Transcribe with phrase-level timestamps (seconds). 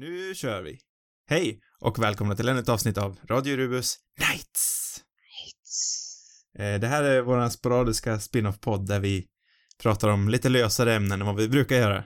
[0.00, 0.78] Nu kör vi!
[1.26, 4.96] Hej och välkomna till ännu ett avsnitt av Radio Rubus Nights!
[6.58, 9.26] Eh, Det här är vår sporadiska spin-off-podd där vi
[9.82, 12.04] pratar om lite lösare ämnen än vad vi brukar göra.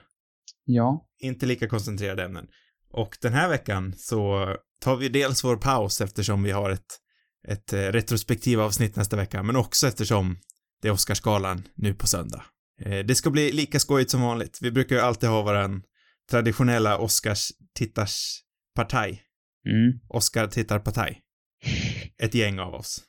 [0.65, 1.07] Ja.
[1.19, 2.47] Inte lika koncentrerade ämnen.
[2.91, 4.47] Och den här veckan så
[4.81, 6.99] tar vi dels vår paus eftersom vi har ett,
[7.47, 10.37] ett eh, retrospektiv avsnitt nästa vecka, men också eftersom
[10.81, 12.43] det är Oscarsgalan nu på söndag.
[12.81, 14.59] Eh, Det ska bli lika skojigt som vanligt.
[14.61, 15.83] Vi brukar ju alltid ha våran
[16.31, 19.21] traditionella Oscars-tittarspartaj.
[19.67, 19.99] Mm.
[20.09, 21.19] Oscar-tittarpartaj.
[22.23, 23.03] Ett gäng av oss.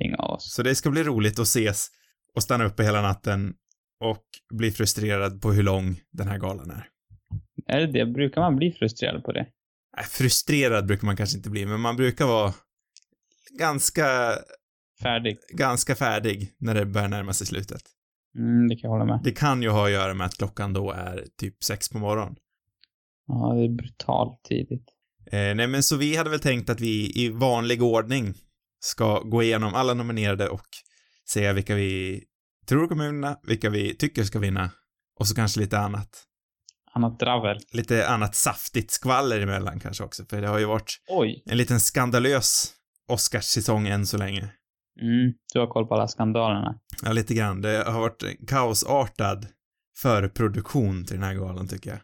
[0.00, 0.52] Gäng av oss.
[0.54, 1.88] Så det ska bli roligt att ses
[2.34, 3.54] och stanna uppe hela natten
[4.00, 6.88] och bli frustrerad på hur lång den här galan är.
[7.66, 8.06] Är det det?
[8.06, 9.46] Brukar man bli frustrerad på det?
[9.96, 12.54] Nej, frustrerad brukar man kanske inte bli, men man brukar vara
[13.58, 14.32] ganska,
[15.02, 15.38] Färdig?
[15.52, 17.82] ganska färdig när det börjar närma sig slutet.
[18.38, 19.20] Mm, det kan jag hålla med.
[19.24, 22.36] Det kan ju ha att göra med att klockan då är typ sex på morgonen.
[23.30, 24.84] Ja, det är brutalt tidigt.
[25.32, 28.34] Eh, nej, men så vi hade väl tänkt att vi i vanlig ordning
[28.80, 30.66] ska gå igenom alla nominerade och
[31.32, 32.22] säga vilka vi
[32.66, 34.70] tror kommer vinna, vilka vi tycker ska vinna
[35.20, 36.26] och så kanske lite annat.
[36.92, 37.58] Annat dravel.
[37.72, 41.42] Lite annat saftigt skvaller emellan kanske också, för det har ju varit Oj.
[41.46, 42.74] en liten skandalös
[43.08, 44.52] Oscarssäsong än så länge.
[45.00, 46.80] Mm, du har koll på alla skandalerna.
[47.02, 47.60] Ja, lite grann.
[47.60, 49.46] Det har varit kaosartad
[49.96, 52.00] förproduktion till den här galan tycker jag.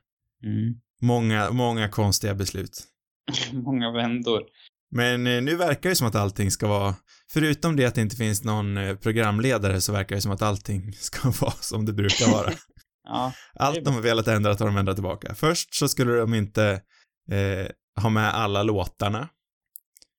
[0.51, 0.75] Mm.
[1.03, 2.85] Många, många konstiga beslut.
[3.53, 4.43] Många vändor.
[4.91, 6.95] Men eh, nu verkar det som att allting ska vara,
[7.31, 10.93] förutom det att det inte finns någon eh, programledare så verkar det som att allting
[10.99, 12.53] ska vara som det brukar vara.
[13.09, 13.33] Ja.
[13.55, 15.35] Allt de har velat ändra har de ändrat tillbaka.
[15.35, 16.83] Först så skulle de inte
[17.31, 17.67] eh,
[18.03, 19.29] ha med alla låtarna.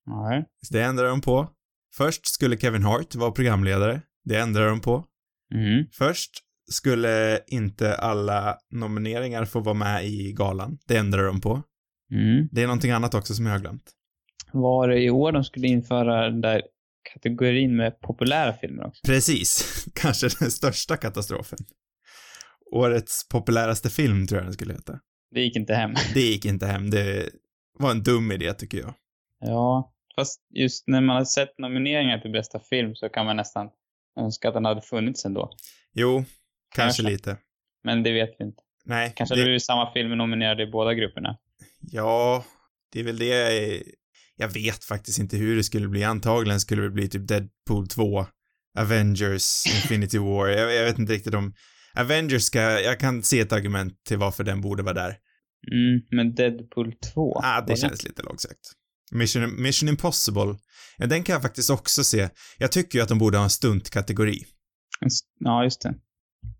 [0.06, 0.46] Nej.
[0.70, 1.50] Det ändrar de på.
[1.96, 4.02] Först skulle Kevin Hart vara programledare.
[4.26, 5.06] Det ändrar de på.
[5.54, 5.86] Mm.
[5.94, 6.32] Först
[6.72, 10.78] skulle inte alla nomineringar få vara med i galan.
[10.88, 11.64] Det ändrar de på.
[12.12, 12.50] Mm.
[12.52, 13.92] Det är någonting annat också som jag har glömt.
[14.52, 16.62] Var det i år de skulle införa den där
[17.14, 19.02] kategorin med populära filmer också?
[19.06, 19.86] Precis.
[19.94, 21.60] Kanske den största katastrofen.
[22.72, 25.00] Årets populäraste film tror jag den skulle heta.
[25.32, 25.94] Det gick inte hem.
[26.14, 26.90] Det gick inte hem.
[26.90, 27.30] Det
[27.80, 28.94] var en dum idé tycker jag.
[29.40, 33.70] Ja, fast just när man har sett nomineringar till bästa film så kan man nästan
[34.20, 35.52] önska att den hade funnits ändå.
[35.94, 36.26] Jo,
[36.76, 37.04] kanske Kanske.
[37.04, 37.38] lite.
[37.84, 38.64] Men det vet vi inte.
[38.86, 39.14] Nej.
[39.16, 41.38] Kanske det, blir samma film nominerade i båda grupperna.
[41.80, 42.46] Ja,
[42.92, 43.84] det är väl det jag är...
[44.40, 46.04] Jag vet faktiskt inte hur det skulle bli.
[46.04, 48.26] Antagligen skulle det bli typ Deadpool 2,
[48.80, 50.48] Avengers, Infinity War.
[50.48, 51.54] Jag, jag vet inte riktigt om...
[51.94, 52.60] Avengers ska...
[52.60, 55.18] Jag kan se ett argument till varför den borde vara där.
[55.72, 57.42] Mm, men Deadpool 2?
[57.44, 58.74] Ah, det känns lite långsökt.
[59.12, 60.58] Mission, Mission Impossible,
[60.98, 62.30] ja, den kan jag faktiskt också se.
[62.58, 64.44] Jag tycker ju att de borde ha en stuntkategori.
[65.40, 65.94] Ja, just det.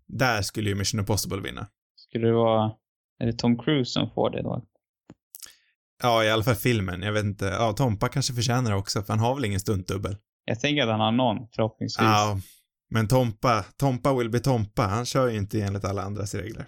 [0.08, 1.66] Där skulle ju Mission Impossible vinna.
[1.96, 2.72] Skulle det vara...
[3.20, 4.64] Är det Tom Cruise som får det då?
[6.02, 7.02] Ja, i alla fall filmen.
[7.02, 7.44] Jag vet inte.
[7.44, 10.16] Ja, Tompa kanske förtjänar det också, för han har väl ingen stuntdubbel.
[10.44, 12.04] Jag tänker att han har någon, förhoppningsvis.
[12.04, 12.40] Ja,
[12.90, 14.82] men Tompa, Tompa will be Tompa.
[14.82, 16.66] Han kör ju inte enligt alla andras regler.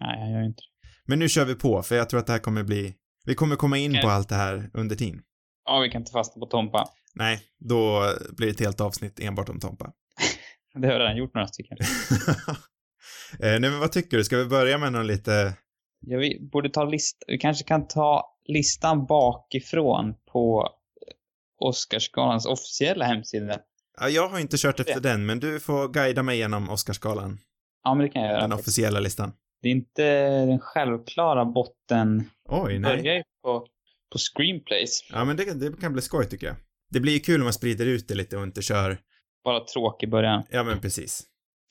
[0.00, 0.62] Nej, han gör inte.
[1.06, 2.94] Men nu kör vi på, för jag tror att det här kommer bli...
[3.24, 4.02] Vi kommer komma in Okej.
[4.02, 5.22] på allt det här under tiden.
[5.64, 6.88] Ja, vi kan inte fastna på Tompa.
[7.14, 8.04] Nej, då
[8.36, 9.92] blir det ett helt avsnitt enbart om Tompa.
[10.74, 11.76] Det har jag redan gjort några stycken.
[13.32, 14.24] eh, nej, men vad tycker du?
[14.24, 15.54] Ska vi börja med någon lite...
[16.00, 17.24] Ja, vi borde ta list...
[17.26, 20.68] Vi kanske kan ta listan bakifrån på
[21.58, 23.58] Oscarsgalans officiella hemsida.
[24.00, 25.08] Ja, jag har inte kört efter Det.
[25.08, 27.38] den, men du får guida mig genom Oscarsgalan.
[27.84, 28.40] Ja, men det kan jag göra.
[28.40, 29.32] Den officiella listan.
[29.62, 30.04] Det är inte
[30.46, 32.30] den självklara botten.
[32.48, 33.16] Oj, Börjar nej.
[33.16, 33.66] ju på,
[34.12, 35.10] på screenplays.
[35.12, 36.56] Ja, men det, det kan bli skoj tycker jag.
[36.90, 38.98] Det blir ju kul om man sprider ut det lite och inte kör...
[39.44, 40.42] Bara tråkig början.
[40.50, 41.22] Ja, men precis.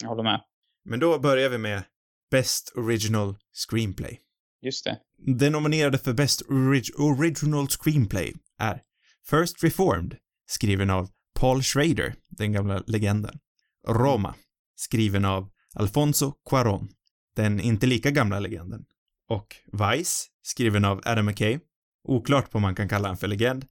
[0.02, 0.42] Jag håller med.
[0.86, 1.84] Men då börjar vi med
[2.32, 3.38] Best Original
[3.70, 4.20] Screenplay.
[4.62, 5.00] Just det.
[5.18, 8.82] Den nominerade för Best Orig- Original Screenplay är
[9.30, 10.18] First Reformed,
[10.50, 11.10] skriven av
[11.40, 13.40] Paul Schrader, den gamla legenden.
[13.88, 14.36] Roma,
[14.76, 16.88] skriven av Alfonso Cuarón,
[17.36, 18.86] den inte lika gamla legenden.
[19.30, 21.60] Och Vice, skriven av Adam McKay,
[22.08, 23.66] oklart på om man kan kalla han för legend.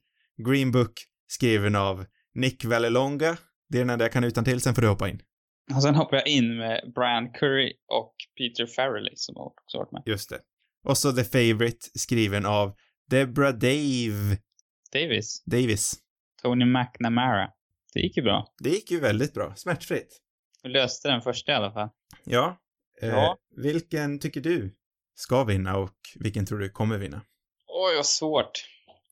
[0.46, 0.92] Green Book,
[1.28, 3.36] skriven av Nick Vallelonga,
[3.68, 5.22] det är den enda jag kan utan till sen får du hoppa in.
[5.74, 9.92] Och sen hoppar jag in med Brian Curry och Peter Farrelly som har också varit
[9.92, 10.02] med.
[10.06, 10.38] Just det.
[10.84, 12.76] Och så The Favourite, skriven av
[13.10, 14.38] Deborah Dave
[14.92, 15.42] Davis.
[15.44, 15.94] Davis.
[16.42, 17.50] Tony McNamara.
[17.94, 18.54] Det gick ju bra.
[18.62, 20.20] Det gick ju väldigt bra, smärtfritt.
[20.62, 21.88] Vi löste den första i alla fall.
[22.24, 22.60] Ja.
[23.02, 23.36] Eh, Ja.
[23.56, 24.74] vilken tycker du
[25.14, 27.20] ska vinna och vilken tror du kommer vinna?
[27.66, 28.50] Oj, vad svårt.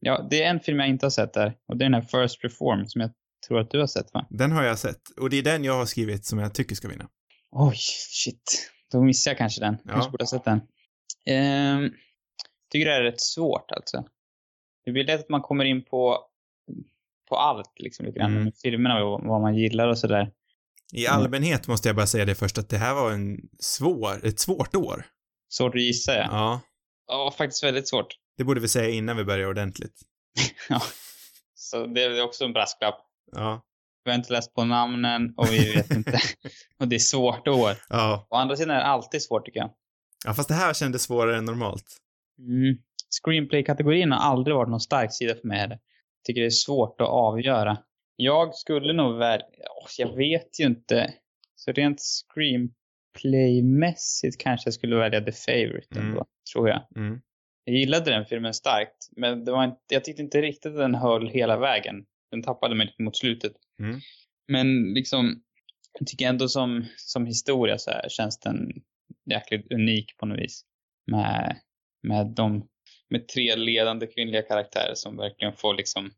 [0.00, 1.55] Ja, det är en film jag inte har sett där.
[1.69, 3.10] Och det är den här First Reform som jag
[3.46, 4.26] tror att du har sett, va?
[4.31, 6.88] Den har jag sett och det är den jag har skrivit som jag tycker ska
[6.88, 7.08] vinna.
[7.50, 7.76] Oj,
[8.11, 8.70] shit.
[8.93, 9.76] Då missar jag kanske den.
[9.85, 9.93] Ja.
[9.93, 10.61] Kanske borde ha sett den.
[11.26, 11.90] Ehm,
[12.73, 14.05] tycker det är rätt svårt alltså.
[14.85, 16.19] Det blir lätt att man kommer in på,
[17.29, 18.37] på allt liksom lite grann.
[18.37, 18.52] Mm.
[18.62, 20.32] Filmerna och vad man gillar och sådär.
[20.93, 21.19] I Mm.
[21.20, 24.75] allmänhet måste jag bara säga det först att det här var en svår, ett svårt
[24.75, 25.06] år.
[25.49, 26.26] Svårt att gissa ja.
[26.31, 26.61] Ja.
[27.06, 28.06] Ja, faktiskt väldigt svårt.
[28.37, 30.00] Det borde vi säga innan vi börjar ordentligt.
[30.69, 30.82] Ja.
[31.55, 33.00] Så det är också en brasklapp.
[33.32, 33.64] Ja.
[34.04, 36.19] Vi har inte läst på namnen och vi vet inte.
[36.80, 37.72] och det är svårt år.
[37.88, 38.26] Ja.
[38.30, 39.70] Å andra sidan är det alltid svårt tycker jag.
[40.26, 41.84] Ja, fast det här kändes svårare än normalt.
[42.38, 42.76] Mm.
[43.25, 45.78] Screenplay-kategorin har aldrig varit någon stark sida för mig heller.
[46.26, 47.78] Tycker det är svårt att avgöra.
[48.16, 51.14] Jag skulle nog väl, åh, jag vet ju inte.
[51.56, 52.00] Så rent
[53.14, 56.08] screenplay-mässigt kanske jag skulle välja The Favourite Mm.
[56.08, 56.86] ändå, tror jag.
[56.96, 57.20] Mm.
[57.64, 60.94] Jag gillade den filmen starkt, men det var inte, jag tyckte inte riktigt att den
[60.94, 61.94] höll hela vägen.
[62.30, 63.52] Den tappade mig mot slutet.
[63.80, 64.00] Mm.
[64.48, 65.42] Men liksom,
[65.98, 68.82] jag tycker ändå som, som historia så här känns den
[69.30, 70.64] jäkligt unik på något vis.
[71.06, 71.60] Med,
[72.02, 72.69] med de,
[73.08, 76.10] med tre ledande kvinnliga karaktärer som verkligen får liksom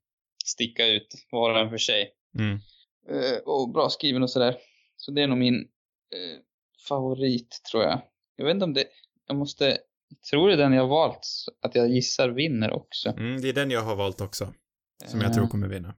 [0.44, 2.12] sticka ut var och en för sig.
[2.38, 2.58] Mm.
[3.08, 4.56] Eh, och bra skriven och sådär.
[4.96, 5.60] Så det är nog min
[6.14, 6.40] eh,
[6.88, 8.00] favorit tror jag.
[8.36, 8.84] Jag vet inte om det,
[9.26, 9.64] jag måste,
[10.08, 11.26] jag tror det är den jag har valt,
[11.62, 13.08] att jag gissar vinner också.
[13.08, 14.54] Mm, det är den jag har valt också.
[15.06, 15.94] Som jag Eh, tror kommer vinna.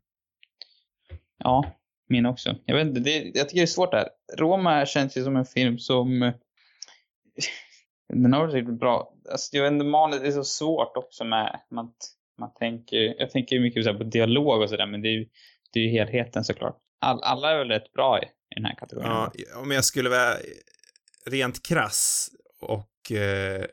[1.38, 1.64] Ja,
[2.08, 2.56] min också.
[2.64, 4.08] Jag vet inte, det, jag tycker det är svårt där.
[4.38, 6.22] Roma känns ju som en film som...
[6.22, 6.34] eh,
[8.08, 9.14] Den har varit riktigt bra.
[9.30, 11.60] Alltså, jag vet inte, manus är så svårt också med...
[11.70, 11.92] Man,
[12.38, 15.12] man tänker, jag tänker ju mycket så här på dialog och sådär, men det är
[15.12, 15.28] ju
[15.72, 16.78] det är ju helheten såklart.
[17.00, 19.08] All, alla är väl rätt bra i, i den här kategorin.
[19.10, 20.34] Ja, om jag skulle vara
[21.26, 22.28] rent krass
[22.60, 23.64] och eh,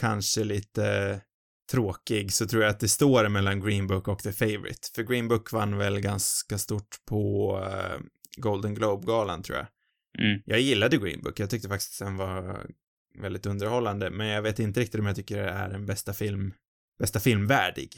[0.00, 1.20] kanske lite
[1.70, 4.88] tråkig så tror jag att det står mellan Green Book och The Favourite.
[4.94, 8.00] För Green Book vann väl ganska stort på eh,
[8.36, 9.66] Golden Globe-galan tror jag.
[10.24, 10.42] Mm.
[10.46, 12.66] Jag gillade Green Book, jag tyckte faktiskt den var
[13.18, 16.54] väldigt underhållande, men jag vet inte riktigt om jag tycker det är den bästa film,
[16.98, 17.90] bästa filmvärdig.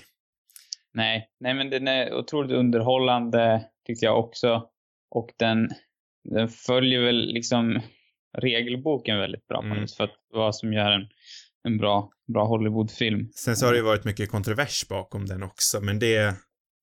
[0.95, 4.69] Nej, nej men den är otroligt underhållande tyckte jag också.
[5.11, 5.71] Och den,
[6.25, 7.81] den följer väl liksom
[8.39, 9.87] regelboken väldigt bra på Mm.
[9.97, 11.09] för att vad som gör en,
[11.65, 13.29] en bra, bra Hollywoodfilm.
[13.35, 16.35] Sen så har det ju varit mycket kontrovers bakom den också, men det,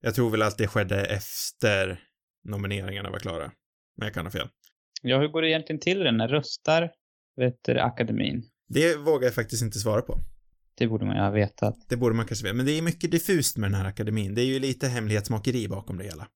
[0.01, 1.99] jag tror väl att det skedde efter
[2.43, 3.51] nomineringarna var klara.
[3.97, 4.47] Men jag kan ha fel.
[5.01, 6.17] Ja, hur går det egentligen till den?
[6.17, 6.91] När röstar,
[7.35, 8.43] vet du, akademin?
[8.67, 10.19] Det vågar jag faktiskt inte svara på.
[10.77, 11.75] Det borde man ju ha vetat.
[11.89, 14.35] Det borde man kanske veta, men det är mycket diffust med den här akademin.
[14.35, 16.27] Det är ju lite hemlighetsmakeri bakom det hela.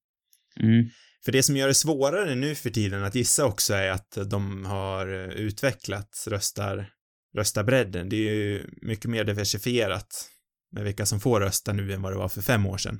[0.59, 0.89] Mm.
[1.25, 4.65] För det som gör det svårare nu för tiden att gissa också är att de
[4.65, 6.89] har utvecklat röstar,
[7.33, 8.09] röstarbredden.
[8.09, 10.29] Det är ju mycket mer diversifierat
[10.71, 12.99] med vilka som får rösta nu än vad det var för fem år sedan.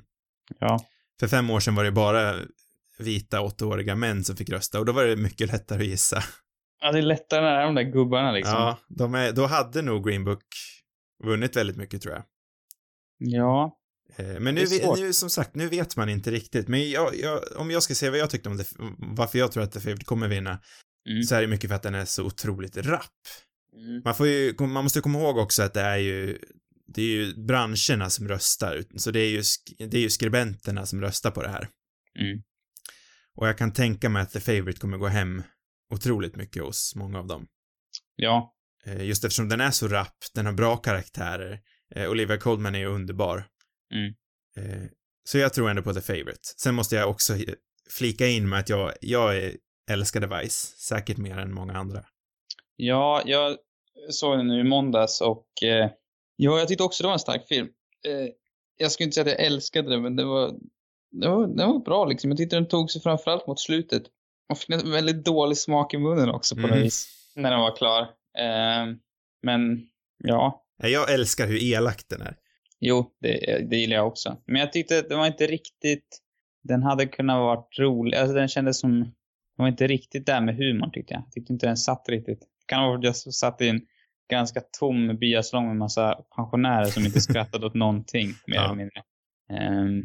[0.58, 0.80] Ja.
[1.20, 2.34] För fem år sedan var det bara
[2.98, 6.22] vita åttaåriga män som fick rösta och då var det mycket lättare att gissa.
[6.80, 8.54] Ja, det är lättare när de där gubbarna liksom.
[8.54, 10.44] Ja, de är, då hade nog Green Book
[11.24, 12.24] vunnit väldigt mycket tror jag.
[13.18, 13.78] Ja.
[14.16, 14.64] Eh, Men nu,
[14.96, 16.68] nu, som sagt, nu vet man inte riktigt.
[16.68, 18.64] Men jag, jag, om jag ska säga vad jag tyckte om det,
[18.98, 20.58] varför jag tror att The Favourite kommer vinna,
[21.08, 21.22] Mm.
[21.22, 23.10] så är det mycket för att den är så otroligt rapp.
[23.74, 24.02] Mm.
[24.04, 26.38] Man får ju, man måste komma ihåg också att det är ju,
[26.86, 29.42] det är ju branscherna som röstar, så det är ju,
[29.78, 31.68] det är ju skribenterna som röstar på det här.
[32.20, 32.42] Mm.
[33.34, 35.42] Och jag kan tänka mig att The Favourite kommer gå hem
[35.92, 37.46] otroligt mycket hos många av dem.
[38.16, 38.54] Ja.
[38.86, 41.60] Eh, Just eftersom den är så rapp, den har bra karaktärer,
[41.94, 43.46] eh, Olivia Colman är ju underbar.
[43.94, 44.14] Mm.
[44.56, 44.88] Eh,
[45.26, 46.40] Så jag tror ändå på The Favourite.
[46.56, 47.36] Sen måste jag också
[47.90, 49.52] flika in med att jag, jag
[49.90, 52.04] älskade Vice, säkert mer än många andra.
[52.76, 53.56] Ja, jag
[54.10, 55.90] såg den nu i måndags och eh,
[56.36, 57.68] ja, jag tyckte också det var en stark film.
[58.06, 58.28] Eh,
[58.76, 60.54] jag skulle inte säga att jag älskade den, men det var,
[61.10, 62.30] det var, det var bra liksom.
[62.30, 64.02] Jag tyckte den tog sig framförallt mot slutet.
[64.48, 66.70] Och fick en väldigt dålig smak i munnen också på Mm.
[66.76, 67.08] något vis.
[67.36, 68.00] När den var klar.
[68.38, 68.94] Eh,
[69.42, 69.86] men
[70.24, 72.36] ja, Jag älskar hur elak den är.
[72.80, 73.30] jo, det,
[73.70, 74.36] det gillar jag också.
[74.46, 76.20] Men jag tyckte att det var inte riktigt,
[76.62, 78.16] den hade kunnat varit rolig.
[78.18, 79.12] Alltså den kändes som, den
[79.56, 81.22] var inte riktigt där med humorn tyckte jag.
[81.26, 82.40] Jag tyckte inte den satt riktigt.
[82.66, 83.80] Kan ha varit att jag satt i en
[84.30, 88.64] ganska tom byasalong med massa pensionärer som inte skrattade åt någonting, mer Ja.
[88.64, 89.02] eller mindre.
[89.50, 90.02] Ehm,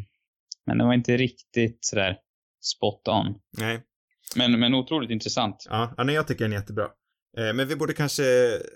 [0.66, 2.18] men det var inte riktigt sådär
[2.62, 3.36] spot on.
[3.58, 3.80] Nej.
[4.36, 5.68] Men, men otroligt intressant.
[5.70, 6.84] Ja, ja nej, jag tycker den är jättebra.
[7.38, 8.24] Eh, Men vi borde kanske,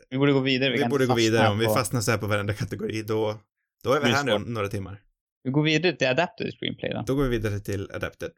[0.09, 0.71] Vi borde gå vidare.
[0.71, 1.49] vi, kan borde gå vidare.
[1.49, 3.35] Om vi på- fastnar så här på varenda kategori, då,
[3.83, 5.01] då är vi här nu några timmar.
[5.43, 7.03] Vi går vidare till Adapted Screenplay då.
[7.07, 8.31] Då går vi vidare till Adapted.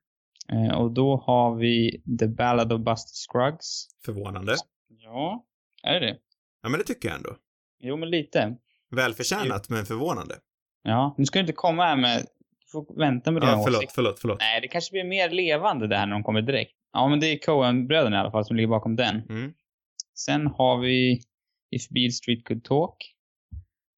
[0.51, 3.87] Eh, och då har vi The Ballad of Buster Scruggs.
[4.05, 4.55] Förvånande.
[4.87, 5.45] Ja,
[5.83, 6.17] är det det?
[6.61, 7.35] Ja, men det tycker jag ändå.
[7.79, 8.57] Jo, men lite.
[8.91, 10.35] Välförtjänat, men förvånande.
[10.83, 12.25] Ja, nu ska du inte komma här med...
[12.59, 13.95] Du får vänta med dina Ja, förlåt, åsikter.
[13.95, 14.39] förlåt, förlåt.
[14.39, 16.71] Nej, det kanske blir mer levande det här när de kommer direkt.
[16.93, 19.21] Ja, men det är Coen-bröderna i alla fall som ligger bakom den.
[19.29, 19.53] Mm.
[20.13, 21.21] Sen har vi
[21.71, 23.11] If Beale Street Could Talk.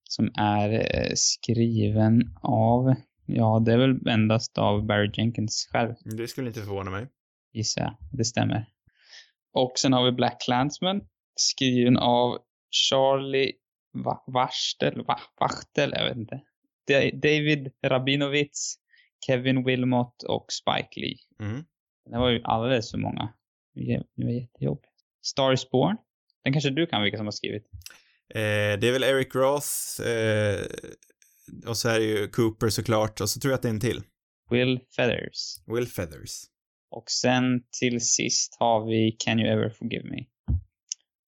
[0.04, 6.28] Som är eh, skriven av, ja det är väl endast av Barry Jenkins själv, Det
[6.28, 7.08] skulle inte förvåna mig.
[7.54, 7.96] gissar jag.
[8.12, 8.66] Det stämmer.
[9.54, 11.02] Och sen har vi Black Clansman,
[11.36, 12.38] skriven av
[12.72, 13.52] Charlie
[13.94, 15.20] Va Warstel, Va
[15.76, 16.42] jag vet inte.
[16.88, 18.76] Da- David Rabinowitz,
[19.26, 21.18] Kevin Wilmot och Spike Lee.
[21.40, 21.66] Mm.
[22.12, 23.34] Det var ju alldeles för många.
[23.74, 24.94] Det var jättejobbigt.
[25.22, 25.98] Star is Born.
[26.44, 27.64] Den kanske du kan vilka som har skrivit.
[28.30, 28.40] Eh,
[28.80, 30.60] det är väl Eric Roth, eh,
[31.70, 33.80] och så är det ju Cooper såklart, och så tror jag att det är en
[33.80, 34.02] till.
[34.50, 35.56] Will Feathers.
[35.66, 36.44] Will Feathers.
[36.90, 40.26] Och sen till sist har vi Can You Ever Forgive Me.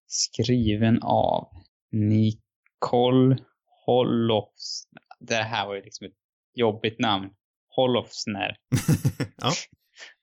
[0.08, 1.48] Skriven av
[1.92, 3.38] Nicole
[3.86, 4.84] Hollofs.
[5.20, 6.18] Det här var ju liksom ett
[6.54, 7.30] jobbigt namn.
[7.76, 8.58] Hollofsner.
[9.38, 9.48] ja.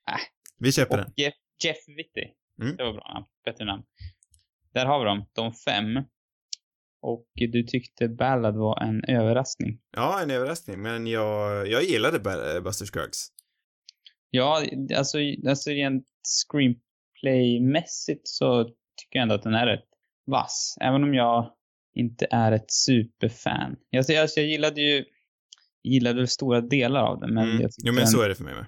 [0.09, 0.19] Äh.
[0.59, 1.13] Vi köper Och den.
[1.15, 2.33] Jeff, Jeff Whitty.
[2.61, 2.75] Mm.
[2.75, 3.25] Det var bra namn.
[3.45, 3.83] Bättre namn.
[4.73, 5.25] Där har vi dem.
[5.33, 6.03] De fem.
[7.01, 9.79] Och du tyckte Ballad var en överraskning.
[9.91, 12.19] Ja, en överraskning, men jag, jag gillade
[12.61, 13.27] Buster Scruggs.
[14.29, 14.63] Ja,
[14.95, 15.17] alltså,
[15.47, 16.05] alltså rent
[17.23, 19.85] screenplay-mässigt så tycker jag ändå att den är rätt
[20.25, 20.77] vass.
[20.81, 21.53] Även om jag
[21.95, 23.75] inte är ett superfan.
[23.97, 25.05] Alltså, jag, jag gillade ju
[25.83, 27.61] gillade stora delar av den, men Mm.
[27.61, 28.65] jag Jo, men den- så är det för mig med.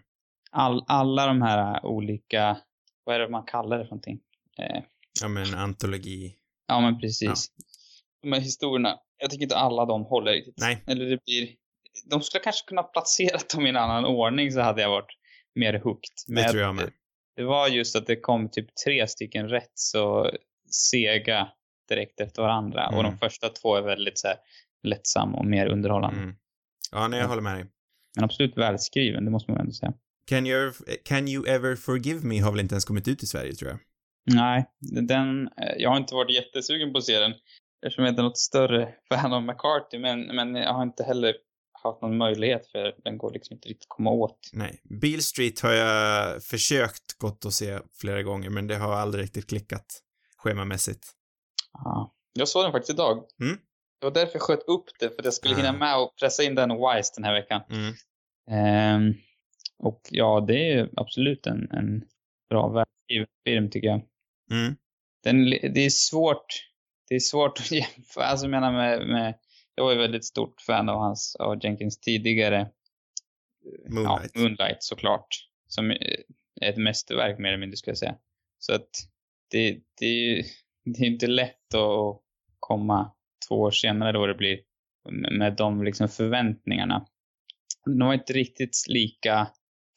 [0.52, 2.58] all, alla de här olika,
[3.04, 4.20] vad är det man kallar det för någonting?
[4.60, 4.84] Eh,
[5.22, 6.36] Ja, men antologi.
[6.68, 7.48] ja, men precis.
[8.22, 10.56] De här historierna, jag tycker inte alla de håller riktigt.
[10.58, 10.84] Nej.
[10.88, 11.50] Eller det blir,
[12.10, 15.16] de skulle kanske kunna placera dem i en annan ordning så hade jag varit
[15.60, 16.12] mer hooked.
[16.28, 16.92] Det tror jag med.
[17.36, 20.32] Det var just att det kom typ tre stycken rätt så
[20.72, 21.48] sega
[21.90, 22.88] direkt efter varandra.
[22.88, 23.06] Och Mm.
[23.12, 24.38] de första två är väldigt så här
[24.84, 26.20] lättsamma och mer underhållande.
[26.22, 26.36] Mm.
[26.92, 27.66] Ja, nej, jag håller med dig.
[28.16, 29.94] Men absolut välskriven, det måste man ändå säga.
[30.28, 30.72] Can you,
[31.06, 33.80] can you ever forgive me har väl inte ens kommit ut i Sverige, tror jag.
[34.36, 34.66] Nej,
[35.08, 37.34] den, eh, jag har inte varit jättesugen på att se den.
[37.86, 40.00] Eftersom jag inte är något större fan av McCarthy.
[40.00, 41.36] Men, men jag har inte heller
[41.84, 44.50] haft någon möjlighet för den går liksom inte riktigt att komma åt.
[44.54, 44.82] Nej.
[44.84, 49.50] Beale Street har jag försökt gått och se flera gånger, men det har aldrig riktigt
[49.50, 49.86] klickat
[50.38, 51.08] schemamässigt.
[51.74, 52.14] Ja.
[52.34, 53.24] Jag såg den faktiskt idag.
[53.42, 53.58] Mm.
[54.00, 55.58] Det var därför jag sköt upp det, för att jag skulle Ah.
[55.58, 57.62] hinna med och pressa in den Wise den här veckan.
[57.70, 57.94] Mm.
[58.52, 59.14] Ehm,
[59.78, 62.04] och ja, det är absolut en, en
[62.50, 64.02] bra välskriven film tycker jag.
[64.52, 64.76] Mm.
[65.24, 66.46] Den, det är svårt,
[67.10, 69.34] det är svårt att jämföra, alltså jag menar med, med
[69.80, 72.70] jag var ju väldigt stort fan av hans, av Jenkins tidigare
[73.90, 74.32] Moonlight.
[74.34, 75.28] Ja, Moonlight såklart.
[75.68, 76.16] Som är
[76.62, 78.16] ett mästerverk mer eller mindre skulle jag säga.
[78.60, 78.90] Så att
[79.52, 80.44] det, det, är ju-
[80.86, 82.22] det är inte lätt att
[82.60, 83.12] komma
[83.48, 84.60] två år senare då det blir
[85.10, 87.06] med- med de liksom förväntningarna.
[87.86, 89.48] Den var inte riktigt lika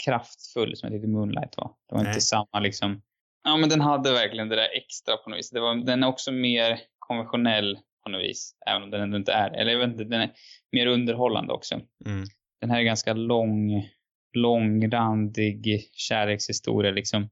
[0.05, 1.75] kraftfull som jag tyckte Moonlight var.
[1.89, 2.11] Det var Nej.
[2.11, 3.03] inte samma liksom,
[3.45, 5.51] ja men den hade verkligen det där extra på något vis.
[5.51, 8.55] Det var, den är också mer konventionell på något vis.
[8.67, 10.33] Även om den ändå inte är Eller jag vet inte, den är
[10.73, 11.75] mer underhållande också
[12.07, 12.25] Mm.
[12.61, 13.89] den här är ganska lång,
[14.37, 17.31] långrandig kärlekshistoria liksom.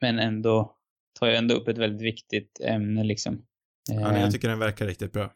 [0.00, 0.76] Men ändå
[1.20, 3.46] tar jag ändå upp ett väldigt viktigt ämne liksom.
[3.90, 5.32] Ja, nej, Eh, jag tycker den verkar riktigt bra.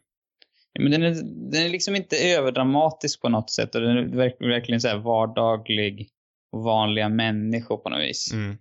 [0.79, 1.13] men den är,
[1.51, 4.97] den är liksom inte överdramatisk på något sätt och den är verk, verkligen så här
[4.97, 6.09] vardaglig
[6.51, 8.33] och vanliga människor på något vis.
[8.33, 8.57] Mm.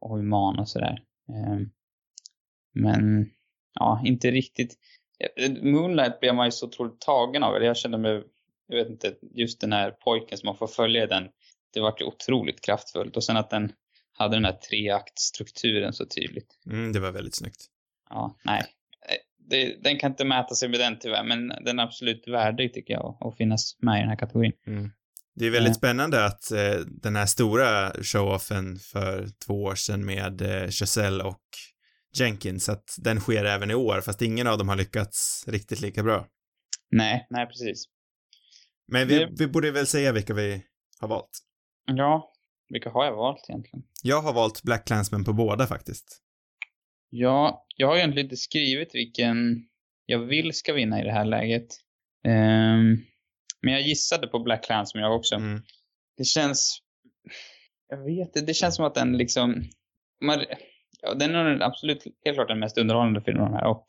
[0.00, 1.02] Och human och sådär.
[1.28, 1.58] Eh,
[2.74, 3.30] men
[3.74, 4.78] ja, inte riktigt.
[5.36, 7.62] Eh, Moonlight blev man ju så otroligt tagen av.
[7.62, 8.22] Jag kände mig,
[8.68, 11.28] jag vet inte, just den här pojken som man får följa den.
[11.74, 13.16] Det var ju otroligt kraftfullt.
[13.16, 13.72] Och sen att den
[14.12, 16.58] hade den här treaktstrukturen så tydligt.
[16.66, 17.66] Mm, det var väldigt snyggt.
[18.10, 18.60] Ja, nej.
[19.08, 19.16] Eh,
[19.50, 22.94] Det, den kan inte mäta sig med den tyvärr, men den är absolut värdig tycker
[22.94, 24.52] jag att- finnas med i den här kategorin.
[24.66, 24.90] Mm.
[25.34, 25.74] Det är väldigt Ja.
[25.74, 31.42] spännande att eh, den här stora show-offen för två år sedan med eh, Chazelle och
[32.18, 36.02] Jenkins, att den sker även i år, fast ingen av dem har lyckats riktigt lika
[36.02, 36.26] bra.
[36.90, 37.84] Nej, nej precis.
[38.92, 40.62] Men vi, Det- vi borde väl säga vilka vi
[41.00, 41.38] har valt.
[41.86, 42.32] Ja,
[42.68, 43.82] vilka har jag valt egentligen?
[44.02, 46.22] Jag har valt Black Clansman på båda faktiskt.
[47.10, 49.36] Ja, jag har egentligen inte skrivit vilken
[50.06, 51.66] jag vill ska vinna i det här läget.
[52.24, 52.96] Ehm,
[53.62, 55.34] men jag gissade på Black Clansman jag också.
[55.34, 55.62] Mm.
[56.16, 56.78] Det känns...
[57.88, 59.64] Jag vet inte, det känns som att den liksom...
[60.24, 60.44] Man,
[61.02, 63.84] ja, den är absolut, helt klart den mest underhållande filmen av de här och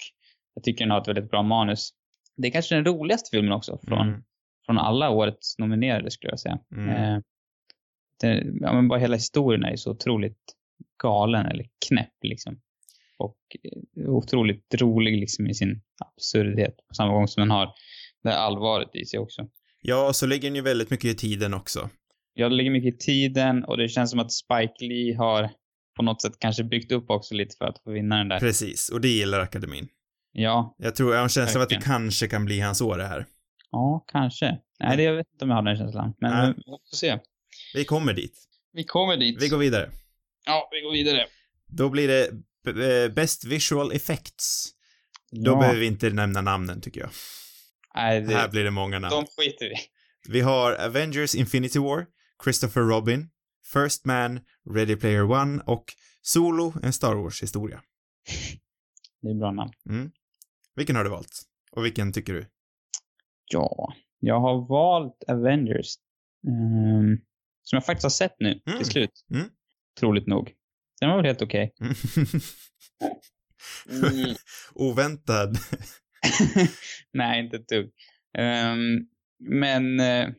[0.53, 1.89] jag tycker den har ett väldigt bra manus.
[2.37, 4.23] Det är kanske den roligaste filmen också från, Mm.
[4.65, 6.59] från alla årets nominerade skulle jag säga.
[6.75, 6.89] Mm.
[6.89, 7.19] Eh,
[8.21, 10.37] det, ja, men bara hela historien är ju så otroligt
[11.03, 12.59] galen eller knäpp liksom.
[13.17, 15.81] Och eh, otroligt rolig liksom i sin
[16.15, 17.73] absurditet på samma gång som den har
[18.23, 19.47] det här allvaret i sig också.
[19.81, 21.89] Ja, och så ligger den ju väldigt mycket i tiden också.
[22.33, 25.49] Jag lägger mycket i tiden och det känns som att Spike Lee har
[26.01, 28.39] på något sätt kanske byggt upp också lite för att få vinna den där.
[28.39, 29.87] Precis, och det gillar akademin.
[30.31, 32.97] Ja, Jag tror, jag har en känsla av att det kanske kan bli hans år
[32.97, 33.25] det här.
[33.71, 34.57] Ja, kanske.
[34.79, 36.13] Nej, det, jag vet inte om jag har den känslan.
[36.19, 36.53] Men Nej.
[36.57, 37.19] vi får se.
[37.73, 38.33] Vi kommer dit.
[38.73, 39.41] Vi kommer dit.
[39.41, 39.89] Vi går vidare.
[40.45, 41.25] Ja, vi går vidare.
[41.67, 42.27] Då blir det
[43.05, 44.69] eh, Best Visual Effects.
[45.31, 45.59] Då ja.
[45.59, 47.09] behöver vi inte nämna namnen, tycker jag.
[47.95, 49.15] Nej, det, Här blir det många namn.
[49.15, 49.75] de skiter vi.
[50.27, 52.05] Vi har Avengers Infinity War,
[52.43, 53.29] Christopher Robin,
[53.73, 54.39] First Man,
[54.75, 55.85] Ready Player One och
[56.21, 57.81] Solo, en Star Wars-historia.
[59.21, 59.71] Det är bra namn.
[59.89, 60.11] Mm.
[60.75, 61.41] Vilken har du valt?
[61.71, 62.45] Och vilken tycker du?
[63.51, 65.95] Ja, jag har valt Avengers.
[66.47, 67.17] ehm,
[67.63, 68.77] som jag faktiskt har sett nu Mm.
[68.77, 69.25] till slut.
[69.33, 69.49] Mm.
[69.99, 70.53] Troligt nog.
[70.99, 71.73] Den var väl helt okej.
[71.81, 71.93] Mm.
[73.89, 74.35] Mm.
[74.73, 75.57] Oväntad.
[77.13, 77.91] Nej, inte ett dugg.
[78.37, 78.99] Ehm,
[79.39, 80.29] men eh,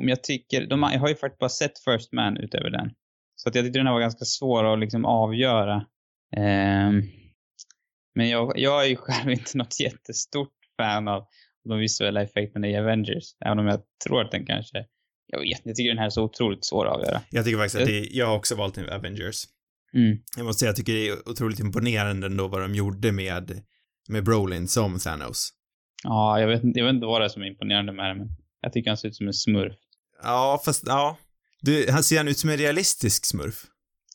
[0.00, 2.90] om jag tycker, de, jag har ju faktiskt bara sett First Man utöver den.
[3.36, 5.86] Så att jag tyckte den här var ganska svår att liksom avgöra.
[6.36, 7.02] Ehm,
[8.14, 11.26] men jag, jag är ju själv inte något jättestort fan av
[11.68, 13.24] de visuella effekterna i Avengers.
[13.44, 14.84] Även om jag tror att den kanske,
[15.26, 17.22] jag vet inte, jag tycker den här är så otroligt svår att avgöra.
[17.30, 19.44] Jag tycker faktiskt att det, jag har också valt Avengers.
[19.94, 20.18] Mm.
[20.36, 23.62] Jag måste säga, jag tycker det är otroligt imponerande ändå vad de gjorde med,
[24.08, 25.52] med Brolin som Thanos.
[26.04, 28.28] Ja, jag vet, jag vet inte vad det är som är imponerande med det, men
[28.60, 29.76] jag tycker han ser ut som en smurf.
[30.22, 31.16] Ja, fast ja.
[31.60, 33.64] Du, han ser han ut som en realistisk smurf?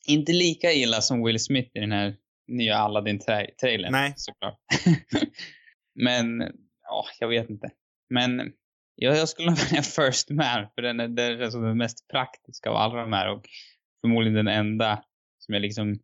[0.07, 2.15] Inte lika illa som Will Smith i den här
[2.47, 3.91] nya Aladdin-trailern.
[3.91, 4.13] Nej.
[4.15, 4.59] Såklart.
[5.95, 6.41] Men,
[6.83, 7.69] ja, jag vet inte.
[8.09, 8.53] Men
[8.95, 12.69] jag, jag skulle nog välja First Man, för den är, den är den mest praktiska
[12.69, 13.49] av alla de här och
[14.01, 15.03] förmodligen den enda
[15.39, 15.99] som jag liksom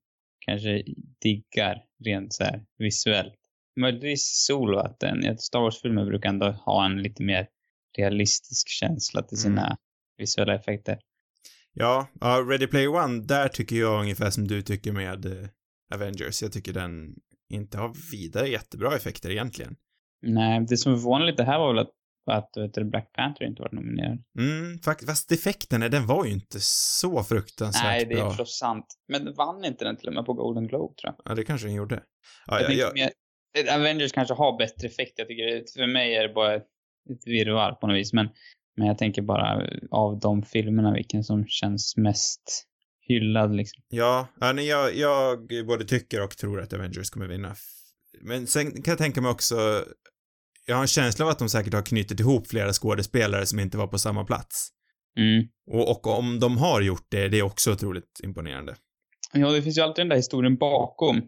[0.46, 0.84] kanske
[1.22, 3.34] diggar rent så här visuellt.
[3.80, 7.48] Möjligtvis Solo, att den, Star Wars-filmer brukar ändå ha en lite mer
[7.98, 9.77] realistisk känsla till sina Mm.
[10.18, 11.00] Visuella effekter.
[11.74, 15.50] Ja, ja, Ready Player One, där tycker jag ungefär som du tycker med eh,
[15.96, 16.42] Avengers.
[16.42, 17.16] Jag tycker den
[17.50, 19.76] inte har vidare jättebra effekter egentligen.
[20.22, 21.92] Nej, det som förvånar lite här var väl att,
[22.32, 24.24] att du, Black Panther inte var nominerad.
[24.40, 28.30] Mm, fakt- fast effekterna, den var ju inte så fruktansvärt Nej, det är bra.
[28.30, 28.86] förstås sant.
[29.08, 31.32] Men vann inte den till och med på Golden Globe, tror jag.
[31.32, 32.04] Ja, det kanske den gjorde.
[32.48, 33.10] Ja, jag ja, tänker ja,
[33.63, 35.13] mer, Avengers kanske har bättre effekt.
[35.15, 36.68] Jag tycker, för mig är det bara ett
[37.26, 38.13] virrvarr på något vis.
[38.13, 38.30] Men,
[38.78, 42.68] men jag tänker bara av de filmerna, vilken som känns mest
[43.08, 43.84] hyllad liksom.
[43.90, 47.56] ja, jag, jag både tycker och tror att Avengers kommer vinna.
[48.22, 49.86] Men sen kan jag tänka mig också,
[50.66, 53.78] jag har en känsla av att de säkert har knutit ihop flera skådespelare som inte
[53.78, 54.70] var på samma plats.
[55.18, 55.48] Mm.
[55.72, 58.76] Och, och om de har gjort det, det är också otroligt imponerande.
[59.34, 61.22] Ja, det finns ju alltid den där historien bakom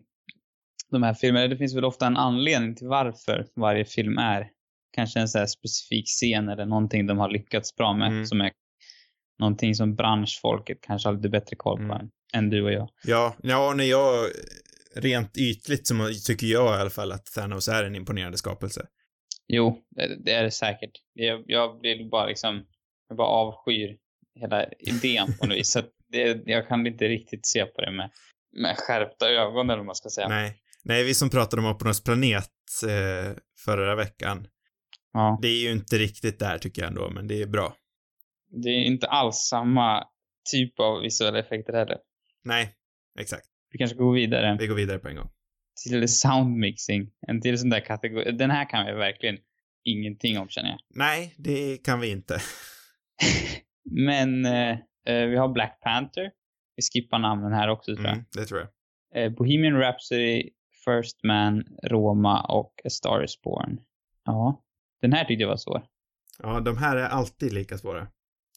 [0.92, 1.48] de här filmerna.
[1.48, 4.48] Det finns väl ofta en anledning till varför varje film är
[4.91, 8.25] kanske en så här specifik scen eller någonting de har lyckats bra med Mm.
[8.25, 8.52] som är
[9.39, 12.10] någonting som branschfolket kanske har lite bättre koll på Mm.
[12.34, 12.89] än, du och jag.
[13.04, 14.30] Ja, ja, när jag,
[14.95, 18.86] rent ytligt så tycker jag i alla fall att Thanos är en imponerande skapelse.
[19.47, 20.91] Jo, det, det är det säkert.
[21.13, 22.65] Jag, jag blir bara liksom,
[23.08, 23.97] jag bara avskyr
[24.39, 25.71] hela idén på något vis.
[25.71, 28.10] Så det, jag kan inte riktigt se på det med,
[28.58, 30.28] med skärpta ögon eller vad man ska säga.
[30.28, 30.62] Nej.
[30.84, 32.49] Nej, vi som pratade om Apornas planet
[32.88, 34.47] eh, förra veckan,
[35.13, 37.76] Ja, det är ju inte riktigt där tycker jag ändå, men det är bra.
[38.63, 40.04] det är inte alls samma
[40.52, 41.98] typ av visuella effekter heller.
[42.43, 42.76] Nej,
[43.19, 43.45] exakt.
[43.72, 45.30] Vi kanske går vidare Vi går vidare på en gång.
[45.84, 47.12] till sound mixing.
[47.28, 48.32] En till sån där kategori.
[48.32, 49.38] Den här kan vi verkligen
[49.84, 50.80] ingenting om känner jag.
[50.89, 52.39] Nej, det kan vi inte.
[53.91, 54.72] Men eh,
[55.06, 56.32] eh, vi har Black Panther.
[56.76, 58.13] Vi skippar namnen här också tror jag.
[58.13, 58.69] Mm, det tror jag.
[59.24, 60.50] Eh, Bohemian Rhapsody,
[60.86, 63.80] First Man, Roma och A Star Is Born.
[64.26, 64.63] Ja,
[65.02, 65.84] den här tyckte jag var svår.
[66.44, 68.08] Ja, de här är alltid lika svåra.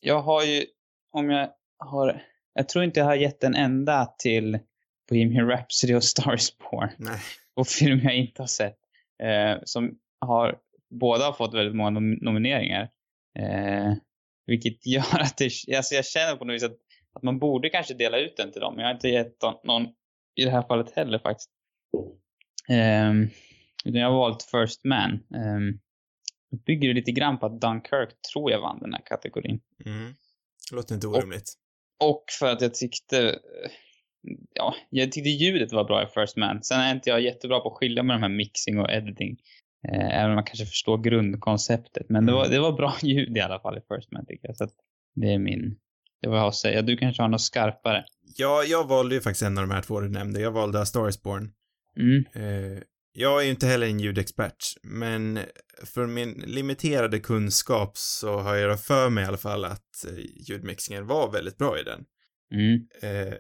[0.00, 0.64] Jag har ju,
[1.12, 2.22] om jag har,
[2.55, 4.59] jag tror inte jag har gett en enda till
[5.09, 6.90] Bohemian Rhapsody och Star Is Born.
[6.98, 7.20] Nej.
[7.55, 8.78] Två filmer jag inte har sett.
[9.22, 10.59] Eh, som har,
[10.90, 12.90] båda har fått väldigt många nom nomineringar.
[13.38, 13.92] Eh,
[14.46, 16.76] vilket gör att det, alltså jag känner på något vis att,
[17.12, 18.78] att man borde kanske dela ut den till dem.
[18.78, 19.87] Jag har inte gett någon, någon
[20.35, 21.50] i det här fallet heller faktiskt.
[22.68, 23.31] Um,
[23.85, 25.12] utan jag har valt First Man.
[25.12, 25.81] Um,
[26.66, 29.60] bygger det lite grann på att Dunkirk tror jag vann den här kategorin.
[29.86, 30.14] Mm.
[30.72, 31.52] Låter inte orimligt.
[32.04, 33.38] Och för att jag tyckte,
[34.54, 36.62] ja, jag tyckte ljudet var bra i First Man.
[36.62, 39.36] Sen är inte jag jättebra på att skilja med de här mixing och editing.
[39.88, 42.06] Eh, även om man kanske förstår grundkonceptet.
[42.08, 42.42] Men det, Mm.
[42.42, 44.56] var, det var bra ljud i alla fall i First Man tycker jag.
[44.56, 44.74] Så att
[45.14, 45.76] det är min,
[46.22, 46.82] det var jag har att säga.
[46.82, 48.04] Du kanske har något skarpare?
[48.36, 50.40] Ja, jag valde ju faktiskt en av de här två du nämnde.
[50.40, 51.52] Jag valde A Star Is Born.
[51.96, 52.24] Mm.
[52.34, 52.82] Eh,
[53.12, 55.40] jag är ju inte heller en ljudexpert, men
[55.85, 60.14] för min limiterade kunskap så har jag för mig i alla fall att eh,
[60.48, 62.05] ljudmixingen var väldigt bra i den.
[62.55, 62.87] Mm.
[63.03, 63.35] Eh,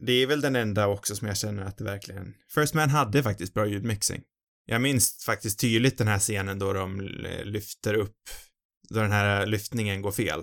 [0.00, 2.34] det är väl den enda också som jag känner att det verkligen...
[2.54, 4.22] First Man hade faktiskt bra ljudmixing.
[4.66, 7.00] Jag minns faktiskt tydligt den här scenen då de
[7.44, 8.16] lyfter upp
[8.90, 10.38] då den här lyftningen går fel.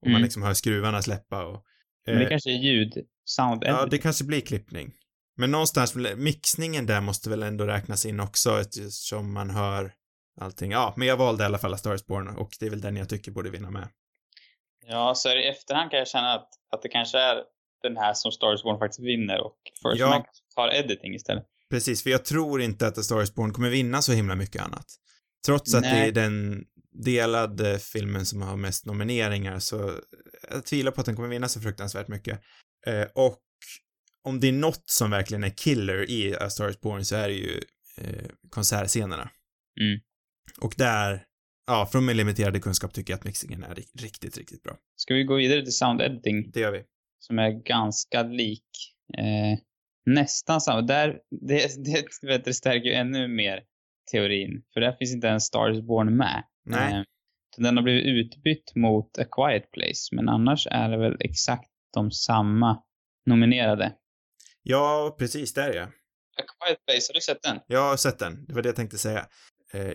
[0.00, 0.22] Och man Mm.
[0.22, 1.64] liksom hör skruvarna släppa och...
[2.06, 2.92] Men det eh, kanske är ljud,
[3.24, 4.92] sound Ja, det kanske blir klippning.
[5.36, 9.92] Men någonstans, mixningen där måste väl ändå räknas in också eftersom man hör
[10.40, 10.70] allting.
[10.70, 12.80] Ja, men jag valde i alla fall A Star is Born och det är väl
[12.80, 13.88] den jag tycker borde vinna med.
[14.86, 17.42] Ja, så i efterhand kan jag känna att, att det kanske är
[17.82, 20.08] den här som Star Wars faktiskt vinner och First Ja.
[20.08, 21.44] Man tar editing istället.
[21.70, 24.62] Precis, för jag tror inte att A Star is Born kommer vinna så himla mycket
[24.62, 24.86] annat.
[25.46, 26.08] Trots att det Nej.
[26.08, 26.64] är den
[27.04, 29.92] delade filmen som har mest nomineringar så
[30.50, 32.40] jag tvivlar på att den kommer vinna så fruktansvärt mycket.
[32.86, 33.38] Eh, och
[34.26, 37.28] om det är något som verkligen är killer i A Star is Born så är
[37.28, 37.60] det ju
[38.00, 39.30] eh, konsertscenerna.
[39.80, 40.00] Mm.
[40.60, 41.24] Och där,
[41.66, 44.76] ja, från min limiterade kunskap tycker jag att mixingen är ri- riktigt, riktigt bra.
[44.96, 46.82] Ska vi gå vidare till sound editing Det gör vi.
[47.18, 48.68] som är ganska lik.
[49.18, 49.58] Eh,
[50.06, 50.82] nästan samma.
[50.82, 51.08] Där,
[51.48, 53.62] det, det, vet, det stärker ju ännu mer
[54.12, 54.62] teorin.
[54.74, 56.44] För där finns inte ens Star is Born med.
[56.64, 56.94] Nej.
[56.94, 57.02] Eh,
[57.56, 60.08] så den har blivit utbytt mot A Quiet Place.
[60.16, 62.82] Men annars är det väl exakt de samma
[63.26, 63.92] nominerade.
[64.68, 65.88] Ja, precis, där är jag.
[65.88, 67.58] A Quiet Place, har du sett den?
[67.66, 69.26] Jag har sett den, det var det jag tänkte säga.
[69.72, 69.92] Eh,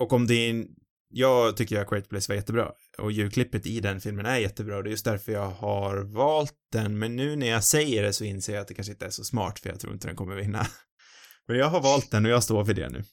[0.00, 0.68] och om det är en,
[1.08, 4.84] jag tycker att Great Place var jättebra och ljudklippet i den filmen är jättebra och
[4.84, 8.24] det är just därför jag har valt den men nu när jag säger det så
[8.24, 10.36] inser jag att det kanske inte är så smart för jag tror inte den kommer
[10.36, 10.66] vinna.
[11.46, 13.04] Men jag har valt den och jag står för det nu.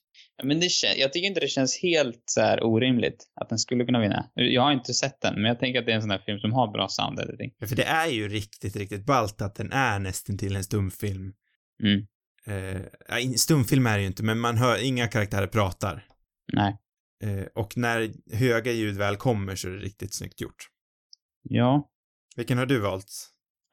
[0.43, 3.85] Men det kän- jag tycker inte det känns helt så här orimligt att den skulle
[3.85, 4.29] kunna vinna.
[4.33, 6.39] Jag har inte sett den, men jag tänker att det är en sån här film
[6.39, 7.53] som har bra sound editing.
[7.57, 11.33] Ja, För det är ju riktigt, riktigt ballt att den är nästan till en stumfilm.
[11.83, 12.05] Mm.
[13.19, 16.05] In- stumfilm är det ju inte men man hör, inga karaktärer pratar.
[16.53, 16.77] Nej.
[17.23, 20.67] Eh, och när höga ljud väl kommer så är det riktigt snyggt gjort.
[21.43, 21.89] Ja,
[22.35, 23.27] Vilken har du valt?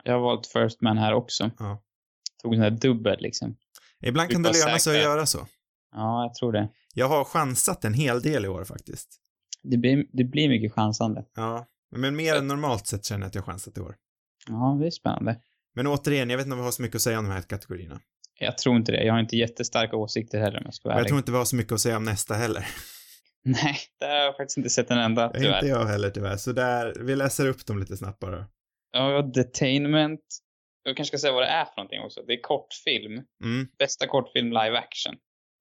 [0.04, 1.50] jag har valt First Man här också.
[1.58, 1.82] Ja.
[2.42, 3.56] Tog en sån här dubbel liksom.
[4.02, 5.46] Ibland kan det löna sig att göra så.
[5.92, 6.68] Ja, jag tror det.
[6.94, 9.08] Jag har chansat en hel del i år faktiskt.
[9.62, 11.24] Det blir, det blir mycket chansande.
[11.36, 13.96] Ja, men mer än normalt sett känner jag att jag chansat i år.
[14.48, 15.40] Ja, det är spännande.
[15.74, 17.42] Men återigen, jag vet inte om vi har så mycket att säga om de här
[17.42, 18.00] kategorierna.
[18.40, 19.04] Jag tror inte det.
[19.04, 21.08] Jag har inte jättestarka åsikter heller om jag ska vara jag ärlig.
[21.08, 22.66] tror inte vi har så mycket att säga om nästa heller.
[23.44, 25.64] Nej, där har jag faktiskt inte sett en enda, Inte tyvärr.
[25.64, 26.36] jag heller tyvärr.
[26.36, 28.46] Så där, vi läser upp dem lite snabbt bara.
[28.92, 30.20] Ja, vi har Detainment.
[30.82, 32.22] Jag kanske ska säga vad det är för någonting också.
[32.26, 33.22] Det är kortfilm.
[33.44, 33.68] Mm.
[33.78, 35.14] Bästa kortfilm live action.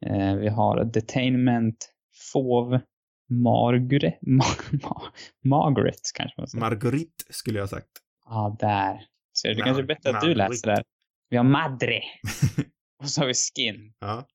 [0.06, 1.90] Eh, vi har Detainment,
[2.34, 2.82] Fauve,
[3.30, 4.46] Margaret, Ma
[4.84, 5.02] Ma
[5.44, 6.60] Margaret kanske man säger.
[6.60, 7.88] Marguerite skulle jag ha sagt.
[8.26, 9.00] Ja, där.
[9.42, 10.84] Ser du, det Ma- kanske är bättre att du läser där.
[11.30, 12.02] Vi har Madre.
[13.00, 13.94] Och så har vi Skin.
[14.00, 14.28] Ja.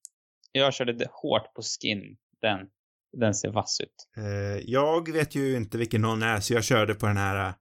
[0.52, 2.16] Jag körde det hårt på Skin.
[2.40, 2.58] Den,
[3.12, 4.08] den ser vass ut.
[4.16, 7.54] Eh, jag vet ju inte vilken någon är, så jag körde på den här,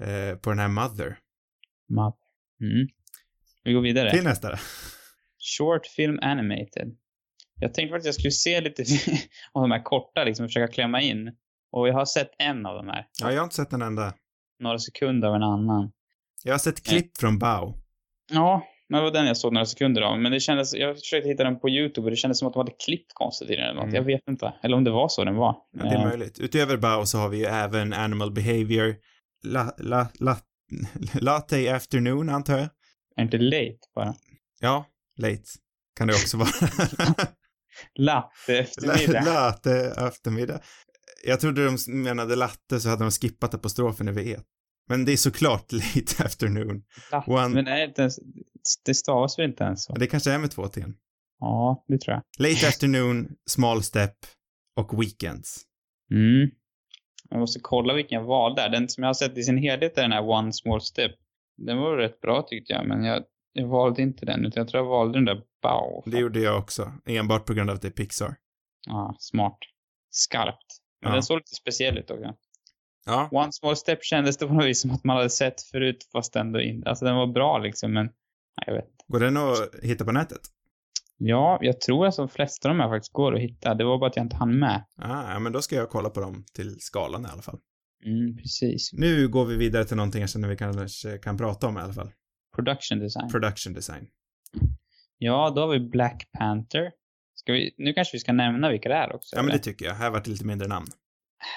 [0.00, 1.18] eh, på den här Mother.
[1.88, 2.18] Madre.
[2.60, 2.88] Mm.
[3.64, 4.10] Vi går vidare.
[4.10, 4.58] Till nästa.
[5.58, 6.96] Short Film Animated.
[7.60, 8.82] Jag tänkte faktiskt att jag skulle se lite
[9.52, 11.32] av de här korta, liksom försöka klämma in.
[11.72, 13.06] Och jag har sett en av de här.
[13.20, 14.14] Ja, jag har inte sett den enda.
[14.60, 15.92] Några sekunder av en annan.
[16.44, 17.74] Jag har sett klipp från Bao.
[18.32, 20.18] Ja, men det var den jag såg några sekunder av.
[20.20, 22.58] Men det kändes, jag försökte hitta den på YouTube och det kändes som att de
[22.60, 23.84] hade klippt konstigt i den eller något.
[23.84, 23.94] Mm.
[23.94, 24.54] Jag vet inte.
[24.62, 25.56] Eller om det var så den var.
[25.72, 26.38] Men det är Eh, möjligt.
[26.38, 28.96] Utöver Bao så har vi ju även Animal Behavior,
[29.44, 30.36] la, la, la,
[31.20, 32.68] Latte Afternoon antar jag.
[33.16, 34.14] Är inte late bara?
[34.60, 34.84] Ja,
[35.16, 35.42] late.
[35.98, 36.48] Kan det också vara.
[37.98, 39.24] Latte eftermiddag.
[39.24, 40.60] latte eftermiddag.
[41.26, 44.36] Jag trodde de menade latte så hade de skippat apostrofen över e.
[44.88, 46.82] Men det är såklart late afternoon.
[47.12, 47.30] Latte.
[47.30, 48.18] One- Men nej, ens,
[48.84, 49.94] det stavas väl inte ens så?
[49.94, 50.84] Det kanske är med två t.
[51.40, 52.48] Ja, det tror jag.
[52.48, 54.14] Late afternoon, small step
[54.76, 55.62] och weekends.
[56.10, 56.50] Mm.
[57.30, 58.68] Jag måste kolla vilken jag valde.
[58.68, 61.12] Den som jag har sett i sin helhet är den här One Small Step.
[61.56, 64.84] Den var rätt bra tyckte jag, men jag, jag valde inte den, utan jag tror
[64.84, 66.02] jag valde den där Bow.
[66.06, 66.92] Det gjorde jag också.
[67.06, 68.36] Enbart på grund av att det är Pixar.
[68.86, 69.58] Ja, smart.
[70.10, 70.56] Skarpt.
[71.02, 71.14] Men Ja.
[71.14, 72.34] den såg lite speciell ut också.
[73.06, 73.28] Ja.
[73.32, 76.36] One Small Step kändes det på något vis som att man hade sett förut, fast
[76.36, 76.88] ändå inte.
[76.88, 79.04] Alltså den var bra liksom, men nej, jag vet inte.
[79.08, 80.40] Går den att hitta på nätet?
[81.16, 83.74] Ja, jag tror att de flesta av de här faktiskt går att hitta.
[83.74, 84.84] Det var bara att jag inte hann med.
[84.96, 87.58] Ah, ja, men då ska jag kolla på dem till skalan i alla fall.
[88.04, 88.90] Mm, precis.
[88.92, 91.92] Nu går vi vidare till någonting jag känner vi kanske kan prata om i alla
[91.92, 92.10] fall.
[92.58, 93.28] Production design.
[93.28, 94.06] Production design.
[95.18, 96.90] Ja, då har vi Black Panther.
[97.34, 99.36] Ska vi, nu kanske vi ska nämna vilka det är också.
[99.36, 99.94] Ja, men det tycker jag.
[99.94, 100.86] Här vart det lite mindre namn.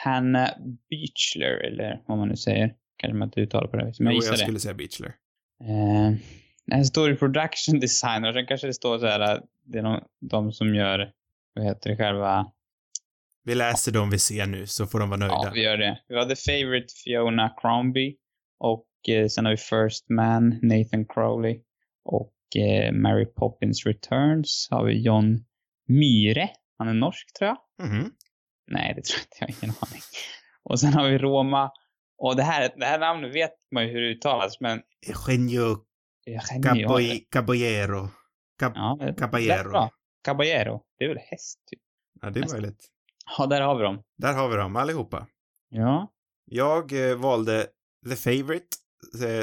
[0.03, 0.49] Hannah
[0.89, 2.75] Beachler, eller vad man nu säger.
[2.97, 4.37] Kanske man inte uttalar på det viset, men Jo, jag jag det.
[4.37, 5.15] skulle säga Beachler.
[5.61, 6.11] Eh,
[6.71, 10.03] här står det production designer, sen kanske det står så här, att det är de,
[10.29, 11.11] de som gör,
[11.53, 12.51] vad heter det, själva...
[13.43, 15.33] Vi läser dem vi ser nu, så får de vara nöjda.
[15.43, 15.99] Ja, vi gör det.
[16.07, 18.15] Vi har The Favorite Fiona Crombie
[18.59, 18.90] och eh,
[19.29, 21.61] sen har vi First Man, Nathan Crowley
[22.05, 25.45] och eh, Mary Poppins Returns har vi John
[25.87, 26.49] Myhre.
[26.77, 27.87] Han är norsk tror jag.
[27.89, 28.11] Mhm.
[28.67, 29.37] Nej, det tror jag inte.
[29.39, 30.01] Jag har ingen aning.
[30.63, 31.71] Och sen har vi Roma.
[32.17, 34.81] Och det här, det här namnet vet man ju hur det uttalas, men...
[35.07, 35.77] Eugenio
[37.31, 38.09] Caballero.
[38.59, 39.71] Cab Ja, det- Caballero.
[39.71, 39.89] det.
[40.23, 40.81] Caballero.
[40.99, 41.79] Det är väl häst, typ.
[42.21, 42.61] Ja, det är Nästan.
[42.61, 42.85] möjligt.
[43.37, 44.03] Ja, där har vi dem.
[44.17, 45.27] Där har vi dem allihopa.
[45.69, 46.11] Ja.
[46.45, 47.67] Jag eh, valde
[48.09, 48.80] The Favourite, eh,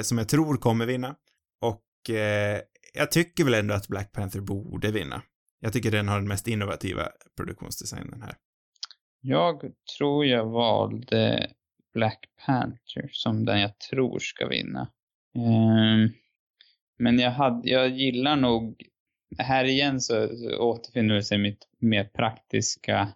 [0.03, 1.17] som jag tror kommer vinna.
[1.61, 2.61] Och eh,
[2.95, 5.23] jag tycker väl ändå att Black Panther borde vinna.
[5.61, 8.35] Jag tycker den har den mest innovativa produktionsdesignen här.
[9.21, 11.51] Jag tror jag valde
[11.95, 14.91] Black Panther som den jag tror ska vinna.
[15.37, 16.09] Ehm,
[16.99, 18.83] men jag, hade, jag gillar nog,
[19.39, 23.09] här igen så, så återfinner det sig mitt mer praktiska,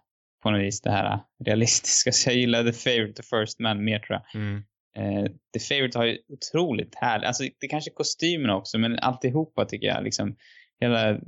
[0.43, 2.11] på något vis det här realistiska.
[2.11, 4.41] Så jag gillar The Favourite, The First Man mer tror jag.
[4.41, 4.63] Mm.
[4.97, 9.65] Eh, The Favourite har ju otroligt härligt, alltså det kanske är kostymerna också, men alltihopa
[9.65, 10.35] tycker jag liksom,
[10.79, 11.19] hela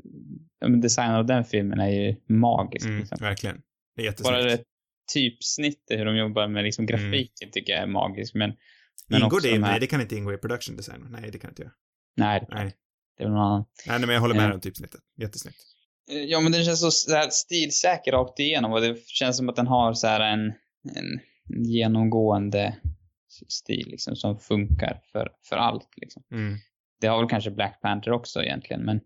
[0.81, 2.85] designen av den filmen är ju magisk.
[2.85, 3.17] Mm, liksom.
[3.21, 3.61] verkligen.
[3.95, 4.57] Det är Bara jättesnyggt.
[4.59, 4.65] det
[5.13, 8.33] typsnittet, hur de jobbar med liksom grafiken tycker jag är magisk.
[8.35, 8.53] Men,
[9.09, 9.47] men Ingår det?
[9.51, 11.07] de här- Nej, det kan inte ingå i production design.
[11.09, 11.71] Nej, det kan inte göra.
[12.17, 12.73] nej, det, Nej.
[13.17, 13.65] det är någon annan.
[13.87, 14.53] Nej, nej, men jag håller med Eh.
[14.55, 15.01] om typsnittet.
[15.21, 15.57] Jättesnyggt.
[16.11, 19.49] Eh, Ja, men den känns så, så här stilsäker rakt igenom och det känns som
[19.49, 20.45] att den har så här en,
[20.95, 21.19] en
[21.67, 22.75] genomgående
[23.47, 26.23] stil liksom som funkar för, för allt liksom.
[26.31, 26.57] Mm.
[27.01, 29.01] Det har väl kanske Black Panther också egentligen, men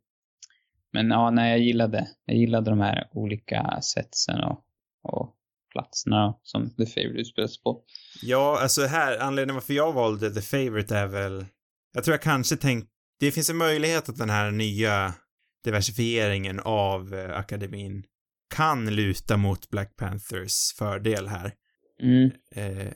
[0.93, 4.63] men ja, nej, jag gillade, jag gillade de här olika setsen och,
[5.03, 5.35] och
[5.71, 7.83] platserna som The Favourite utspelas på.
[8.21, 11.45] Ja, alltså här, anledningen varför jag valde The Favourite är väl,
[11.93, 12.89] jag tror jag kanske tänkt,
[13.19, 15.13] det finns en möjlighet att den här nya
[15.63, 18.03] diversifieringen av eh, akademin
[18.55, 21.53] kan luta mot Black Panthers fördel här.
[22.01, 22.31] Mm.
[22.55, 22.93] Eh,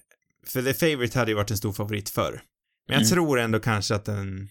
[0.48, 2.42] för The Favourite hade ju varit en stor favorit förr.
[2.88, 3.10] Men jag Mm.
[3.10, 4.48] tror ändå kanske att den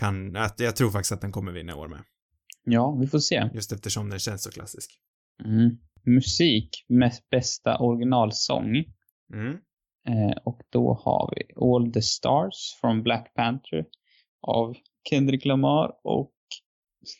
[0.00, 2.04] kan, att jag tror faktiskt att den kommer vinna år med.
[2.64, 3.50] Ja, vi får se.
[3.54, 4.90] Just eftersom den känns så klassisk.
[5.44, 5.78] Mm.
[6.06, 8.84] Musik, mest bästa originalsång.
[9.32, 9.58] Mm.
[10.08, 13.84] Eh, och då har vi All the Stars från Black Panther
[14.46, 14.76] av
[15.10, 16.32] Kendrick Lamar och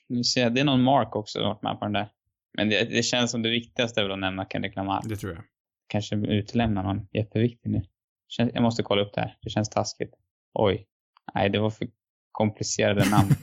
[0.09, 2.09] nu ser jag, det är någon Mark också som varit med på den där.
[2.57, 5.03] Men det, det känns som det viktigaste är väl att nämna Kendrick Lamar.
[5.09, 5.43] Det tror jag.
[5.89, 7.83] Kanske utelämna någon jätteviktig nu.
[8.39, 9.37] Jag måste kolla upp det här.
[9.43, 10.15] Det känns taskigt.
[10.55, 10.87] Oj.
[11.35, 11.89] Nej, det var för
[12.33, 13.31] komplicerade namn.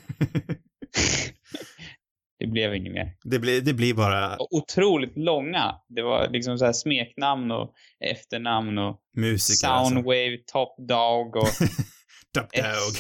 [2.39, 3.15] det blev inget mer.
[3.23, 5.75] det, blir, det blir bara otroligt långa.
[5.88, 9.93] Det var liksom så här smeknamn och efternamn och musiker alltså.
[9.93, 11.43] Soundwave, Top Dog och
[12.34, 12.51] Top.
[12.54, 12.95] Dog.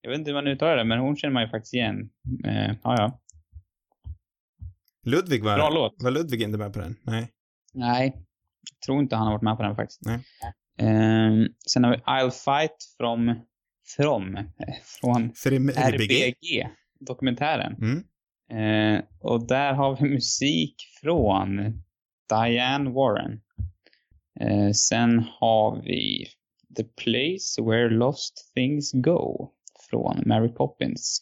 [0.00, 2.10] jag vet inte hur man uttalar det, men hon känner man ju faktiskt igen.
[2.46, 3.20] Eh, ja, ja.
[5.06, 5.94] Ludvig var, Bra låt.
[6.02, 6.96] var Ludvig inte med på den?
[7.02, 7.28] Nej.
[7.74, 8.12] Nej,
[8.70, 10.00] jag tror inte han har varit med på den faktiskt.
[10.02, 10.20] Nej.
[10.80, 13.34] Eh, sen har vi I'll Fight from,
[13.96, 14.44] from eh,
[14.84, 15.32] från
[15.76, 16.68] RBG.
[17.00, 17.74] Dokumentären.
[17.74, 18.04] Mm.
[18.50, 21.82] Eh, och där har vi musik från
[22.28, 23.40] Diane Warren.
[24.40, 26.26] Eh, sen har vi
[26.76, 29.52] The Place Where Lost Things Go
[29.90, 31.20] från Mary Poppins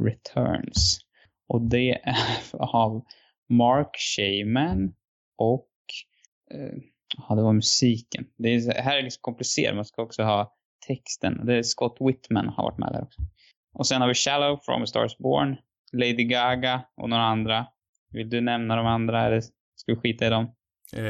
[0.00, 1.00] Returns.
[1.48, 2.16] Och det är
[2.52, 3.04] av
[3.48, 4.94] Mark Shaman
[5.36, 5.68] och
[6.50, 6.78] eh,
[7.28, 8.26] ja, det var musiken.
[8.38, 10.54] Det är, här är liksom komplicerat, man ska också ha
[10.86, 11.46] texten.
[11.46, 13.22] Det är Scott Whitman har varit med där också.
[13.74, 15.56] Och sen har vi Shallow from A Star Is Born,
[15.92, 17.66] Lady Gaga och några andra.
[18.12, 19.40] Vill du nämna de andra eller
[19.76, 20.44] ska vi skita i dem?
[20.92, 21.02] Eh,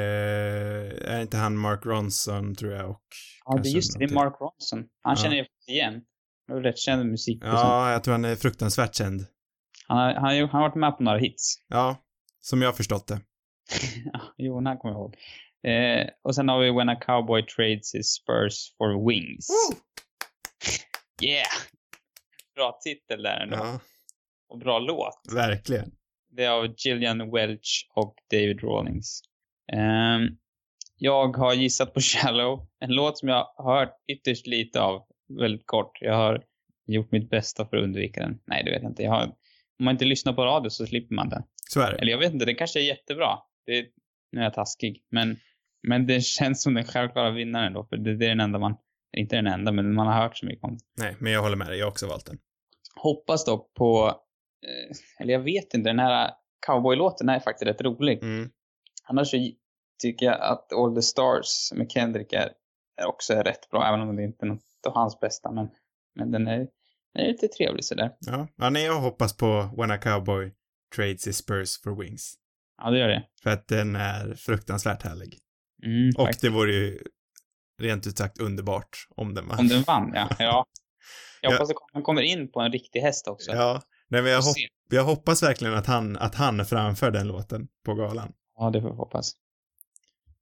[1.15, 3.03] är inte han Mark Ronson, tror jag, och...
[3.45, 4.07] Ja, det är just det.
[4.07, 4.85] Det är Mark Ronson.
[5.03, 5.23] Han Ja.
[5.23, 6.03] känner jag faktiskt igen.
[6.47, 7.39] Det är rätt känd musik.
[7.45, 9.27] Ja, jag tror han är fruktansvärt känd.
[9.89, 11.55] Han, har, han, han har varit med på några hits.
[11.69, 11.97] Ja,
[12.41, 13.21] som jag har förstått det.
[14.37, 15.15] Jo, den här kommer jag ihåg.
[15.67, 19.49] Eh, och sen har vi When a Cowboy Trades His Spurs for Wings.
[21.23, 21.47] Yeah!
[22.55, 23.57] Bra titel där ändå.
[23.57, 23.81] Ja,
[24.49, 25.21] Och bra låt.
[25.35, 25.91] verkligen.
[26.31, 29.23] Det är av Gillian Welch och David Rawlings.
[29.73, 30.29] Ehm,
[30.97, 32.67] jag har gissat på Shallow.
[32.81, 35.07] En låt som jag har hört ytterst lite av.
[35.39, 35.99] Väldigt kort.
[36.01, 36.45] Jag har
[36.87, 38.41] gjort mitt bästa för att undvika den.
[38.47, 39.03] Nej, det vet jag inte.
[39.03, 39.23] Jag har,
[39.79, 41.43] om man inte lyssnar på radio så slipper man den.
[41.71, 41.99] Så är det.
[41.99, 43.39] Eller jag vet inte, den kanske är jättebra.
[43.67, 43.87] Det,
[44.33, 45.03] nu är jag taskig.
[45.11, 45.37] Men,
[45.83, 47.85] men det känns som den självklara vinnaren då.
[47.85, 48.77] För det, det är den enda man,
[49.17, 50.79] inte den enda, men man har hört så mycket om.
[50.99, 51.79] Nej, men jag håller med dig.
[51.79, 52.39] Jag har också valt den.
[52.97, 54.07] Hoppas dock på,
[54.67, 56.31] eh, eller jag vet inte, den här
[56.67, 58.23] cowboylåten är faktiskt rätt rolig.
[58.23, 58.51] Mm.
[59.05, 59.31] Annars
[60.03, 62.53] tycker jag att All the Stars med Kendrick är,
[62.97, 65.53] är också är rätt bra, även om det inte är något av hans bästa.
[65.53, 65.69] Men,
[66.15, 66.59] men den, är,
[67.15, 68.11] den är lite trevlig sådär.
[68.21, 68.49] Ja.
[68.57, 70.53] ja, nej, jag hoppas på When a Cowboy
[70.97, 72.35] Trades His Spurs for Wings.
[72.83, 73.25] Ja, det gör det.
[73.43, 75.39] För att den är fruktansvärt härlig.
[75.85, 76.41] Mm, Och faktiskt.
[76.43, 76.99] det vore ju
[77.81, 79.59] rent ut sagt underbart om den vann.
[79.59, 80.29] Om den vann, ja.
[80.39, 80.67] ja.
[81.43, 81.57] Jag Ja.
[81.57, 83.51] hoppas att han kommer in på en riktig häst också.
[83.51, 84.69] Ja, nej, men jag, Får hop se.
[84.97, 88.33] jag hoppas verkligen att han, att han framför den låten på galan.
[88.57, 89.33] Ja, det får vi hoppas.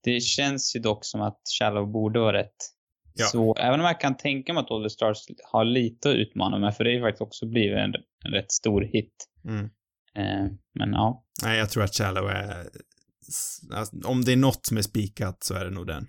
[0.04, 2.56] det känns ju dock som att Shallow borde vara rätt.
[3.14, 3.26] Ja.
[3.26, 5.18] Så även om jag kan tänka mig att All the Stars
[5.52, 7.94] har lite att utmana med, för det är ju faktiskt också blivit en,
[8.24, 9.28] en rätt stor hit.
[9.44, 9.64] Mm.
[10.14, 11.24] Eh, men ja.
[11.42, 12.66] Nej, jag tror att Shallow är...
[13.72, 16.06] Alltså, om det är något som är spikat så är det nog den.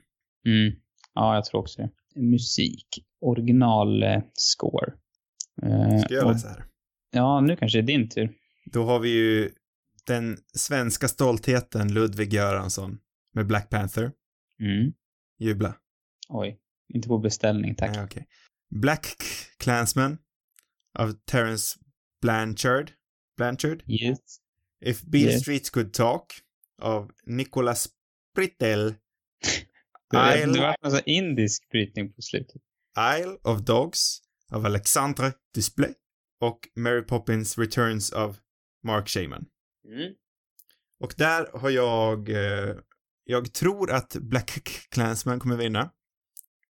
[0.47, 0.73] Mm.
[1.13, 1.89] Ja, jag tror också det.
[2.21, 2.87] Musik.
[3.21, 4.93] Original eh, score.
[5.63, 6.65] Eh, Ska jag och- läsa här?
[7.11, 8.33] Ja, nu kanske det är din tur.
[8.71, 9.51] Då har vi ju
[10.07, 12.97] den svenska stoltheten Ludvig Göransson
[13.33, 14.11] med Black Panther.
[14.59, 14.93] Mm.
[15.39, 15.75] Jubla.
[16.29, 16.59] Oj.
[16.93, 17.95] Inte på beställning, tack.
[17.95, 18.27] Nej, okej.
[18.69, 19.07] Black
[19.57, 20.17] Klansman
[20.99, 21.79] av Terence
[22.21, 22.91] Blanchard.
[23.37, 23.83] Blanchard.
[23.87, 24.19] Yes.
[24.85, 25.41] If Beale Yes.
[25.41, 26.23] Street Could Talk
[26.81, 27.89] av Nicolas
[28.35, 28.87] Britell.
[30.09, 32.61] Det det Isle, var en sån indisk brytning på slutet.
[33.17, 35.95] Isle of Dogs av Alexandre Desplat
[36.41, 38.37] och Mary Poppins Returns av
[38.83, 39.45] Mark Shaman.
[39.87, 40.13] Mm.
[40.99, 42.75] Och där har jag, eh,
[43.23, 44.59] jag tror att Black
[44.91, 45.91] Klansman kommer vinna.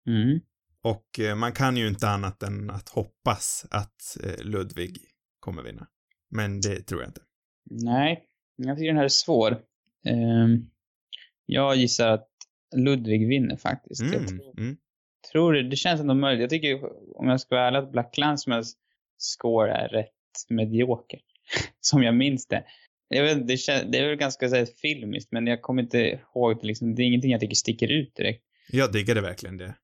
[0.07, 0.39] Mm.
[0.81, 4.97] Och eh, man kan ju inte annat än att hoppas att eh, Ludvig
[5.39, 5.87] kommer vinna.
[6.29, 7.21] Men det tror jag inte.
[7.69, 8.23] Nej,
[8.55, 9.61] jag tycker den här är svår.
[10.05, 10.69] Ehm,
[11.45, 12.29] jag gissar att
[12.75, 14.01] Ludvig vinner faktiskt.
[14.01, 14.77] Jag Mm, tror, mm.
[15.31, 16.41] tror det, det känns ändå möjligt.
[16.41, 16.79] Jag tycker,
[17.19, 18.77] om jag ska vara ärlig, att Black Clansmans
[19.17, 20.11] score är rätt
[20.49, 21.19] medioker.
[21.79, 22.63] Som jag minns det.
[23.09, 25.99] Jag vet, det, kän, det är väl ganska så filmiskt, men jag kommer inte
[26.35, 26.95] ihåg det liksom.
[26.95, 28.43] Det är ingenting jag tycker sticker ut direkt.
[28.71, 29.75] Jag diggade verkligen det.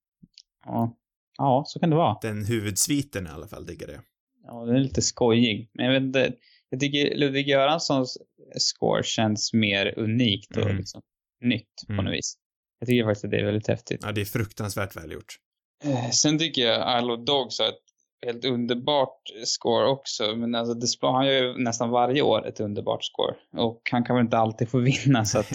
[0.65, 0.97] Ja,
[1.37, 2.17] ja så kan det vara.
[2.21, 4.01] Den huvudsviten i alla fall diggade jag.
[4.43, 5.69] Ja, den är lite skojig.
[5.73, 6.33] Men jag vet inte.
[6.73, 8.17] Jag tycker Ludvig Göranssons
[8.57, 10.77] score känns mer unikt och Mm.
[10.77, 11.01] liksom
[11.41, 12.05] nytt på Mm.
[12.05, 12.35] något vis.
[12.79, 13.99] Jag tycker faktiskt att det är väldigt häftigt.
[14.03, 15.35] Ja, det är fruktansvärt välgjort.
[15.83, 17.79] Eh, Sen tycker jag Isle of Dogs har ett
[18.25, 20.35] helt underbart score också.
[20.35, 23.35] Men alltså Desplat, han gör ju nästan varje år ett underbart score.
[23.57, 25.51] Och han kan väl inte alltid få vinna så att,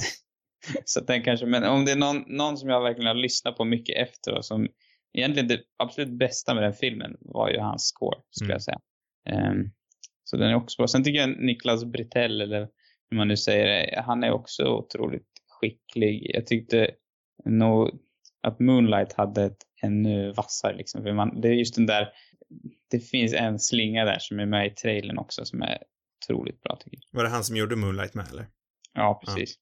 [0.85, 3.57] så att den kanske, men om det är någon, någon som jag verkligen har lyssnat
[3.57, 4.68] på mycket efter och som
[5.18, 8.54] egentligen det absolut bästa med den filmen var ju hans score, skulle Mm.
[8.54, 8.78] jag säga.
[9.28, 9.70] Ehm,
[10.30, 10.88] så den är också bra.
[10.88, 12.68] Sen tycker jag Niklas Britell, eller
[13.10, 16.30] hur man nu säger det, han är också otroligt skicklig.
[16.34, 16.90] Jag tyckte
[17.44, 17.90] nog
[18.42, 21.02] att Moonlight hade ett ännu vassare liksom.
[21.02, 22.08] För man, det är just den där,
[22.90, 25.78] det finns en slinga där som är med i trailern också som är
[26.22, 27.18] otroligt bra tycker jag.
[27.18, 28.46] Var det han som gjorde Moonlight med eller?
[28.94, 29.54] Ja, precis.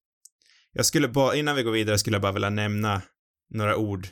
[0.72, 3.02] Jag skulle bara, innan vi går vidare skulle jag bara vilja nämna
[3.54, 4.06] några ord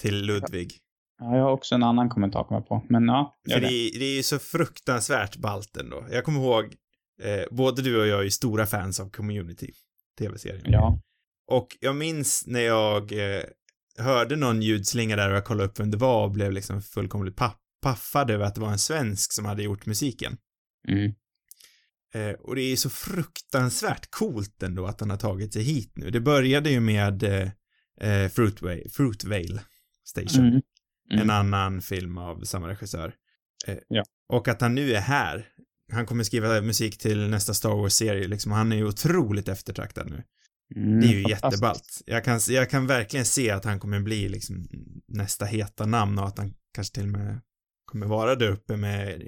[0.00, 0.72] till Ludvig.
[1.18, 2.86] Ja, jag har också en annan kommentar kommer på.
[2.88, 3.68] Men ja, För det.
[3.98, 6.06] det, är ju så fruktansvärt ballt ändå.
[6.10, 6.64] Jag kommer ihåg,
[7.22, 9.72] eh, både du och jag är ju stora fans av Community,
[10.18, 10.72] tv-serien.
[10.72, 11.00] Ja.
[11.50, 13.42] Och jag minns när jag eh,
[13.98, 17.36] hörde någon ljudslinga där och jag kollade upp vem det var och blev liksom fullkomligt
[17.36, 20.36] paff paffad över att det var en svensk som hade gjort musiken.
[20.88, 21.12] Mm.
[22.14, 26.10] Eh, och det är så fruktansvärt coolt ändå att han har tagit sig hit nu.
[26.10, 27.50] Det började ju med eh,
[28.00, 29.60] eh, Fruitvale, Fruitvale
[30.04, 30.62] Station, Mm.
[31.12, 31.22] Mm.
[31.22, 33.14] en annan film av samma regissör.
[33.66, 34.02] Eh, Ja.
[34.32, 35.46] Och att han nu är här.
[35.92, 38.52] Han kommer skriva musik till nästa Star Wars-serie liksom.
[38.52, 40.22] Han är ju otroligt eftertraktad nu.
[40.76, 41.42] Mm, Det är ju fantastiskt.
[41.52, 42.02] jätteballt.
[42.06, 44.68] Jag kan, jag kan verkligen se att han kommer bli liksom
[45.08, 47.40] nästa heta namn och att han kanske till och med
[47.84, 49.22] kommer vara där uppe med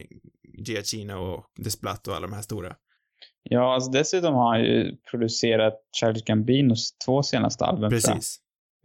[0.58, 2.74] Giacchino och Desplat och alla de här stora.
[3.42, 7.90] Ja, alltså dessutom har han ju producerat Charles Gambinos två senaste album.
[7.90, 8.38] Precis.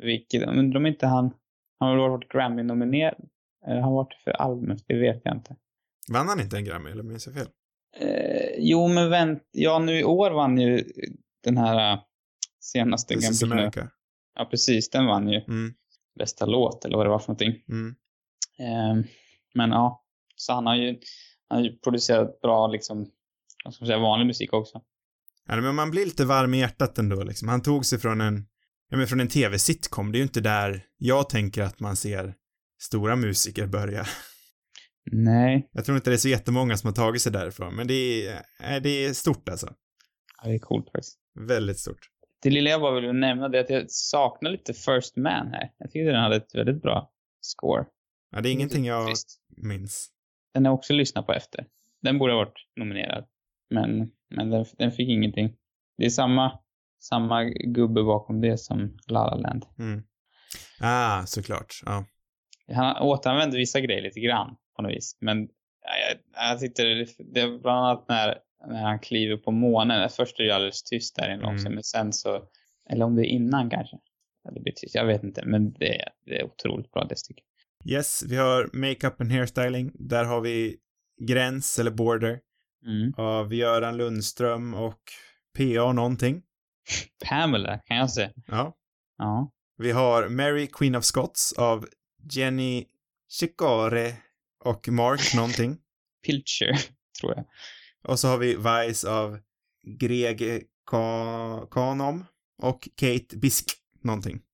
[0.04, 1.32] Vilket, undrar om inte han,
[1.84, 3.30] han har väl varit Grammy-nominerad?
[3.66, 4.84] Eller har han varit för albumet?
[4.88, 5.56] Det vet jag inte.
[6.12, 7.48] Vann han inte en Grammy eller minns jag fel?
[7.98, 10.84] Eh, jo, men vänt, ja nu i år vann ju
[11.44, 12.00] den här eh,
[12.60, 13.44] senaste This.
[13.44, 13.90] America.
[14.36, 14.90] Ja, precis.
[14.90, 15.74] Den vann ju Mm,
[16.20, 17.64] bästa låt eller vad det var för någonting.
[17.70, 17.96] mm.
[18.60, 19.06] Eh,
[19.54, 20.04] men ja,
[20.36, 21.00] så han har ju,
[21.48, 23.12] han har ju producerat bra liksom,
[23.66, 24.82] vad ska man säga, vanlig musik också.
[25.48, 27.48] Ja, men man blir lite varm i hjärtat ändå liksom.
[27.48, 28.46] Han tog sig från en,
[28.94, 30.12] ja men från en tv-sitcom.
[30.12, 32.34] Det är ju inte där jag tänker att man ser
[32.82, 34.06] stora musiker börja.
[35.12, 38.28] Nej, Jag tror inte det är så jättemånga som har tagit sig därifrån, men det
[38.60, 39.74] är, det är stort alltså.
[40.42, 41.20] ja, det är coolt faktiskt.
[41.40, 42.00] Väldigt stort.
[42.42, 45.72] Det lilla jag bara ville nämna det är att jag saknar lite First Man här.
[45.78, 47.12] Jag tycker den hade ett väldigt bra
[47.42, 47.86] score.
[48.32, 49.40] Ja, det är ingenting jag Trist.
[49.58, 50.10] minns.
[50.54, 51.66] Den har också lyssnat på efter.
[52.02, 53.26] Den borde ha varit nominerad.
[53.70, 55.56] Men, men den, den fick ingenting.
[55.98, 56.60] Det är samma,
[57.04, 59.66] samma gubbe bakom det som La La Land.
[59.80, 60.04] Mm.
[60.80, 61.82] Ah, såklart.
[61.86, 62.06] Ja.
[62.74, 65.18] Han återanvänder vissa grejer lite grann på något vis.
[65.22, 65.42] Men
[65.82, 68.38] ja, jag, jag tyckte det, det är bland annat när,
[68.68, 70.10] när han kliver på månen.
[70.10, 71.74] Först är det ju alldeles tyst där i en Mm.
[71.74, 72.44] men sen så,
[72.90, 73.98] eller om det är innan kanske.
[74.44, 75.46] Ja, det blir tyst, jag vet inte.
[75.46, 77.44] Men det, är- det är otroligt bra det stycket.
[77.86, 79.92] Yes, vi har makeup and hairstyling.
[79.94, 80.76] Där har vi
[81.22, 82.40] Gräns eller Border
[82.86, 83.14] Mm.
[83.18, 85.00] av Göran Lundström och
[85.58, 86.42] PA någonting.
[87.30, 88.32] Pamela kan jag säga.
[88.48, 88.76] Ja.
[89.18, 89.52] Ja.
[89.78, 91.88] Vi har Mary Queen of Scots av
[92.32, 92.86] Jenny
[93.40, 94.14] Chikore
[94.64, 95.78] och Mark någonting.
[96.26, 96.80] Pilcher,
[97.20, 97.46] tror jag.
[98.04, 99.40] Och så har vi Vice av
[100.00, 102.26] Greg Ka Kanom
[102.62, 103.66] och Kate Bisk
[104.02, 104.42] någonting.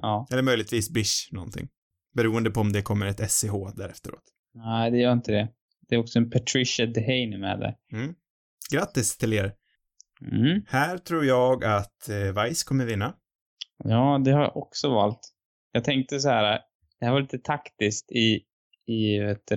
[0.00, 0.26] Ja.
[0.30, 1.68] Eller möjligtvis Bish någonting.
[2.14, 4.22] Beroende på om det kommer ett SCH där efteråt.
[4.54, 5.48] Nej, det gör inte det.
[5.88, 7.74] Det är också en Patricia Dehaney med där.
[8.72, 9.54] Grattis till er.
[10.20, 10.62] Mm.
[10.68, 13.14] Här tror jag att eh, Vice kommer vinna.
[13.84, 15.20] Ja, det har jag också valt.
[15.72, 16.60] Jag tänkte så här,
[17.00, 18.40] det här var lite taktiskt i,
[18.86, 19.56] i vet du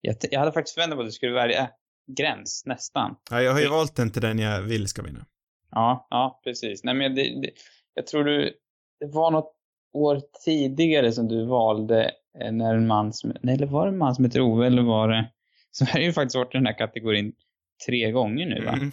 [0.00, 1.70] jag, jag hade faktiskt förväntat mig att du skulle välja
[2.18, 3.16] gräns, nästan.
[3.30, 5.26] Ja, jag har ju Det- valt den till den jag vill ska vinna.
[5.70, 6.84] Ja, ja, precis.
[6.84, 7.50] Nej, men det, det,
[7.94, 8.52] jag tror du,
[9.00, 9.54] det var något
[9.92, 12.10] år tidigare som du valde
[12.40, 14.82] eh, när en man som, nej, eller var det en man som heter Ove, eller
[14.82, 15.30] var det,
[15.70, 17.32] så har ju faktiskt varit i den här kategorin
[17.86, 18.72] tre gånger nu, va?
[18.72, 18.90] Mm.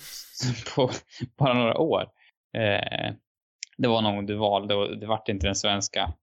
[0.75, 0.91] på
[1.37, 2.01] bara några år.
[2.57, 3.13] Eh,
[3.77, 6.13] det var någon du valde och det vart inte den svenska.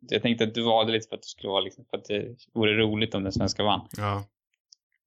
[0.00, 2.36] Jag tänkte att du valde lite för att, du skulle vara liksom, för att det
[2.54, 3.88] vore roligt om den svenska vann.
[3.96, 4.24] Ja.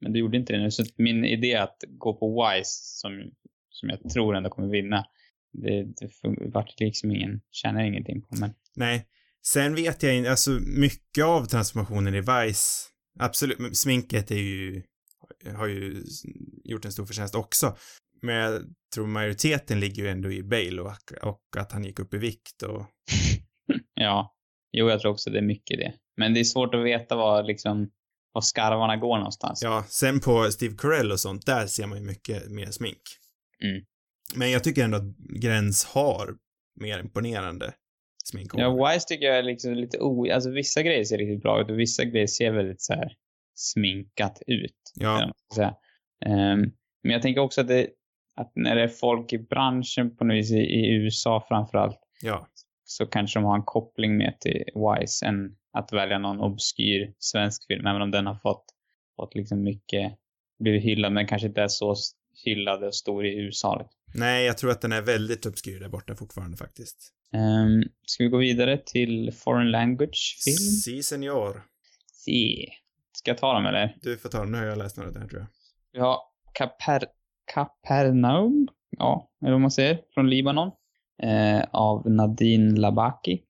[0.02, 0.72] Men du gjorde inte det nu.
[0.72, 3.32] Så min idé att gå på Wise, som,
[3.70, 5.06] som jag tror ändå kommer vinna,
[5.52, 6.10] det, det
[6.54, 8.36] vart liksom ingen, tjänar ingenting på.
[8.39, 9.08] Men Nej.
[9.46, 12.89] Sen vet jag inte, alltså mycket av transformationen i Vice,
[13.20, 14.84] absolut, sminket är ju,
[15.52, 16.04] har ju
[16.64, 17.78] gjort en stor förtjänst också.
[18.22, 18.62] Men jag
[18.96, 20.91] tror majoriteten ligger ju ändå i Bale och,
[21.22, 22.86] och att han gick upp i vikt och,
[23.94, 24.36] ja,
[24.72, 25.94] jo jag tror också det är mycket det.
[26.18, 27.89] Men det är svårt att veta var liksom,
[28.34, 29.62] var skarvarna går någonstans.
[29.64, 33.02] ja, sen på Steve Carell och sånt, där ser man ju mycket mer smink.
[33.64, 33.84] Mm.
[34.36, 36.36] Men jag tycker ändå att Gräns har
[36.82, 37.74] mer imponerande
[38.24, 38.52] smink.
[38.54, 40.32] Ja, Wise tycker jag är liksom lite o...
[40.32, 43.12] Alltså vissa grejer ser riktigt bra ut och vissa grejer ser väldigt så här
[43.56, 44.91] sminkat ut.
[44.95, 45.32] Ja.
[46.26, 46.60] Ehm,
[47.04, 47.88] men jag tänker också att det,
[48.36, 52.47] att när det är folk i branschen på något vis i, i USA framförallt ja.
[52.84, 57.68] så kanske de har en koppling mer till Wise än att välja någon obskyr svensk
[57.68, 58.66] film, även om den har fått,
[59.16, 60.14] fått liksom mycket,
[60.60, 61.95] blivit hyllad, men kanske inte är så
[62.45, 63.80] hyllad och stor i USA.
[63.80, 63.99] liksom.
[64.16, 67.14] Nej, jag tror att den är väldigt obskyr där borta fortfarande faktiskt.
[67.34, 70.58] Um, ska vi gå vidare till foreign language film?
[70.58, 71.64] Si, senor.
[72.12, 72.70] Se.
[73.14, 73.97] Ska jag ta dem eller?
[74.01, 75.47] Du får ta den, nu har jag läst några där tror jag.
[75.91, 76.18] Vi har
[76.53, 77.05] Kaper,
[77.53, 80.72] Kapernaum, ja, eller vad man säger, från Libanon.
[81.24, 83.41] Eh, av Nadine Labaki.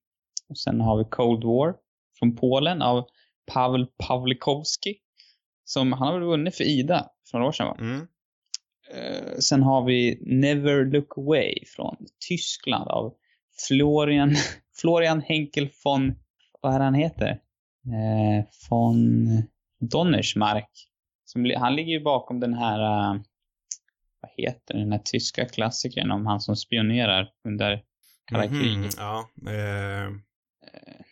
[0.50, 1.76] Och sen har vi Cold War
[2.20, 3.06] från Polen av
[3.54, 4.96] Pavel Pawlikowski.
[5.66, 7.78] Som, han har väl vunnit för Ida för några år sedan va?
[7.80, 8.08] Mm.
[8.94, 11.96] Eh, sen har vi Never Look Away från
[12.30, 13.14] Tyskland av
[13.68, 14.36] Florian,
[14.82, 16.16] Florian Henkel von,
[16.62, 17.40] vad är han heter?
[17.86, 19.44] Eh, von
[19.90, 20.70] Donnersmark.
[21.26, 23.22] Som, han ligger ju bakom den här, eh,
[24.22, 27.84] vad heter den här tyska klassikern om han som spionerar under
[28.26, 28.96] kalla Mhm, kriget.
[28.98, 30.10] Ja, eh,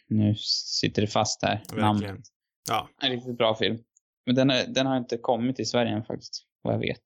[0.07, 0.35] Nu
[0.81, 1.63] sitter det fast här.
[1.75, 2.21] Verkligen.
[2.69, 3.77] Ja, En riktigt bra film.
[4.25, 7.03] Men den, är, den har inte kommit till Sverige än faktiskt, vad jag vet.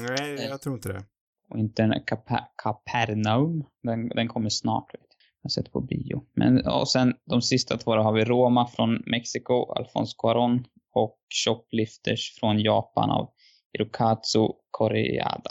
[0.00, 1.04] nej, jag tror inte det.
[1.50, 3.64] Och inte den Kapa- Kapernaum.
[3.82, 4.94] Den, den kommer snart.
[4.94, 5.08] Vet jag.
[5.42, 6.24] jag har sett på bio.
[6.34, 10.64] Men, och sen de sista två har vi Roma från Mexiko, Alfonso Cuarón.
[10.96, 13.32] Och Shoplifters från Japan av
[13.72, 15.50] Hirokazu Koreeda.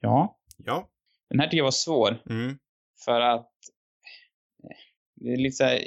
[0.00, 0.88] Ja, Ja.
[1.30, 2.22] den här tycker jag var svår.
[2.30, 2.58] Mm.
[3.04, 3.50] För att
[4.64, 4.76] eh,
[5.14, 5.82] det är lite så här,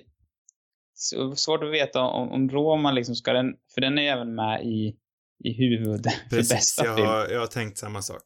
[1.35, 4.63] svårt att veta om, om Roma liksom ska den, för den är ju även med
[4.65, 4.95] i,
[5.43, 7.07] i huvudet för Precis, bästa jag film.
[7.07, 8.23] har, jag har tänkt samma sak.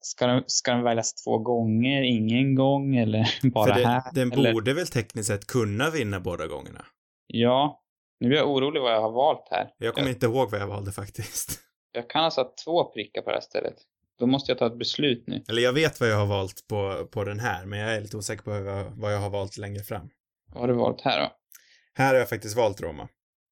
[0.00, 4.02] Ska den, ska den väljas två gånger, ingen gång eller bara För det, här?
[4.14, 4.52] den eller?
[4.52, 6.84] borde väl tekniskt sett kunna vinna båda gångerna.
[7.26, 7.80] Ja.
[8.20, 9.70] Nu blir jag orolig vad jag har valt här.
[9.78, 11.60] Jag kommer Jag, inte ihåg vad jag valde faktiskt.
[11.92, 13.76] jag kan alltså ha två prickar på det här stället.
[14.18, 15.44] Då måste jag ta ett beslut nu.
[15.48, 18.16] Eller jag vet vad jag har valt på, på den här, men jag är lite
[18.16, 20.08] osäker på vad jag, vad jag har valt längre fram.
[20.52, 21.32] Vad har du valt här då?
[21.94, 23.08] Här har jag faktiskt valt Roma.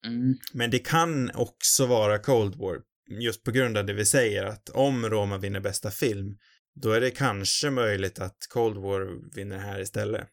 [0.07, 0.35] Mm.
[0.55, 2.81] Men det kan också vara Cold War,
[3.21, 6.39] just på grund av det vi säger att om Roma vinner bästa film,
[6.75, 10.29] då är det kanske möjligt att Cold War vinner här istället.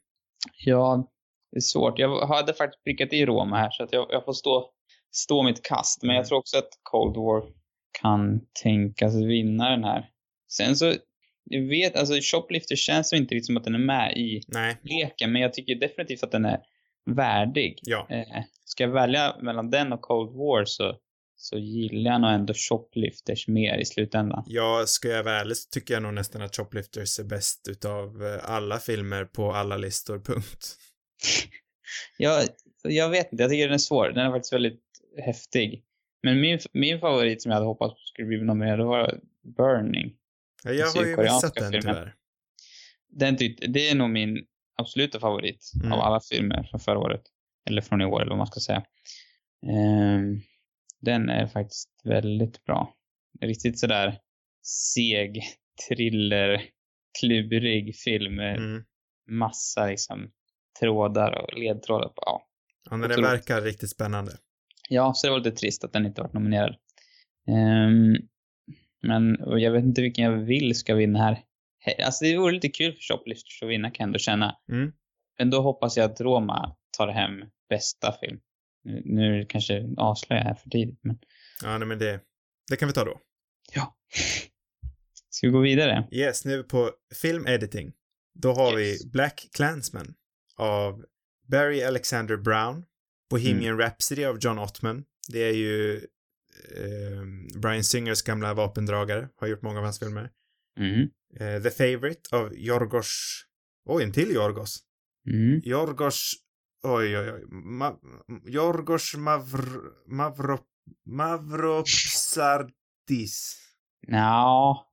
[0.65, 1.11] Ja,
[1.51, 1.99] det är svårt.
[1.99, 4.69] Jag hade faktiskt prickat i Roma här så att jag, jag får stå,
[5.11, 6.03] stå mitt kast.
[6.03, 6.27] Men jag Mm.
[6.27, 7.43] tror också att Cold War
[8.01, 10.09] kan tänkas vinna den här.
[10.51, 10.93] Sen så,
[11.43, 14.77] jag vet, alltså Shoplifter känns ju inte riktigt som att den är med i Nej,
[14.83, 16.59] leken, men jag tycker definitivt att den är
[17.15, 17.79] värdig.
[17.81, 18.07] ja.
[18.09, 20.95] Eh, ska jag välja mellan den och Cold War så,
[21.35, 24.43] så gillar jag nog ändå Shoplifters mer i slutändan.
[24.47, 28.23] Ja, ska jag vara ärlig så tycker jag nog nästan att Shoplifters är bäst utav
[28.23, 30.75] eh, alla filmer på alla listor, punkt.
[32.21, 32.47] Jag,
[32.83, 34.09] jag vet inte, jag tycker den är svår.
[34.09, 34.83] Den är faktiskt väldigt
[35.25, 35.83] häftig.
[36.23, 39.19] Men min, min favorit som jag hade hoppats skulle bli nominerad var
[39.57, 40.15] Burning.
[40.63, 41.95] Ja, jag har ju missat den filmen.
[41.95, 42.15] tyvärr.
[43.09, 44.45] den tyckte, det är nog min
[44.75, 45.91] absoluta favorit Mm.
[45.91, 47.21] av alla filmer från förra året.
[47.69, 48.83] Eller från i år, eller vad man ska säga.
[49.67, 50.41] Ehm,
[51.01, 52.95] den är faktiskt väldigt bra.
[53.41, 54.19] Riktigt sådär
[54.65, 55.41] seg,
[55.89, 56.61] thriller,
[57.19, 58.83] klurig film med Mm.
[59.29, 60.31] massa liksom
[60.79, 62.07] trådar och ledtrådar.
[62.07, 62.45] på- Ja.
[62.89, 63.29] Ja, men Otroligt.
[63.31, 64.31] verkar riktigt spännande.
[64.89, 66.75] ja, så det var lite trist att den inte varit nominerad.
[67.47, 68.15] Ehm,
[69.01, 71.43] men jag vet inte vilken jag vill ska vinna här.
[72.05, 74.55] Alltså det vore lite kul för Shoplifters att vinna kan jag ändå känna.
[74.71, 74.91] Mm.
[75.37, 77.31] Men då hoppas jag att Roma tar hem
[77.69, 78.39] bästa film.
[78.83, 81.19] Nu, nu det kanske avslöjar jag här för tidigt, men
[81.63, 82.19] Ja, nej, men det,
[82.69, 83.19] det kan vi ta då.
[83.75, 83.95] ja.
[85.29, 86.07] Ska vi gå vidare?
[86.11, 87.91] Yes, nu på film editing.
[88.33, 89.05] Då har Yes.
[89.05, 90.13] vi Black Klansman
[90.59, 91.05] av
[91.47, 92.85] Barry Alexander Brown,
[93.29, 93.79] Bohemian Mm.
[93.79, 95.05] Rhapsody av John Ottman.
[95.27, 95.95] Det är ju
[96.75, 97.23] eh,
[97.61, 100.31] Brian Singers gamla vapendragare, har gjort många av hans filmer.
[100.79, 101.09] Mm.
[101.39, 103.43] Eh, The Favourite av Yorgos,
[103.85, 104.83] oj, en till Yorgos.
[105.27, 105.61] Mm.
[105.65, 106.33] Yorgos,
[106.83, 107.95] oj, oj, oj, Ma,
[108.47, 110.59] Yorgos Mavr, Mavro,
[111.05, 113.55] Mavropsardis.
[114.07, 114.89] Ja,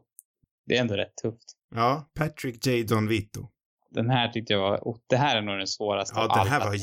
[0.66, 1.54] Det är ändå rätt tufft.
[1.76, 2.84] Ja, Patrick J.
[2.84, 3.48] Don Vito.
[3.92, 6.48] Den här tyckte jag var, oh, det här är nog den svåraste Ja, av den
[6.48, 6.76] här var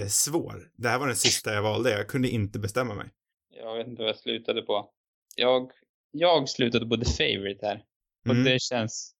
[0.00, 0.70] jättesvår.
[0.76, 1.90] Det här var den sista jag valde.
[1.90, 3.06] Jag kunde inte bestämma mig.
[3.50, 4.90] Jag vet inte vad jag slutade på.
[5.36, 5.70] Jag,
[6.10, 7.82] jag slutade på The Favourite här.
[8.28, 8.44] Och Mm.
[8.44, 9.12] det känns...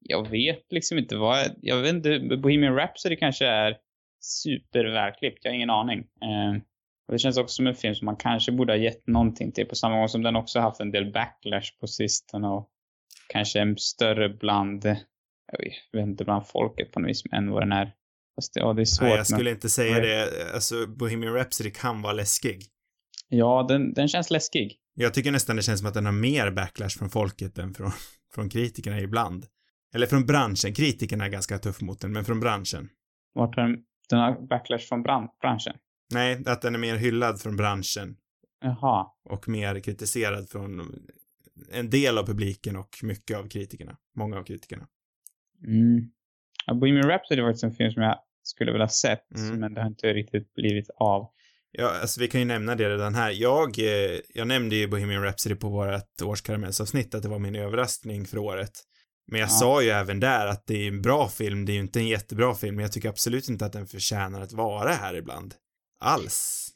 [0.00, 1.56] Jag vet liksom inte vad...
[1.62, 3.78] Jag, vet inte, Bohemian Rhapsody kanske är
[4.20, 5.44] supervälklippt.
[5.44, 5.98] Jag har ingen aning.
[5.98, 6.60] Eh,
[7.06, 9.66] och det känns också som en film som man kanske borde ha gett någonting till
[9.66, 12.70] på samma gång som den också haft en del backlash på sistone och
[13.28, 14.84] kanske en större bland,
[15.52, 17.92] jag vet, vet inte, bland folket på något vis än vad den är.
[18.40, 19.02] Fast ja, det är svårt.
[19.02, 20.00] Nej, jag men- skulle inte säga Nej.
[20.02, 20.52] det.
[20.54, 22.62] Alltså, Bohemian Rhapsody kan vara läskig.
[23.28, 24.76] Ja, den, den känns läskig.
[24.94, 27.90] Jag tycker nästan det känns som att den har mer backlash från folket än från,
[28.34, 29.46] från kritikerna ibland.
[29.94, 30.74] Eller från branschen.
[30.74, 32.88] Kritikerna är ganska tuff mot den, men från branschen.
[33.34, 33.76] Vart har den,
[34.08, 35.74] den har backlash från bran, branschen?
[36.12, 38.16] Nej, att den är mer hyllad från branschen
[38.60, 39.06] Jaha.
[39.24, 40.92] och mer kritiserad från
[41.72, 43.96] en del av publiken och mycket av kritikerna.
[44.16, 44.86] Många av kritikerna.
[45.66, 46.10] Mm.
[46.66, 49.60] Ja, Bohemian Rhapsody var faktiskt en film som jag skulle vilja ha sett, Mm.
[49.60, 51.30] men det har inte riktigt blivit av.
[51.72, 53.30] Ja, alltså vi kan ju nämna det redan här.
[53.30, 58.26] Jag, eh, jag nämnde ju Bohemian Rhapsody på vårt årskaramellsavsnitt att det var min överraskning
[58.26, 58.70] för året.
[59.30, 59.50] Men jag Ja.
[59.50, 62.08] sa ju även där att det är en bra film, det är ju inte en
[62.08, 65.54] jättebra film, men jag tycker absolut inte att den förtjänar att vara här ibland.
[66.00, 66.66] Alls.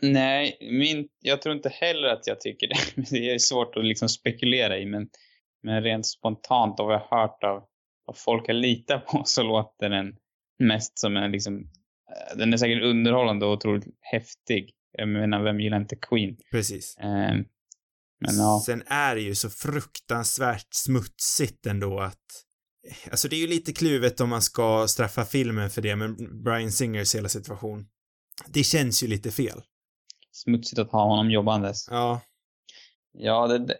[0.00, 3.02] Nej, min, jag tror inte heller att jag tycker det.
[3.10, 5.08] Det är svårt att liksom spekulera i, men,
[5.62, 7.62] men rent spontant av vad jag har hört av
[8.06, 10.16] vad folk jag litar på så låter den
[10.58, 14.70] mest som en liksom, eh, den är säkert underhållande och otroligt häftig.
[14.92, 16.36] Jag menar, vem gillar inte Queen?
[16.50, 16.96] Precis.
[16.96, 17.34] Eh,
[18.20, 18.62] men ja.
[18.66, 22.20] Sen är det ju så fruktansvärt smutsigt ändå att
[23.10, 26.72] Alltså det är ju lite kluvet om man ska straffa filmen för det, men Brian
[26.72, 27.86] Singers hela situation.
[28.48, 29.62] Det känns ju lite fel.
[30.32, 31.88] Smutsigt att ha honom jobbandes.
[31.90, 32.20] Ja,
[33.18, 33.78] Ja, det, det,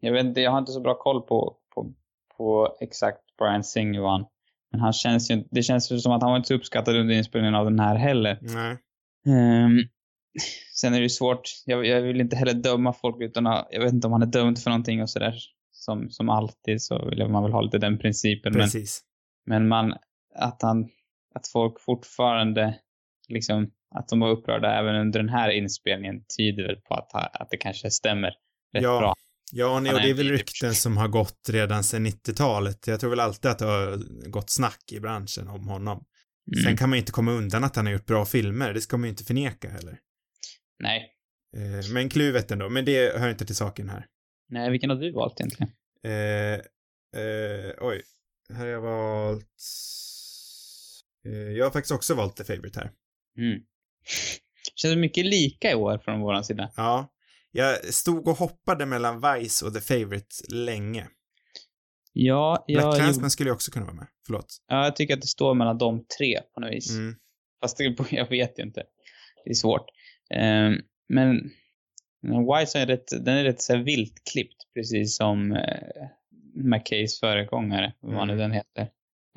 [0.00, 1.94] jag vet inte, jag har inte så bra koll på, på,
[2.36, 4.24] på exakt Brian Singer han.
[4.70, 7.14] Men han känns ju, det känns ju som att han var inte så uppskattad under
[7.14, 8.38] inspelningen av den här heller.
[8.40, 8.76] nej.
[9.26, 9.78] Ehm,
[10.74, 13.80] sen är det ju svårt, jag, jag vill inte heller döma folk utan att, jag
[13.80, 15.34] vet inte om han är dömd för någonting och sådär.
[15.72, 18.52] Som, som alltid så vill man väl ha lite den principen.
[18.52, 19.00] Men, Precis.
[19.46, 19.94] men man,
[20.34, 20.88] att han,
[21.34, 22.78] att folk fortfarande
[23.28, 27.50] liksom, att de var upprörda även under den här inspelningen tyder väl på att, att
[27.50, 28.28] det kanske stämmer
[28.72, 28.98] rätt Ja.
[28.98, 29.14] bra.
[29.52, 32.86] Ja, nej, och det är väl rykten som har gått redan sedan 90-talet.
[32.86, 33.96] Jag tror väl alltid att det har
[34.28, 36.04] gått snack i branschen om honom.
[36.52, 36.64] Mm.
[36.64, 38.96] Sen kan man ju inte komma undan att han har gjort bra filmer, det ska
[38.96, 39.98] man ju inte förneka heller.
[40.82, 41.10] Nej.
[41.56, 44.06] Eh, men kluvet ändå, men det hör inte till saken här.
[44.48, 45.72] Nej, vilken har du valt egentligen?
[46.04, 46.54] Eh,
[47.22, 48.02] eh, oj,
[48.52, 49.46] här har jag valt...
[51.26, 52.90] Eh, jag har faktiskt också valt The Favourite här.
[53.38, 53.60] Mm.
[54.74, 56.72] Känns mycket lika i år från våran sida.
[56.76, 57.12] Ja,
[57.52, 61.08] jag stod och hoppade mellan Vice och The Favourite länge.
[62.12, 64.56] Ja, Black jag, Clansman skulle ju också kunna vara med, förlåt.
[64.68, 66.90] ja, jag tycker att det står mellan de tre på något vis.
[66.90, 67.14] Mm.
[67.62, 68.82] Fast det, jag vet ju inte.
[69.44, 69.86] Det är svårt.
[70.34, 70.74] Ehm,
[71.08, 71.50] men
[72.22, 75.58] Wise är rätt, den är rätt så här vilt klippt, precis som uh,
[76.64, 78.38] McKays föregångare, vad nu Mm.
[78.38, 78.82] den heter.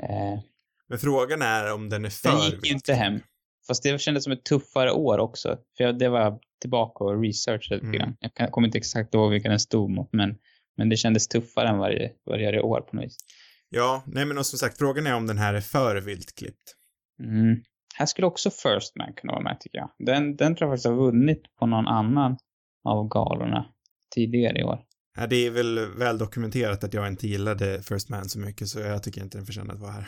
[0.03, 0.39] Eh,
[0.87, 3.19] Men frågan är om den är för Den gick ju inte hem.
[3.67, 5.57] Fast det kändes som ett tuffare år också.
[5.77, 7.99] För jag, det var tillbaka och researchade lite Mm.
[7.99, 8.15] grann.
[8.35, 10.35] Jag kommer inte exakt ihåg vilka den stod mot, men,
[10.77, 13.17] men det kändes tuffare än varje, varje år på något vis.
[13.69, 16.75] Ja, nej men och som sagt, frågan är om den här är för vilt klippt.
[17.23, 17.55] Mm.
[17.95, 19.89] Här skulle också First Man kunna vara med tycker jag.
[19.99, 22.37] Den, den tror jag faktiskt har vunnit på någon annan
[22.83, 23.65] av galorna
[24.15, 24.79] tidigare i år.
[25.17, 28.79] Ja, det är väl väl dokumenterat att jag inte gillade First Man så mycket, så
[28.79, 30.07] jag tycker inte den förtjänar att vara här.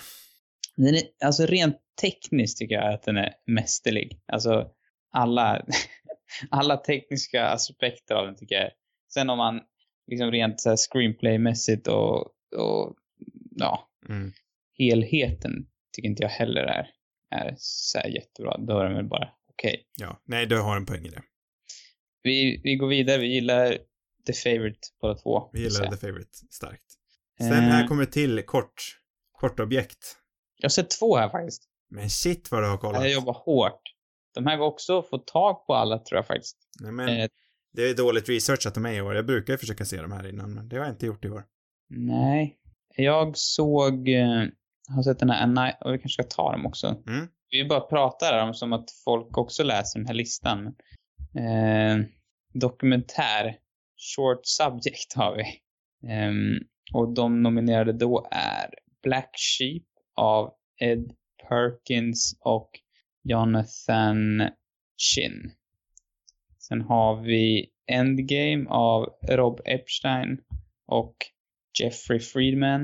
[0.77, 4.19] Den är, alltså rent tekniskt tycker jag att den är mästerlig.
[4.25, 4.69] Alltså
[5.11, 5.65] alla,
[6.49, 8.71] alla tekniska aspekter av den tycker jag.
[9.13, 9.61] Sen om man
[10.07, 12.17] liksom rent så här screenplaymässigt och,
[12.55, 12.95] och
[13.55, 14.31] ja, Mm.
[14.77, 15.51] helheten
[15.95, 16.87] tycker inte jag heller är,
[17.31, 18.57] är så här jättebra.
[18.57, 19.87] Då är den väl bara okej.
[19.97, 21.21] Ja, nej, du har en poäng i det.
[22.23, 23.17] Vi, vi går vidare.
[23.17, 23.77] Vi gillar
[24.27, 25.49] The Favourite båda två.
[25.53, 25.91] Vi gillar.
[25.91, 26.83] The Favourite starkt.
[27.37, 27.59] Sen Eh.
[27.59, 28.97] här kommer till kort,
[29.31, 30.17] kort objekt.
[30.57, 31.63] Jag har sett två här faktiskt.
[31.89, 33.01] Men shit vad du har kollat.
[33.01, 33.81] Jag jobbar hårt.
[34.33, 36.57] De här går också att få tag på alla tror jag faktiskt.
[36.81, 37.27] Nej, men Eh,
[37.73, 39.15] det är dåligt researchat av mig i år.
[39.15, 41.29] Jag brukar ju försöka se de här innan, men det har jag inte gjort i
[41.29, 41.43] år.
[41.89, 42.57] Nej.
[42.95, 44.43] Jag såg, eh,
[44.95, 47.03] har sett den här, och vi kanske ska ta dem också.
[47.07, 47.27] Mm.
[47.49, 50.65] Vi bara pratar om som att folk också läser den här listan.
[51.37, 52.05] Eh,
[52.53, 53.57] dokumentär,
[54.15, 55.43] short subject har vi.
[56.09, 56.59] Ehm,
[56.93, 58.69] och de nominerade då är
[59.03, 59.83] Black Sheep
[60.15, 61.13] av Ed
[61.49, 62.69] Perkins och
[63.23, 64.49] Jonathan
[64.97, 65.51] Chin.
[66.59, 70.41] Sen har vi Endgame av Rob Epstein
[70.87, 71.15] och
[71.79, 72.83] Jeffrey Friedman.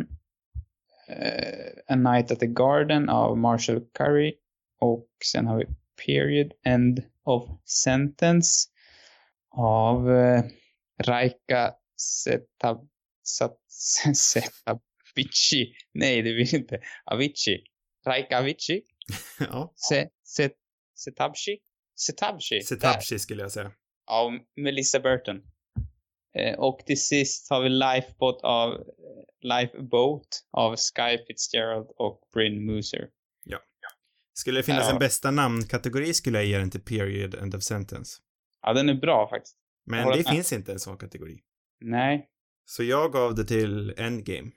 [1.09, 4.33] Uh, A Night at the Garden av Marshall Curry.
[4.79, 5.65] Och sen har vi
[6.05, 8.69] Period End of Sentence
[9.57, 10.43] av uh,
[11.03, 12.87] Raika Setab,
[13.23, 13.57] Sat,
[15.15, 15.73] Setabici.
[15.93, 16.79] Nej, det vill inte.
[17.05, 17.63] Avicii.
[18.07, 18.81] Raika Avicii.
[19.39, 20.49] ja, Se, se,
[20.95, 21.57] Setabshi.
[21.95, 22.61] Setabshi.
[22.61, 23.71] Setabshi skulle jag säga.
[24.11, 25.41] Av Melissa Burton.
[26.37, 28.79] Eh, och till sist har vi Lifeboat av eh,
[29.41, 33.07] Lifeboat av Sky Fitzgerald och Bryn Mooser.
[34.33, 34.93] Skulle det finnas Ja.
[34.93, 38.21] en bästa namnkategori skulle jag ge den till period end of sentence.
[38.61, 39.57] Ja, den är bra faktiskt.
[39.85, 40.27] Men det med.
[40.27, 41.39] finns inte en sån kategori.
[41.81, 42.27] Nej.
[42.65, 44.51] Så jag gav det till Endgame.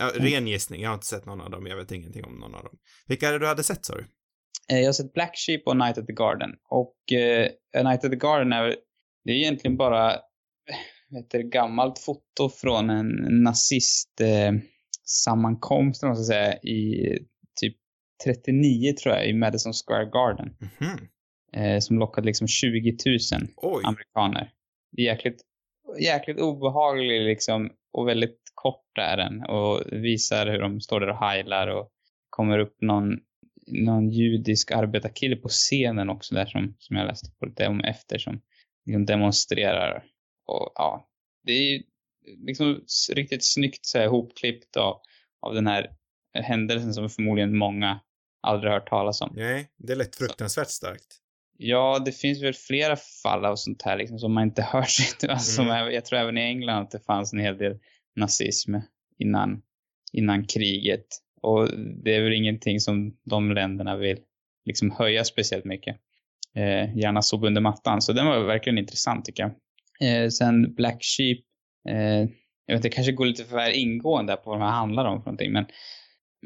[0.00, 0.24] Ja, Mm.
[0.32, 0.82] ren gissning.
[0.82, 1.66] Jag har inte sett någon av dem.
[1.66, 2.78] Jag vet ingenting om någon av dem.
[3.08, 4.04] Vilka är det du hade sett sa du?
[4.70, 6.50] Eh, jag har sett Black Sheep och Night at the Garden.
[6.68, 8.76] Och eh, A Night at the Garden är
[9.24, 10.12] det är egentligen bara
[11.18, 13.06] ett gammalt foto från en
[13.42, 14.52] nazist eh,
[16.06, 17.06] man ska säga, i
[17.60, 17.76] typ
[18.24, 20.56] 39 tror jag, i Madison Square Garden.
[20.60, 21.08] Mhm.
[21.56, 23.18] Eh, som lockade liksom 20 000
[23.56, 23.82] Oj.
[23.84, 24.52] amerikaner.
[24.92, 25.40] Det är jäkligt,
[26.00, 31.18] jäkligt obehaglig liksom och väldigt kort är den och visar hur de står där och
[31.18, 31.90] heilar och
[32.30, 33.18] kommer upp någon,
[33.66, 38.18] någon judisk arbetarkille på scenen också där som, som jag läste på lite om efter
[38.18, 38.40] som
[38.86, 40.04] liksom demonstrerar.
[40.46, 41.08] Och ja,
[41.44, 41.82] det är ju
[42.46, 42.80] liksom
[43.12, 45.00] riktigt snyggt så här hopklippt av,
[45.40, 45.90] av den här
[46.34, 48.00] händelsen som förmodligen många
[48.40, 49.32] aldrig hört talas om.
[49.36, 51.21] Nej, det lät fruktansvärt starkt.
[51.64, 55.30] Ja, det finns väl flera fall av sånt här liksom, som man inte hör sig
[55.30, 55.92] alltså, Mm.
[55.92, 57.78] jag, tror även i England att det fanns en hel del
[58.16, 58.74] nazism
[59.18, 59.62] innan,
[60.12, 61.06] innan kriget.
[61.42, 61.68] Och
[62.04, 64.18] det är väl ingenting som de länderna vill
[64.64, 65.96] liksom höja speciellt mycket.
[66.54, 68.02] Eh, gärna sopa under mattan.
[68.02, 69.52] Så den var verkligen intressant tycker jag.
[70.24, 71.38] Eh, sen Black Sheep.
[71.88, 72.28] Eh,
[72.66, 75.22] jag vet inte, det kanske går lite för ingående på vad de här handlar om
[75.22, 75.52] för någonting.
[75.52, 75.64] Men,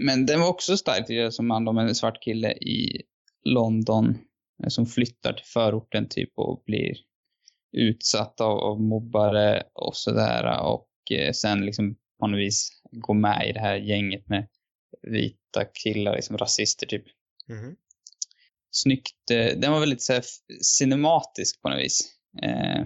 [0.01, 3.03] men den var också stark jag, som handlar om en svart kille i
[3.45, 4.19] London
[4.69, 6.97] som flyttar till förorten typ och blir
[7.73, 13.49] utsatt av, av mobbare och sådär och eh, sen liksom på något vis går med
[13.49, 14.49] i det här gänget med
[15.03, 17.05] vita killar, liksom rasister typ.
[17.49, 17.77] Mhm.
[18.71, 20.25] Snyggt, eh, den var väldigt så här,
[20.63, 22.13] cinematisk på något vis.
[22.43, 22.85] Eh,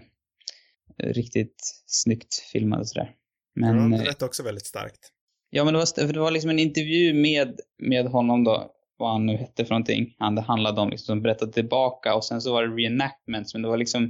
[0.98, 3.14] riktigt snyggt filmad och sådär.
[3.54, 5.12] Men, ja, eh, det lät också väldigt starkt.
[5.50, 9.26] Ja, men det var, det var liksom en intervju med, med honom då, vad han
[9.26, 10.14] nu hette för någonting.
[10.18, 13.62] Han det handlade om liksom, som berättade tillbaka och sen så var det reenactments, men
[13.62, 14.06] det var liksom,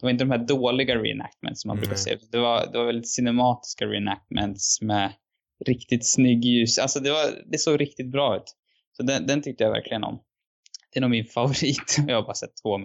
[0.00, 1.98] det var inte de här dåliga reenactments som man brukar Nej.
[1.98, 2.18] se.
[2.30, 5.12] Det var, det var väldigt cinematiska reenactments med
[5.66, 6.78] riktigt snygg ljus.
[6.78, 8.56] Alltså det var, det såg riktigt bra ut.
[8.96, 10.22] Så den, den tyckte jag verkligen om.
[10.92, 11.98] Det är nog min favorit.
[12.06, 12.80] Jag har bara sett två.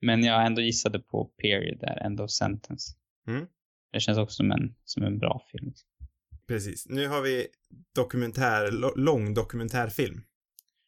[0.00, 2.92] Men, jag ändå gissade på Period där, End of Sentence.
[3.28, 3.46] Mm.
[3.92, 5.72] Det känns också som en, som en bra film.
[6.48, 6.86] Precis.
[6.88, 7.46] Nu har vi
[7.94, 10.22] dokumentär, lång dokumentärfilm.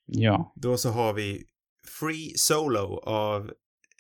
[0.07, 0.53] Ja.
[0.57, 1.45] Då så har vi
[2.01, 3.53] Free Solo av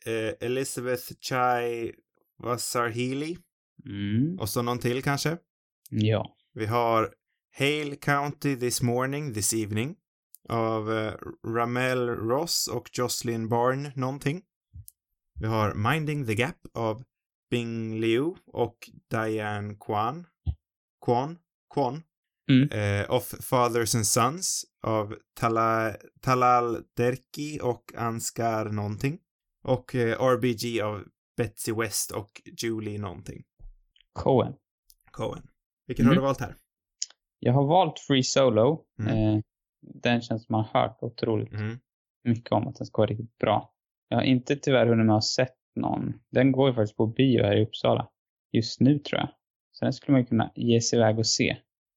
[0.06, 1.92] eh, Elizabeth Chai
[2.38, 3.38] Wasarhili
[3.84, 4.38] Mm.
[4.38, 5.38] och så någon till kanske.
[5.90, 6.36] Ja.
[6.54, 7.14] Vi har
[7.58, 9.96] Hale County This Morning, This Evening
[10.48, 11.12] av eh,
[11.46, 14.42] Ramel Ross och Jocelyn Barn någonting.
[15.40, 17.02] Vi har Minding the Gap av
[17.50, 20.26] Bing Liu och Diane Kwan.
[21.04, 21.38] Kwan?
[21.74, 22.02] Kwan?
[22.50, 22.68] Mm.
[22.70, 29.18] Eh, of Fathers and Sons av Tala, Talal Derki och Anskar någonting.
[29.64, 31.04] Och eh, RBG av
[31.36, 32.30] Betsy West och
[32.62, 33.42] Julie någonting.
[34.12, 34.52] Cohen.
[35.10, 35.42] Cohen.
[35.86, 36.22] Vilken har Mm.
[36.22, 36.54] du valt här?
[37.38, 38.84] Jag har valt Free Solo.
[39.00, 39.16] Mm.
[39.36, 39.40] Eh,
[40.02, 41.78] den känns som man har hört otroligt Mm.
[42.24, 43.72] mycket om att den ska vara riktigt bra.
[44.08, 46.12] Jag har inte tyvärr hunnit med att sett någon.
[46.30, 48.08] Den går ju faktiskt på bio här i Uppsala.
[48.52, 49.28] Just nu tror jag.
[49.72, 51.56] Så den skulle man kunna ge sig iväg och se.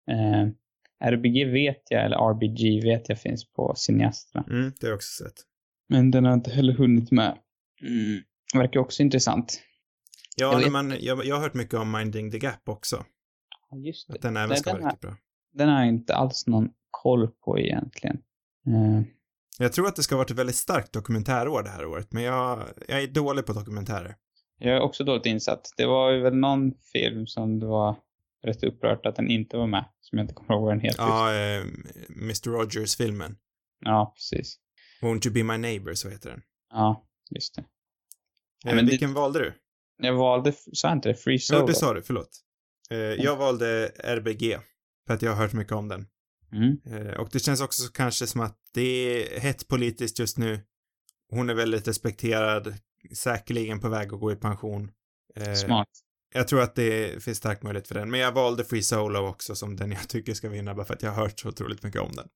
[0.10, 0.48] Eh,
[1.12, 4.46] RBG vet jag, eller RBG vet jag finns på cineasterna.
[4.50, 5.34] Mm, det har jag också sett.
[5.90, 7.38] Men den har inte heller hunnit med.
[7.82, 8.22] Mm.
[8.54, 9.62] Verkar också intressant.
[10.36, 13.06] Ja, Jag man, jag, jag har hört mycket om Minding the Gap också.
[13.72, 14.14] Ja, just det.
[14.14, 15.18] Att den även ska den vara riktigt bra.
[15.54, 18.18] Den har jag inte alls någon koll på egentligen.
[18.68, 19.02] Eh,
[19.60, 22.24] Jag tror att det ska ha varit ett väldigt starkt dokumentärår det här året, men
[22.24, 24.16] jag, jag är dålig på dokumentärer.
[24.58, 25.74] Jag är också dåligt insatt.
[25.78, 27.96] Det var ju väl någon film som det var
[28.44, 29.86] rätt upprört att den inte var med.
[30.00, 31.04] Som jag inte kommer ihåg vad den heter.
[31.04, 31.62] Ja, eh,
[32.10, 32.50] Mr.
[32.50, 33.38] Rogers-filmen.
[33.86, 34.60] ja precis.
[35.02, 36.42] Won't you be my neighbor, så heter den.
[36.70, 37.64] Ja, just det.
[38.64, 39.54] Ja, Eh, men det- vilken valde du?
[40.02, 41.16] Jag valde, sa jag inte det?
[41.16, 41.60] Free Solo?
[41.60, 42.30] Jo, det sa du, förlåt.
[42.92, 44.58] Eh, jag valde RBG,
[45.08, 46.08] för att jag har hört mycket om den.
[46.52, 46.78] Mm.
[47.08, 50.60] Eh, och det känns också kanske som att det är hett politiskt just nu.
[51.30, 52.74] Hon är väldigt respekterad,
[53.16, 54.92] säkerligen på väg att gå i pension.
[55.36, 55.88] Eh, Smart.
[56.34, 59.56] Jag tror att det finns stark möjlighet för den, men jag valde Free Solo också
[59.56, 62.02] som den jag tycker ska vinna, bara för att jag har hört så otroligt mycket
[62.02, 62.28] om den.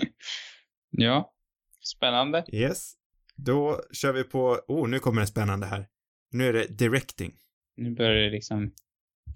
[0.90, 1.32] ja.
[1.80, 2.44] Spännande.
[2.52, 2.92] Yes.
[3.36, 5.88] Då kör vi på, oh, nu kommer det spännande här.
[6.30, 7.34] Nu är det directing.
[7.76, 8.72] Nu börjar det liksom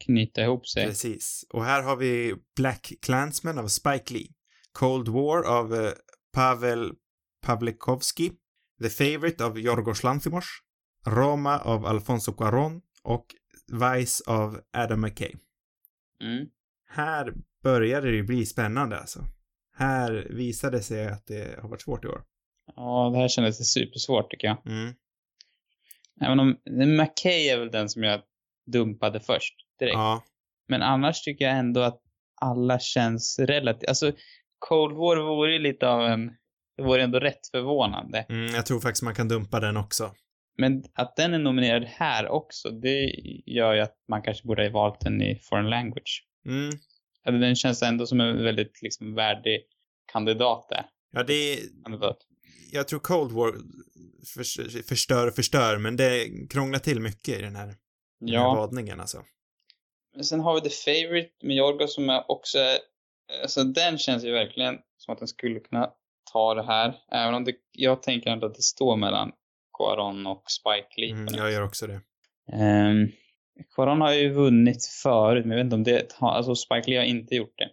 [0.05, 0.87] knyta ihop sig.
[0.87, 1.45] Precis.
[1.49, 4.29] Och här har vi Black Klansman av Spike Lee.
[4.73, 5.93] Cold War av eh,
[6.33, 6.93] Pavel
[7.47, 8.31] Pavlikovsky.
[8.83, 10.45] The Favorite av Yorgos Lanthimos.
[11.07, 13.27] Roma av Alfonso Cuarón och
[13.73, 15.33] Vice av Adam McKay.
[16.21, 16.47] Mm.
[16.89, 17.33] Här
[17.63, 19.21] började det ju bli spännande alltså.
[19.77, 22.23] Här visade det sig att det har varit svårt i år.
[22.77, 24.67] Ja, det här kändes supersvårt tycker jag.
[24.67, 24.95] Mm.
[26.21, 26.57] Även om
[26.97, 28.21] McKay är väl den som jag
[28.67, 29.95] dumpade först direkt.
[29.95, 30.23] Ja,
[30.69, 32.01] Men annars tycker jag ändå att
[32.41, 33.89] alla känns relativt...
[33.89, 34.13] Alltså,
[34.59, 36.33] Cold War vore ju lite av en...
[36.77, 38.27] Det vore ändå rätt förvånande.
[38.29, 40.15] mm, jag tror faktiskt man kan dumpa den också.
[40.59, 43.11] Men att den är nominerad här också, det
[43.47, 46.27] gör ju att man kanske borde ha valt den i foreign language.
[46.47, 46.71] Mm.
[47.27, 49.61] Eller den känns ändå som en väldigt liksom värdig
[50.13, 50.87] kandidat där.
[51.13, 52.19] Ja, det är, Kandidat.
[52.73, 53.53] jag tror Cold War
[54.35, 57.67] för, förstör och förstör, men det krånglar till mycket i den här,
[58.21, 58.55] den här Ja.
[58.55, 59.23] vadningen alltså.
[60.15, 62.59] Men sen har vi The Favourite med Jorgo som är också...
[63.43, 65.91] Alltså den känns ju verkligen som att den skulle kunna
[66.33, 66.95] ta det här.
[67.13, 69.33] Även om det, jag tänker ändå att det står mellan
[69.79, 71.13] Cuarón och Spike Lee.
[71.13, 72.01] Mm, jag gör också det.
[72.53, 73.13] Um,
[73.77, 76.31] Cuarón har ju vunnit förut, men jag vet inte om det har...
[76.31, 77.71] Alltså Spike Lee har inte gjort det.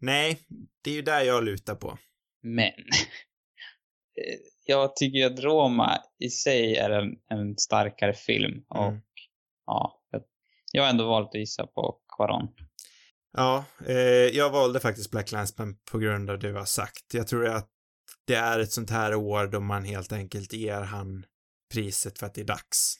[0.00, 0.38] Nej,
[0.84, 1.98] det är ju där jag lutar på.
[2.42, 2.66] Men.
[4.16, 8.64] eh, jag tycker att Roma i sig är en, en starkare film.
[8.68, 9.00] Och Mm.
[9.66, 10.02] ja,
[10.72, 12.48] jag, har ändå valt att gissa på Cuarón.
[13.32, 13.96] Ja, eh,
[14.36, 17.14] jag valde faktiskt Black Landsman på grund av det du har sagt.
[17.14, 17.68] Jag tror att
[18.26, 21.24] det är ett sånt här år då man helt enkelt ger han
[21.74, 22.94] priset för att det är dags.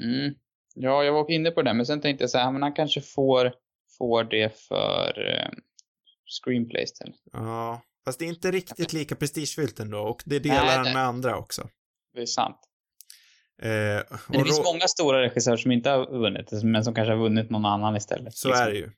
[0.00, 0.34] Mm.
[0.74, 3.00] Ja, jag var inne på det, men sen tänkte jag så här, men han kanske
[3.00, 3.52] får,
[3.98, 5.50] får det för eh,
[6.44, 7.16] screenplay istället.
[7.32, 11.02] Ja, fast det är inte riktigt lika prestigefyllt ändå och det delar Nej, han med
[11.02, 11.68] andra också.
[12.14, 12.60] Det är sant.
[13.62, 17.18] Eh, Men det finns många stora regissörer som inte har vunnit, men som kanske har
[17.18, 18.34] vunnit någon annan istället.
[18.34, 18.66] Så liksom.
[18.66, 18.90] är det ju.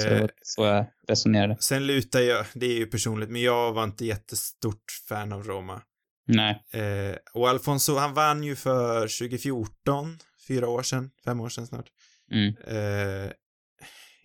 [0.00, 1.56] Så, Eh, så jag resonerade.
[1.60, 5.82] sen lutar jag, det är ju personligt, men jag var inte jättestort fan av Roma.
[6.28, 6.62] Nej.
[6.72, 10.18] Eh, och Alfonso, han vann ju för 2014,
[10.48, 11.86] fyra år sedan, fem år sedan snart.
[12.32, 12.54] Mm.
[12.66, 13.32] Eh,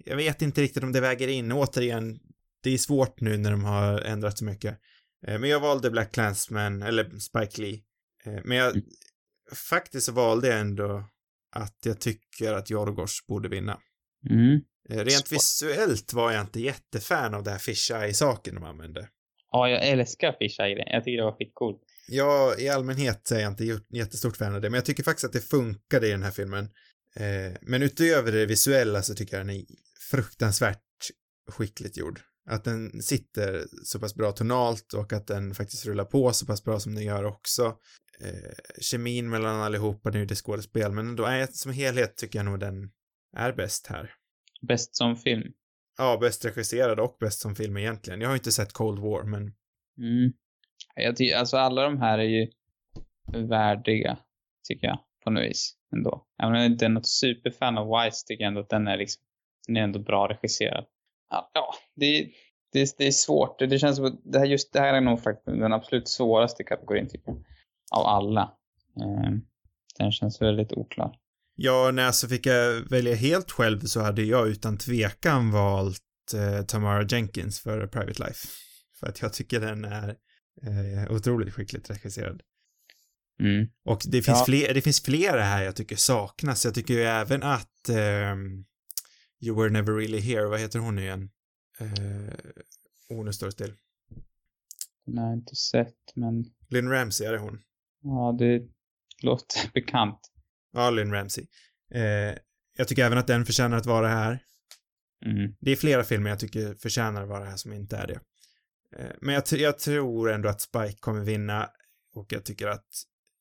[0.05, 1.51] jag vet inte riktigt om det väger in.
[1.51, 2.19] Återigen,
[2.63, 4.79] det är svårt nu när de har ändrat så mycket.
[5.27, 7.81] Eh, men jag valde Black Clansman, eller Spike Lee.
[8.25, 8.85] Eh, men jag, Mm.
[9.69, 11.03] faktiskt så valde jag ändå
[11.55, 13.79] att jag tycker att Jorgos borde vinna.
[14.29, 14.61] Mm.
[14.89, 19.09] Eh, rent visuellt var jag inte jättefan av det här fisheye-saken de använde.
[19.51, 20.83] Ja, jag älskar Fish Eye.
[20.93, 21.81] Jag tycker det var skitcoolt.
[22.07, 25.33] Jag, i allmänhet är jag inte jättestort fan av det, men jag tycker faktiskt att
[25.33, 26.69] det funkade i den här filmen.
[27.15, 29.65] Eh, men utöver det visuella så tycker jag den är
[30.11, 30.79] fruktansvärt
[31.51, 32.19] skickligt gjord.
[32.49, 36.63] Att den sitter så pass bra tonalt och att den faktiskt rullar på så pass
[36.63, 37.77] bra som den gör också.
[38.19, 42.45] Eh, kemin mellan allihopa, nu är det skådespel, men ändå är som helhet tycker jag
[42.45, 42.91] nog den
[43.37, 44.11] är bäst här.
[44.67, 45.53] Bäst som film.
[45.97, 48.21] Ja, bäst regisserad och bäst som film egentligen.
[48.21, 49.53] Jag har inte sett Cold War, men
[49.97, 50.33] Mm.
[50.95, 52.47] Jag ty- alltså alla de här är ju
[53.47, 54.17] värdiga,
[54.67, 56.25] tycker jag, på något vis ändå.
[56.41, 58.97] Även om jag inte är något superfan av Wise tycker jag ändå att den är
[58.97, 59.23] liksom,
[59.67, 60.85] den är ändå bra regisserad.
[61.29, 62.31] Ja, det,
[62.73, 63.59] det, det är svårt.
[63.59, 66.63] Det känns som att det här, just det här är nog faktiskt den absolut svåraste
[66.63, 67.43] kategorin, tycker jag.
[67.91, 68.51] Av alla.
[69.01, 69.41] Ehm,
[69.97, 71.15] den känns väldigt oklar.
[71.55, 75.99] Ja, när jag så fick jag välja helt själv så hade jag utan tvekan valt
[76.35, 78.47] eh, Tamara Jenkins för Private Life.
[78.99, 80.15] För att jag tycker den är
[80.61, 82.41] eh, otroligt skickligt regisserad.
[83.39, 83.67] Mm.
[83.85, 84.45] Och det finns, Ja.
[84.45, 86.65] fler, det finns flera här jag tycker saknas.
[86.65, 88.65] Jag tycker ju även att ehm,
[89.41, 91.29] You Were Never Really Here, vad heter hon nu igen?
[91.79, 92.33] Eh,
[93.09, 93.73] oh, nu står still.
[95.05, 97.61] Den har jag inte sett, men Lynn Ramsey, är det hon?
[98.03, 98.61] ja, det
[99.23, 100.19] låter bekant.
[100.71, 101.45] Ja, Lynn Ramsey.
[101.93, 102.37] Eh,
[102.77, 104.39] jag tycker även att den förtjänar att vara här.
[105.25, 105.55] Mm.
[105.59, 108.19] Det är flera filmer jag tycker förtjänar att vara här som inte är det.
[108.99, 111.69] Eh, men jag, jag tror ändå att Spike kommer vinna
[112.15, 112.87] och jag tycker att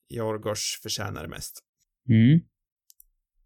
[0.09, 1.61] Jorgos förtjänar det mest.
[2.09, 2.41] Mm.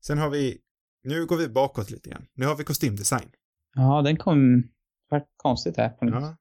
[0.07, 0.59] Sen har vi,
[1.02, 2.26] nu går vi bakåt lite grann.
[2.34, 3.30] Nu har vi kostymdesign.
[3.74, 4.62] Ja, den kom,
[5.11, 6.36] vart konstigt här på något Ja, vis.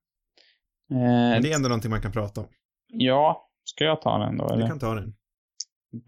[0.89, 2.47] men Eh, det är ändå någonting man kan prata om.
[2.88, 4.68] Ja, ska jag ta den då Du eller?
[4.68, 5.16] kan ta den.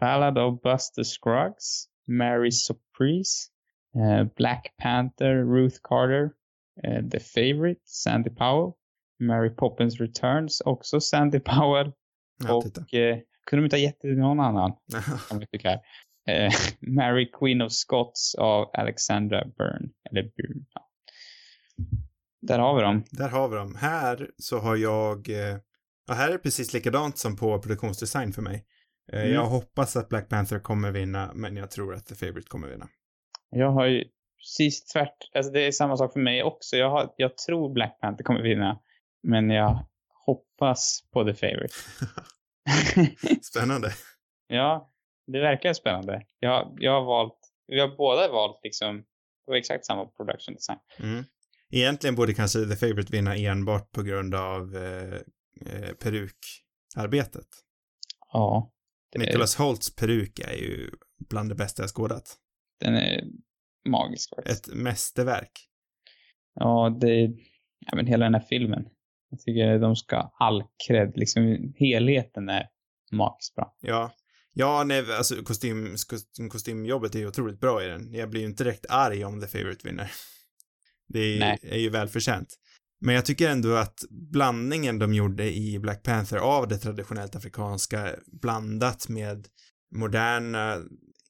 [0.00, 3.48] Ballad of Buster Scruggs, Mary Surprise,
[3.96, 6.30] eh, Black Panther, Ruth Carter,
[6.84, 8.72] eh, The Favourite, Sandy Powell,
[9.20, 11.92] Mary Poppins Returns, också Sandy Powell
[12.44, 14.72] Ja, och eh, kunde de inte ha gett det till någon annan?
[15.40, 15.80] Vi fick här.
[16.28, 20.64] Eh, Mary Queen of Scots av Alexandra Byrne, eller Byrne.
[20.74, 20.88] Ja.
[22.40, 23.04] Där har vi dem.
[23.10, 23.74] Där har vi dem.
[23.74, 25.58] Här så har jag, eh,
[26.06, 28.54] ja, här är det precis likadant som på produktionsdesign för mig.
[29.12, 29.32] Eh, Mm.
[29.32, 32.88] Jag hoppas att Black Panther kommer vinna, men jag tror att The Favourite kommer vinna.
[33.50, 34.04] Jag har ju
[34.38, 36.76] precis tvärt, alltså det är samma sak för mig också.
[36.76, 38.78] Jag, har, jag tror Black Panther kommer vinna,
[39.22, 39.86] men jag
[40.26, 41.74] hoppas på The Favourite.
[43.42, 43.92] Spännande.
[44.48, 44.92] ja,
[45.26, 46.26] det verkar spännande.
[46.38, 50.78] Jag, jag har valt, vi har båda valt liksom, det var exakt samma production design.
[50.98, 51.24] Mm.
[51.70, 55.14] Egentligen borde kanske The Favourite vinna enbart på grund av eh,
[55.66, 57.46] eh, perukarbetet.
[58.32, 58.72] Ja.
[59.12, 60.90] Det, Nicholas Holts peruk är ju
[61.28, 62.36] bland det bästa jag skådat.
[62.80, 63.24] Den är
[63.88, 64.68] magisk faktiskt.
[64.68, 65.68] Ett mästerverk.
[66.54, 67.20] Ja, det,
[67.78, 68.88] ja men hela den här filmen.
[69.30, 72.66] Jag tycker de ska all cred, liksom helheten är
[73.12, 73.76] magiskt bra.
[73.80, 74.12] Ja.
[74.52, 78.12] Ja, nej, alltså kostym, kostym, kostymjobbet är ju otroligt bra i den.
[78.12, 80.10] Jag blir ju inte direkt arg om The Favourite vinner.
[81.08, 81.58] Det är, Nej.
[81.62, 82.54] är ju välförtjänt.
[83.00, 88.14] Men jag tycker ändå att blandningen de gjorde i Black Panther av det traditionellt afrikanska
[88.26, 89.46] blandat med
[89.94, 90.76] moderna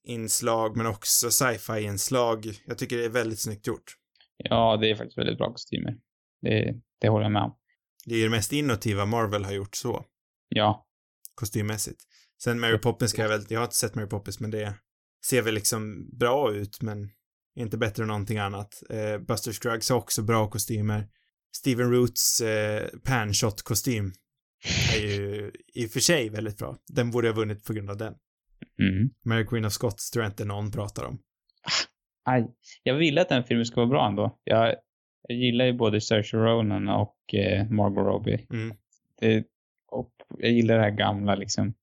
[0.04, 2.46] inslag men också sci-fi inslag.
[2.66, 3.94] Jag tycker det är väldigt snyggt gjort.
[4.36, 5.96] Ja, det är faktiskt väldigt bra kostymer.
[6.40, 7.57] Det, det håller jag med om.
[8.08, 10.04] Det är ju det mest innovativa Marvel har gjort så,
[10.48, 10.86] Ja,
[11.34, 12.02] kostymmässigt.
[12.42, 14.74] Sen Mary Poppins ska jag väl, jag har inte sett Mary Poppins men det
[15.26, 17.10] ser väl liksom bra ut men
[17.56, 18.82] inte bättre än någonting annat.
[18.90, 21.08] Eh, Buster Scruggs har också bra kostymer.
[21.56, 24.12] Steven Roots eh, panshot-kostym
[24.96, 26.76] är ju i och för sig väldigt bra.
[26.88, 28.14] Den borde ha vunnit på grund av den.
[28.78, 29.10] mm.
[29.24, 31.18] Mary Queen of Scots tror jag inte någon pratar om.
[32.24, 32.46] Aj.
[32.82, 34.38] Jag ville att den filmen skulle vara bra ändå.
[34.44, 34.74] Jag,
[35.28, 38.46] jag gillar ju både Saoirse Ronan och eh, Margot Robbie.
[38.50, 38.76] Mm.
[39.20, 39.44] Det,
[39.90, 41.74] och jag gillar det här gamla liksom.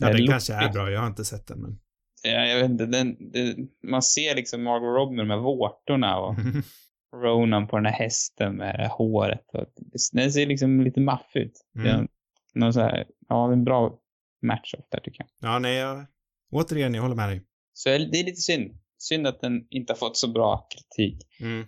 [0.00, 1.80] Ja, Det den kanske är bra, jag har inte sett den men.
[2.22, 6.18] Ja, jag vet inte, den, det, man ser liksom Margot Robbie med de här vårtorna
[6.18, 6.34] och
[7.16, 9.44] Ronan på den här hästen med det här håret.
[9.52, 9.66] Och,
[10.12, 11.64] den ser liksom lite maffig ut.
[11.78, 12.08] Mm.
[12.54, 13.98] Någon så här, ja, det är en bra
[14.42, 15.50] match-off där tycker jag.
[15.50, 16.06] Ja, nej, jag,
[16.50, 17.42] återigen, jag håller med dig.
[17.72, 18.78] Så det är lite synd.
[18.98, 21.26] Synd att den inte har fått så bra kritik.
[21.40, 21.66] Mm.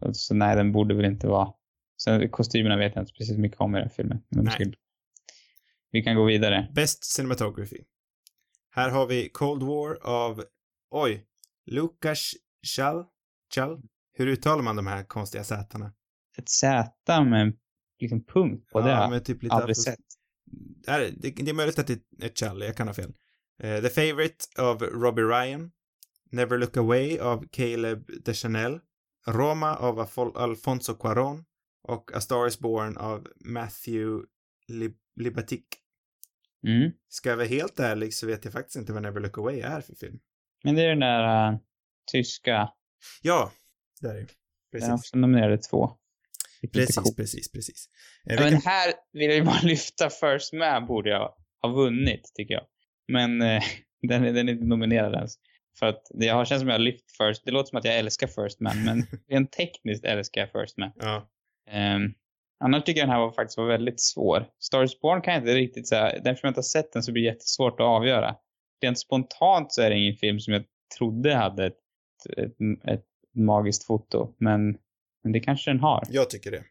[0.00, 1.52] Och så nej, den borde väl inte vara...
[2.02, 4.22] Sen kostymerna vet jag inte precis mycket om i den här filmen.
[4.28, 4.48] Men
[5.90, 6.68] Vi kan gå vidare.
[6.74, 7.84] Best Cinematography.
[8.70, 10.44] Här har vi Cold War av,
[10.90, 11.24] oj,
[11.66, 12.32] Lukas
[12.76, 13.04] Chal?
[13.54, 13.82] Chal?
[14.12, 15.92] Hur uttalar man de här konstiga sätarna?
[16.38, 16.90] Ett Z
[17.24, 17.52] med en
[18.00, 19.98] liksom punkt på det har ja, men typ lite aldrig sett.
[20.86, 23.12] Nej, det, det är möjligt att det är Chal, jag kan ha fel.
[23.62, 25.72] Eh, The Favourite av Robbie Ryan.
[26.30, 28.80] Never Look Away av Caleb Deschanel.
[29.32, 31.44] Roma av Afol- Alfonso Cuarón.
[31.82, 34.26] Och A Star Is Born av Matthew
[34.72, 35.64] Lib- Libatic.
[36.66, 36.92] Mm.
[37.08, 39.80] Ska jag vara helt ärlig så vet jag faktiskt inte vad Never Look Away är
[39.80, 40.18] för film.
[40.64, 41.58] Men det är den där äh,
[42.12, 42.68] tyska.
[43.22, 43.52] Ja,
[44.00, 44.78] där är det.
[44.78, 45.90] Den har också nominerade två.
[46.62, 47.16] Är Precis, coolt.
[47.16, 47.88] precis, precis.
[48.30, 51.68] Eh, Ja, men kan- här vill jag ju bara lyfta First Man borde jag ha
[51.72, 52.64] vunnit, tycker jag.
[53.08, 53.62] Men eh,
[54.08, 55.34] den, är- den är inte nominerad ens.
[55.78, 57.98] För att det har känts som jag har lyft First, det låter som att jag
[57.98, 60.90] älskar First Man, men rent tekniskt älskar jag First Man.
[60.96, 61.28] Ja.
[61.96, 62.14] Um,
[62.64, 64.46] annars tycker jag den här var faktiskt var väldigt svår.
[64.58, 67.12] Star is Born kan jag inte riktigt säga, därför jag inte har sett den så
[67.12, 68.36] blir det jättesvårt att avgöra.
[68.82, 70.64] Rent spontant så är det ingen film som jag
[70.98, 71.78] trodde hade ett,
[72.36, 74.78] ett, ett magiskt foto, men,
[75.22, 76.02] men det kanske den har.
[76.10, 76.64] Jag tycker det.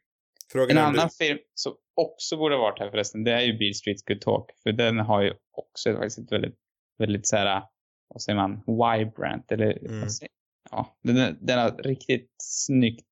[0.51, 1.25] Frågan En annan du...
[1.25, 4.51] film som också borde ha varit här förresten, det är ju Beale Streets Good Talk.
[4.63, 6.55] För den har ju också faktiskt ett väldigt,
[6.97, 7.63] väldigt så här,
[8.07, 10.09] vad säger man, vibrant, eller Mm.
[10.09, 10.31] säger,
[10.71, 13.05] ja, den, den har riktigt snyggt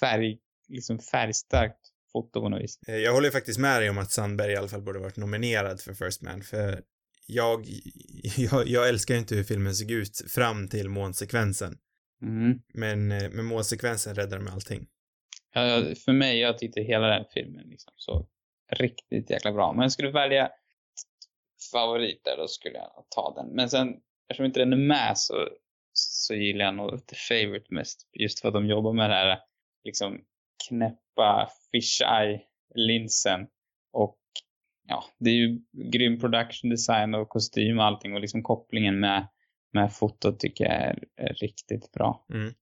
[0.00, 0.38] färg,
[0.68, 1.78] liksom färgstarkt
[2.12, 2.78] foto på något vis.
[2.88, 5.80] Eh, Jag håller faktiskt med dig om att Sandberg i alla fall borde varit nominerad
[5.80, 6.82] för First Man, för
[7.26, 7.66] jag,
[8.36, 11.78] jag, jag älskar ju inte hur filmen såg ut fram till månsekvensen.
[12.22, 12.58] Mm.
[12.74, 14.86] Men eh, med månsekvensen räddar de allting.
[15.54, 18.26] Ja, för mig, jag tyckte hela den filmen liksom så
[18.72, 19.72] riktigt jäkla bra.
[19.72, 20.50] Men jag skulle välja
[21.72, 23.54] favoriter, då skulle jag ta den.
[23.56, 23.88] Men sen,
[24.28, 25.48] eftersom inte den är med så,
[25.92, 28.08] så gillar jag nog The Favourite mest.
[28.12, 29.38] Just för att de jobbar med det här
[29.84, 30.20] liksom
[30.68, 33.46] knäppa fish eye-linsen.
[33.92, 34.18] Och
[34.88, 35.60] ja, det är ju
[35.92, 39.28] grym production design och kostym och allting och liksom kopplingen med,
[39.72, 42.26] med fotot tycker jag är, är riktigt bra.
[42.34, 42.54] Mm.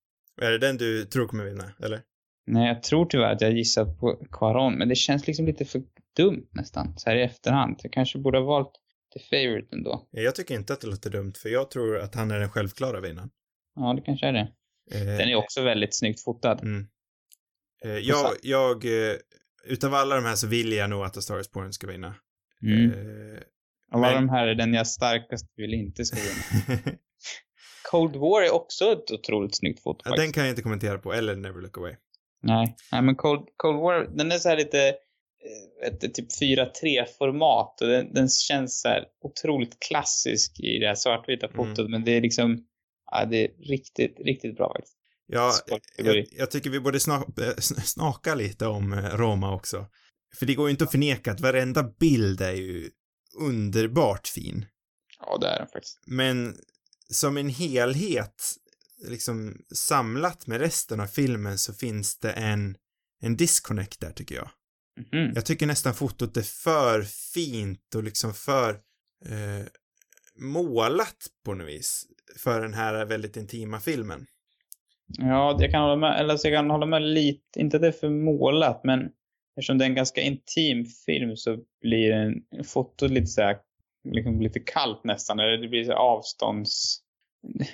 [0.42, 2.00] Är det den du tror kommer vinna, eller?
[2.46, 5.82] Nej, jag tror tyvärr att jag gissar på Quaron, men det känns liksom lite för
[6.16, 7.80] dumt nästan, så här i efterhand.
[7.82, 8.72] Jag kanske borde ha valt
[9.14, 10.08] The Favourite ändå.
[10.11, 13.00] Jag tycker inte att det låter dumt, för jag tror att han är den självklara
[13.00, 13.30] vinnaren.
[13.74, 14.48] Ja, det kanske är det.
[14.92, 16.61] Eh, Den är också väldigt snyggt fotad.
[16.62, 16.86] Mm.
[17.84, 19.16] Eh, jag, jag, eh,
[19.64, 22.14] utav alla de här så vill jag nog att A Star is Born ska vinna.
[22.62, 22.90] Mm.
[22.90, 23.40] Eh,
[23.92, 26.80] alla men- de här är den jag starkast vill inte ska vinna.
[27.90, 30.24] Cold War är också ett otroligt snyggt foto ja, faktiskt.
[30.26, 31.96] den kan jag inte kommentera på, eller Never Look Away.
[32.42, 34.94] Nej, nej men Cold, Cold War, den är så här lite
[35.86, 41.47] ett typ 4-3-format och den, den känns så här otroligt klassisk i det här svartvita
[41.47, 41.57] Mm.
[41.57, 42.64] fotot, men det är liksom,
[43.11, 44.97] ja, det är riktigt, riktigt bra faktiskt.
[45.26, 45.53] Ja,
[45.97, 49.86] jag, jag tycker vi borde sna- eh, sn- snaka lite om eh, Roma också.
[50.38, 52.91] För det går ju inte att förneka att varenda bild är ju
[53.41, 54.66] underbart fin.
[55.20, 56.01] Ja, det är den faktiskt.
[56.07, 56.57] Men
[57.11, 58.43] som en helhet,
[59.09, 62.76] liksom samlat med resten av filmen så finns det en,
[63.22, 64.51] en disconnect där tycker jag.
[64.97, 65.32] Mhm.
[65.34, 67.03] Jag tycker nästan fotot är för
[67.34, 68.70] fint och liksom för
[69.26, 69.66] eh,
[70.38, 72.07] målat på något vis
[72.43, 74.26] för den här väldigt intima filmen.
[75.18, 77.88] Ja, jag kan hålla med, eller så jag kan hålla med lite, inte att det
[77.88, 79.09] är för målat, men
[79.57, 83.57] eftersom det är en ganska intim film så blir en fotot lite så här,
[84.12, 86.99] liksom lite kallt nästan, eller det blir så avstånds...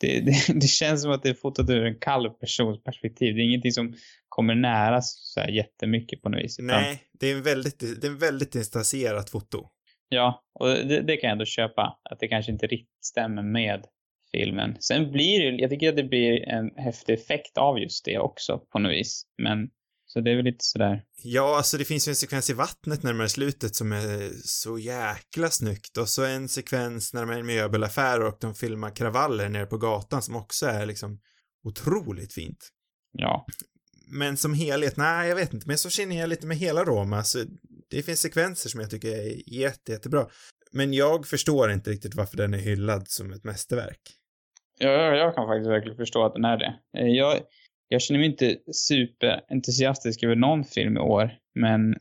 [0.00, 3.34] Det, det, det känns som att det är fotot ur en kall persons perspektiv.
[3.34, 3.94] Det är ingenting som
[4.40, 6.56] kommer nära så här jättemycket på något vis.
[6.58, 9.66] Nej, det är en väldigt, det är en väldigt distanserat foto.
[10.08, 11.98] Ja, och det, det kan jag ändå köpa.
[12.10, 13.84] Att det kanske inte riktigt stämmer med
[14.32, 14.76] filmen.
[14.80, 18.58] Sen blir det, jag tycker att det blir en häftig effekt av just det också
[18.72, 19.22] på något vis.
[19.42, 19.68] Men,
[20.06, 21.02] så det är väl lite sådär.
[21.22, 25.50] Ja, alltså det finns ju en sekvens i vattnet närmare slutet som är så jäkla
[25.50, 29.48] snyggt och så en sekvens när de är i en möbelaffär och de filmar kravaller
[29.48, 31.20] nere på gatan som också är liksom
[31.64, 32.70] otroligt fint.
[33.12, 33.46] Ja.
[34.10, 37.22] Men som helhet, nej, jag vet inte, men så känner jag lite med hela Roma,
[37.22, 37.38] så
[37.90, 40.26] det finns sekvenser som jag tycker är jätte, jättebra.
[40.72, 44.00] Men jag förstår inte riktigt varför den är hyllad som ett mästerverk.
[44.78, 46.74] Ja, Jag, jag kan faktiskt verkligen förstå att den är det.
[46.98, 47.40] Eh, jag,
[47.88, 51.94] jag känner mig inte superentusiastisk över någon film i år, men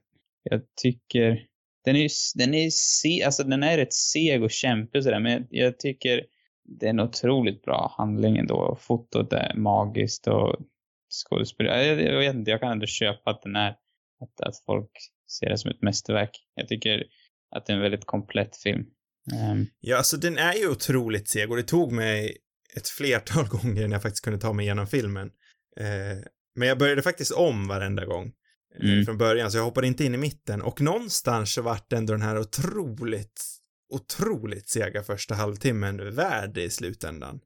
[0.43, 1.45] jag tycker
[1.85, 5.19] den är ju, den är se, alltså den är rätt seg och kämpig och sådär,
[5.19, 6.25] men jag, jag tycker
[6.63, 8.55] det är en otroligt bra handling ändå.
[8.55, 10.55] Och Fotot är magiskt och
[11.09, 11.65] skådespel.
[11.65, 13.69] Jag, jag, vet inte, jag kan ändå köpa att den är,
[14.21, 14.91] att, att folk
[15.39, 16.31] ser det som ett mästerverk.
[16.55, 17.03] Jag tycker
[17.55, 18.85] att det är en väldigt komplett film.
[19.33, 22.37] Ehm, Ja, alltså den är ju otroligt seg och det tog mig
[22.77, 25.27] ett flertal gånger när jag faktiskt kunde ta mig igenom filmen.
[25.79, 26.17] Eh,
[26.55, 29.05] men jag började faktiskt om varenda gång eh, Mm.
[29.05, 32.21] från början, så jag hoppade inte in i mitten och någonstans så vart ändå den
[32.21, 33.41] här otroligt,
[33.93, 37.39] otroligt sega första halvtimmen värd i slutändan.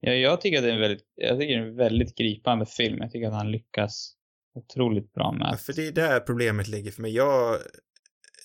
[0.00, 2.98] Ja, jag tycker att det är en väldigt, jag tycker en väldigt gripande film.
[3.00, 4.14] Jag tycker att han lyckas
[4.54, 7.14] otroligt bra med Ja, för det är där problemet ligger för mig.
[7.14, 7.58] Jag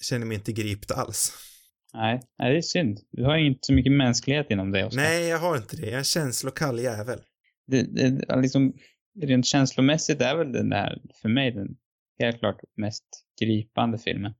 [0.01, 1.33] känner mig inte gript alls.
[1.93, 2.99] nej, nej, det är synd.
[3.11, 5.01] Du har inte så mycket mänsklighet inom dig, Oskar.
[5.01, 5.85] Nej, jag har inte det.
[5.85, 7.19] Jag är en känslokall jävel.
[7.67, 8.73] Det, det, liksom,
[9.21, 11.67] rent känslomässigt är väl den där, för mig, den
[12.19, 13.05] helt klart mest
[13.41, 14.33] gripande filmen.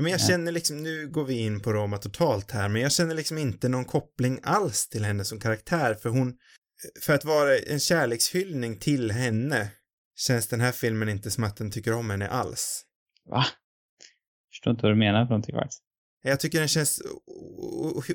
[0.00, 0.26] Men jag Ja.
[0.26, 3.68] känner liksom, nu går vi in på Roma totalt här, men jag känner liksom inte
[3.68, 6.34] någon koppling alls till henne som karaktär, för hon,
[7.00, 9.68] för att vara en kärlekshyllning till henne,
[10.16, 12.84] känns den här filmen inte som att den tycker om henne alls.
[13.30, 13.46] Va?
[14.50, 15.82] Förstår inte vad du menar för någonting faktiskt.
[16.22, 17.02] Jag tycker den känns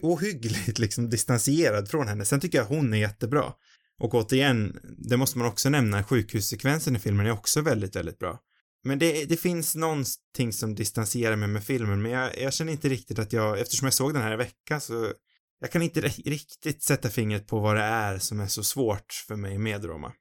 [0.02, 2.26] ohyggligt liksom distanserad från henne.
[2.26, 3.54] Sen tycker jag hon är jättebra.
[4.00, 8.40] Och återigen, det måste man också nämna, sjukhussekvensen i filmen är också väldigt, väldigt bra.
[8.86, 12.90] Men det, det finns någonting som distanserar mig med filmen, men jag, jag känner inte
[12.90, 15.14] riktigt att jag, eftersom jag såg den här i veckan så
[15.60, 19.14] jag kan inte ri- riktigt sätta fingret på vad det är som är så svårt
[19.28, 20.14] för mig med Roma.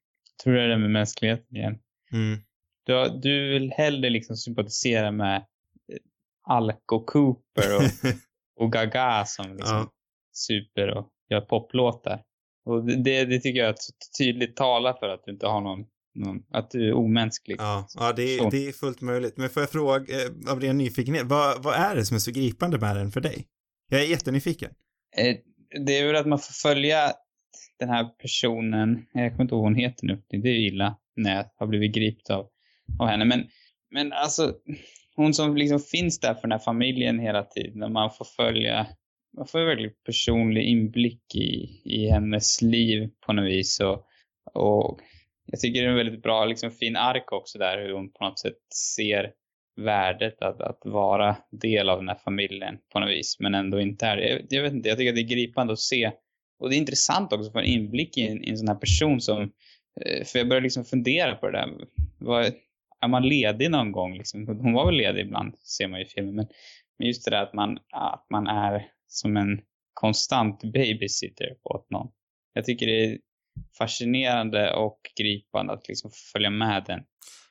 [0.45, 1.79] Tror du det är det med mänskligheten igen?
[2.13, 2.39] Mm.
[2.87, 5.43] Du, du vill hellre liksom sympatisera med eh,
[6.49, 7.83] Alco Cooper och,
[8.65, 9.91] och Gaga som liksom Ja.
[10.33, 12.23] super och gör poplåtar.
[12.65, 13.79] Och det- det, tycker jag att
[14.19, 15.85] tydligt talar för att du inte har någon,
[16.15, 17.57] någon att du är omänsklig.
[17.59, 19.37] Ja, ja det, är, det är fullt möjligt.
[19.37, 22.31] Men får jag fråga, eh, av ren nyfikenhet, vad, vad är det som är så
[22.31, 23.47] gripande med den för dig?
[23.91, 24.71] Jag är jättenyfiken.
[25.17, 25.37] Eh,
[25.85, 27.13] Det är väl att man får följa
[27.79, 30.97] den här personen, jag kommer inte ihåg vad hon heter nu, det är ju illa
[31.17, 32.47] när jag har blivit gript av,
[33.01, 33.25] av henne.
[33.25, 33.45] Men,
[33.91, 34.55] men alltså,
[35.17, 38.87] hon som liksom finns där för den här familjen hela tiden och man får följa,
[39.37, 43.81] man får ju verkligen personlig inblick i, i hennes liv på något vis.
[43.81, 44.05] Och,
[44.63, 45.01] och
[45.47, 48.25] jag tycker det är en väldigt bra, liksom fin ark också där hur hon på
[48.25, 49.33] något sätt ser
[49.77, 54.07] värdet att, att vara del av den här familjen på något vis, men ändå inte
[54.07, 54.29] är det.
[54.29, 56.13] Jag, jag vet inte, jag tycker att det är gripande att se.
[56.59, 58.75] Och det är intressant också att få en inblick i en, i en sån här
[58.75, 59.43] person som,
[60.01, 61.69] eh, för jag börjar liksom fundera på det där.
[62.19, 62.53] Vad,
[63.05, 64.19] är man ledig någon gång?
[64.19, 64.47] Liksom?
[64.47, 66.47] Hon var väl ledig ibland, ser man ju i filmen, men,
[66.99, 69.61] men just det där att man, att man är som en
[69.95, 72.09] konstant babysitter åt någon.
[72.53, 73.19] Jag tycker det är
[73.79, 77.01] fascinerande och gripande att liksom följa med den.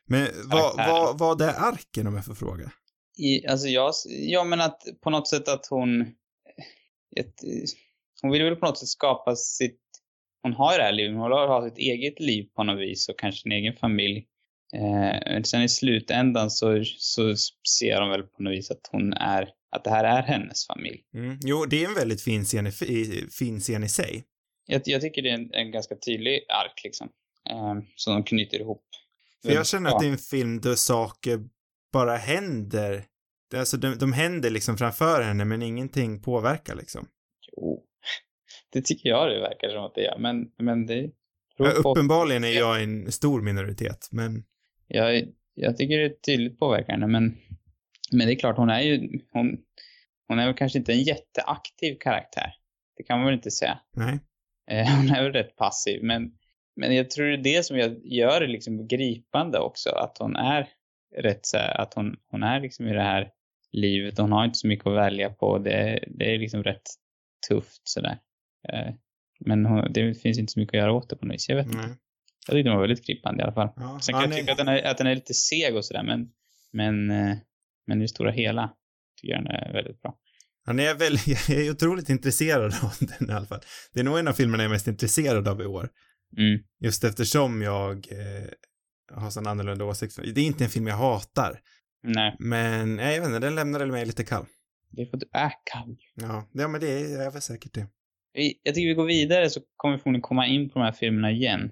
[0.06, 2.72] Men vad, vad, vad är arken om jag får fråga?
[3.18, 6.02] I, alltså jag, ja men att på något sätt att hon,
[7.16, 7.36] ett,
[8.22, 9.80] hon vill väl på något sätt skapa sitt,
[10.42, 13.10] hon har ju det här livet, hon har har sitt eget liv på något vis
[13.10, 14.28] och kanske sin egen familj.
[14.76, 17.36] Eh, men sen i slutändan så, så
[17.78, 21.02] ser de väl på något vis att hon är, att det här är hennes familj.
[21.14, 21.40] Mm.
[21.42, 22.72] Jo, det är en väldigt fin scen i,
[23.32, 24.24] fin scen i sig.
[24.66, 27.10] Jag, jag tycker det är en, en ganska tydlig ark liksom,
[27.50, 28.84] eh, som de knyter ihop.
[29.46, 31.40] För jag känner att det är en film där saker
[31.92, 33.06] bara händer.
[33.52, 37.08] Det, alltså, de, de händer liksom framför henne, men ingenting påverkar liksom.
[37.52, 37.84] Jo,
[38.74, 41.12] det tycker jag det verkar som att det är, men, men det
[41.58, 44.44] Ja, uppenbarligen är jag en stor minoritet, men
[44.88, 47.38] Jag, jag tycker det är tydligt påverkar henne, men,
[48.12, 49.58] men det är klart, hon är ju, hon,
[50.28, 52.56] hon är väl kanske inte en jätteaktiv karaktär.
[52.98, 53.80] Det kan man väl inte säga.
[53.96, 54.20] nej.
[54.72, 56.32] Eh, hon är väl rätt passiv, men,
[56.76, 60.36] men jag tror det är det som jag gör det liksom gripande också, att hon
[60.36, 60.68] är
[61.18, 63.32] rätt så här, att hon, hon är liksom i det här
[63.72, 66.90] livet, hon har inte så mycket att välja på, det, det är liksom rätt
[67.50, 68.18] tufft sådär.
[68.70, 68.94] Eh,
[69.40, 71.56] men hon, det finns inte så mycket att göra åt det på något vis, jag
[71.56, 71.98] vet inte.
[72.48, 73.70] Jag tyckte den var väldigt gripande i alla fall.
[73.76, 75.86] Ja, Sen kan ja, jag tycka att den, är, att den är lite seg och
[75.86, 76.30] sådär, men,
[76.72, 77.38] men, eh,
[77.88, 78.74] men i det stora hela
[79.22, 80.18] tycker jag den är väldigt bra.
[80.66, 81.14] Han är väl,
[81.48, 83.62] jag är otroligt intresserad av den i alla fall.
[83.94, 85.90] Det är nog en av filmerna jag är mest intresserad av i år.
[86.38, 86.60] Mm.
[86.80, 88.50] Just eftersom jag eh,
[89.16, 90.16] har sån annorlunda åsikt.
[90.34, 91.60] Det är inte en film jag hatar,
[92.04, 94.46] Nej, men nej, jag vet inte, den lämnade mig lite kall.
[94.92, 95.98] det är för att du är kall.
[96.16, 97.88] Ja, ja men det är, är väl säkert det.
[98.64, 101.32] Jag tycker vi går vidare så kommer vi förmodligen komma in på de här filmerna
[101.32, 101.72] igen.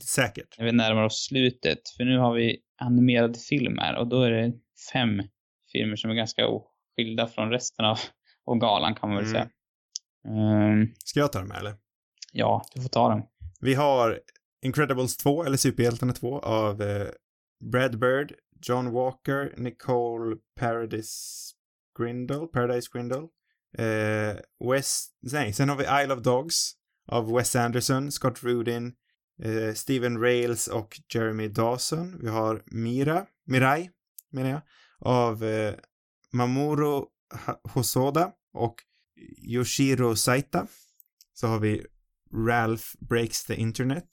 [0.00, 0.58] Säkert.
[0.58, 1.78] När vi närmar oss slutet.
[1.96, 4.52] För nu har vi animerade filmer och då är det
[4.92, 5.22] fem
[5.72, 6.42] filmer som är ganska
[6.96, 7.98] skilda från resten av,
[8.46, 9.32] av galan kan man väl Mm.
[9.32, 9.48] säga.
[10.28, 11.74] Ehm, Ska jag ta dem här eller?
[12.32, 13.22] ja, du får ta dem.
[13.60, 14.20] Vi har
[14.62, 17.08] Incredibles 2, eller Superhjältarna 2, av eh,
[17.72, 21.50] Brad Bird, John Walker, Nicole Paradis
[21.98, 23.28] Grindle, Paradise Grindle.
[23.78, 24.36] Eh,
[24.70, 26.72] Wes, nej, sen har vi Isle of Dogs
[27.08, 28.92] av Wes Anderson, Scott Rudin,
[29.42, 32.18] eh, Steven Rails och Jeremy Dawson.
[32.22, 33.90] Vi har Mira, Mirai,
[34.30, 34.60] menar jag,
[35.00, 35.74] av eh,
[36.32, 37.04] Mamoru
[37.74, 38.74] Hosoda och
[39.48, 40.66] Yoshiro Saita.
[41.34, 41.86] Så har vi
[42.48, 44.08] Ralph Breaks the Internet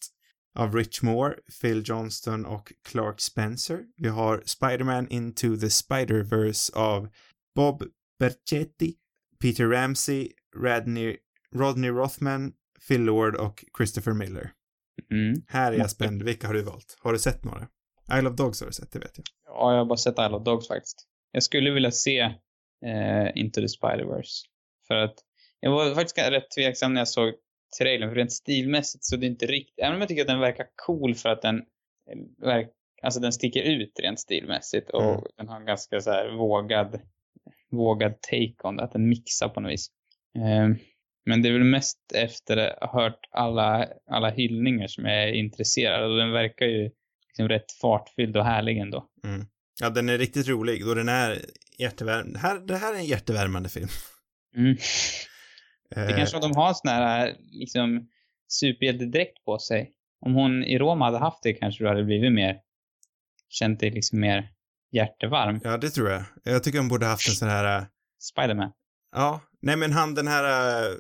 [0.55, 3.79] av Rich Moore, Phil Johnston och Clark Spencer.
[3.97, 7.09] Vi har Spider-Man Into the Spider-Verse av
[7.55, 7.83] Bob
[8.19, 8.95] Berchetti,
[9.41, 11.17] Peter Ramsey, Radney,
[11.55, 12.53] Rodney Rothman,
[12.87, 14.51] Phil Lord och Christopher Miller.
[15.11, 15.33] Mm.
[15.47, 16.23] Här är jag Måste- spänd.
[16.23, 16.97] Vilka har du valt?
[16.99, 17.67] Har du sett några?
[18.19, 19.25] Isle of Dogs har du sett, det vet jag.
[19.45, 21.07] Ja, jag har bara sett Isle of Dogs faktiskt.
[21.31, 22.35] Jag skulle vilja se
[22.85, 24.45] eh, Into the Spider-Verse.
[24.88, 25.15] För att
[25.60, 27.34] jag var faktiskt rätt tveksam när jag såg
[27.80, 30.39] trailern, för rent stilmässigt så det är inte riktigt, även om jag tycker att den
[30.39, 31.61] verkar cool för att den
[33.01, 35.22] alltså den sticker ut rent stilmässigt och Mm.
[35.38, 36.99] den har en ganska så här vågad,
[37.72, 39.88] vågad take on det, att den mixar på något vis.
[40.35, 40.76] Eh,
[41.26, 45.34] men det är väl mest efter att ha hört alla, alla hyllningar som jag är
[45.34, 46.91] intresserad och den verkar ju
[47.27, 49.10] liksom rätt fartfylld och härlig ändå.
[49.81, 51.41] Ja, den är riktigt rolig och den är
[51.80, 52.39] hjärtevärmande.
[52.39, 53.88] Här, det här är en hjärtevärmande film.
[54.57, 54.77] Mm.
[55.95, 58.07] Eh, Det kanske att de har sån här liksom
[58.47, 59.91] superhjältedräkt på sig.
[60.26, 62.56] Om hon i Roma hade haft det kanske du hade blivit mer,
[63.49, 64.49] känt dig liksom mer
[64.91, 65.60] hjärtevarm.
[65.64, 66.23] Ja, det tror jag.
[66.43, 67.85] Jag tycker hon borde haft en sån här, eh,
[68.22, 68.72] Spiderman.
[69.15, 70.43] ja, nej men han den här,
[70.89, 70.95] eh,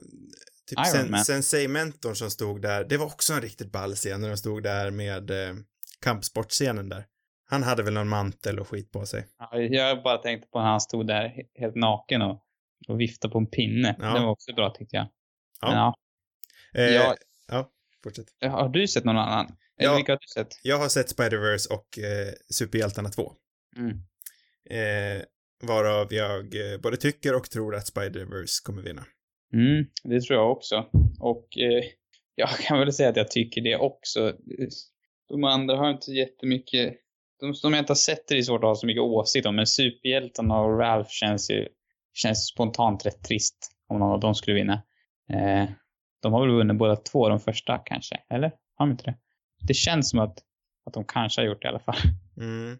[0.69, 4.37] typ sen, sensei-mentorn som stod där, det var också en riktigt ball scen när de
[4.37, 5.55] stod där med eh,
[6.01, 7.05] kampsportscenen där.
[7.51, 9.27] Han hade väl någon mantel och skit på sig.
[9.39, 12.43] Ja, Jag bara tänkte på när han stod där he- helt naken och,
[12.87, 13.95] och viftade på en pinne.
[13.99, 14.13] Ja.
[14.13, 15.07] Det var också bra tyckte jag.
[15.61, 15.67] Ja.
[15.67, 15.95] Men ja.
[16.73, 17.15] Eh, Ja.
[17.47, 17.69] ja,
[18.03, 18.25] fortsätt.
[18.41, 19.45] Har du sett någon annan?
[19.77, 19.95] Eller Ja.
[19.95, 20.47] vilka har du sett?
[20.63, 23.33] Jag har sett Spider-Verse och eh, Superhjältarna 2.
[23.77, 23.89] Mm.
[24.69, 25.23] Eh,
[25.63, 29.05] varav jag eh, både tycker och tror att Spider-Verse kommer vinna.
[29.53, 30.85] Mm, det tror jag också.
[31.19, 31.83] Och eh,
[32.35, 34.33] jag kan väl säga att jag tycker det också.
[35.29, 36.95] De andra har inte jättemycket,
[37.39, 39.55] de som jag inte har sett det är svårt att ha så mycket åsikt om,
[39.55, 41.67] men superhjältarna och Ralph känns ju,
[42.13, 44.73] känns spontant rätt trist om någon av dem skulle vinna.
[45.33, 45.69] Eh,
[46.21, 48.51] de har väl vunnit båda två, de första kanske, eller?
[48.75, 49.17] Har de inte det?
[49.67, 50.39] Det känns som att,
[50.85, 51.95] att de kanske har gjort det i alla fall.
[52.37, 52.77] Mm,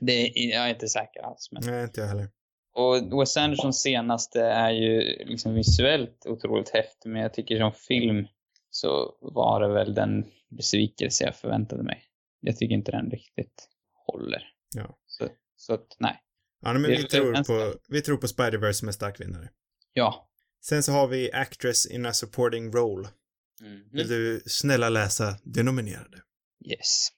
[0.00, 2.28] Det är, jag är inte säker alls, men nej, inte jag heller.
[2.74, 8.26] och Wes Andersons senaste är ju liksom visuellt otroligt häftig, men jag tycker som film
[8.70, 12.02] så var det väl den besvikelse jag förväntade mig.
[12.40, 13.68] Jag tycker inte den riktigt
[14.12, 14.42] håller.
[14.74, 14.98] Ja.
[15.06, 16.22] Så, så att, nej.
[16.60, 19.48] Ja, men Det vi tror, på, vi tror på Spider-Verse som en stark vinnare.
[19.92, 20.30] Ja.
[20.60, 23.08] Sen så har vi Actress in a supporting role.
[23.60, 23.88] Mhm.
[23.92, 26.22] Vill du snälla läsa de nominerade?
[26.70, 27.08] Yes.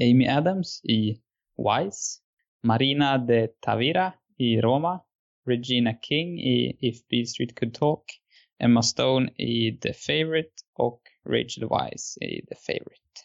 [0.00, 1.20] Amy Adams i
[1.56, 2.20] Wise.
[2.62, 5.00] Marina de Tavira i Roma.
[5.46, 8.04] Regina King i If Beale Street Could Talk.
[8.58, 13.20] Emma Stone i The Favourite och Rachel Weisz i The Favourite.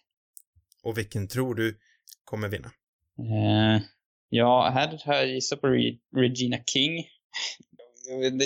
[0.84, 1.80] Och vilken tror du
[2.24, 2.72] kommer vinna?
[3.20, 3.82] Eh,
[4.30, 7.06] ja, här har jag gissat på Re- Regina King.
[8.24, 8.46] Inte,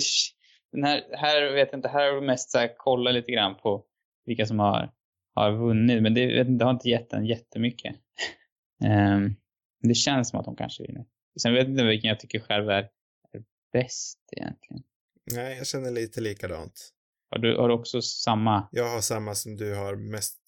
[0.72, 3.56] Den här, här vet jag inte, här har jag mest så här, kolla lite grann
[3.56, 3.86] på
[4.26, 4.92] vilka som har,
[5.36, 7.96] har vunnit, men det, det har inte gett en jättemycket.
[8.84, 9.36] Ehm,
[9.82, 11.06] det känns som att de kanske vinner.
[11.42, 12.90] Sen vet jag inte vilken jag tycker själv är,
[13.32, 13.44] är
[13.74, 14.84] bäst egentligen.
[15.32, 16.90] Nej, jag känner lite likadant.
[17.32, 18.68] Har du, har du också samma?
[18.72, 20.40] Jag har samma som du har mest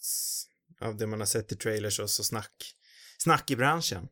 [0.81, 2.53] av det man har sett i trailers och så snack.
[3.23, 4.07] Snack i branschen.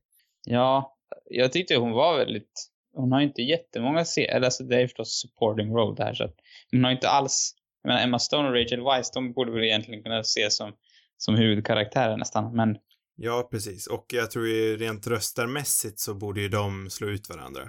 [0.46, 0.98] Ja,
[1.30, 5.22] jag tyckte hon var väldigt, hon har inte jättemånga serier, eller alltså det är förstås
[5.22, 6.36] supporting role där så att
[6.72, 10.04] hon har inte alls, jag menar Emma Stone och Rachel Weisz, de borde väl egentligen
[10.04, 10.74] kunna ses som,
[11.18, 12.78] som huvudkaraktärer nästan, men
[13.22, 13.88] Ja, precis.
[13.88, 17.62] Och jag tror ju rent röstarmässigt så borde ju de slå ut varandra.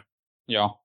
[0.47, 0.85] ja.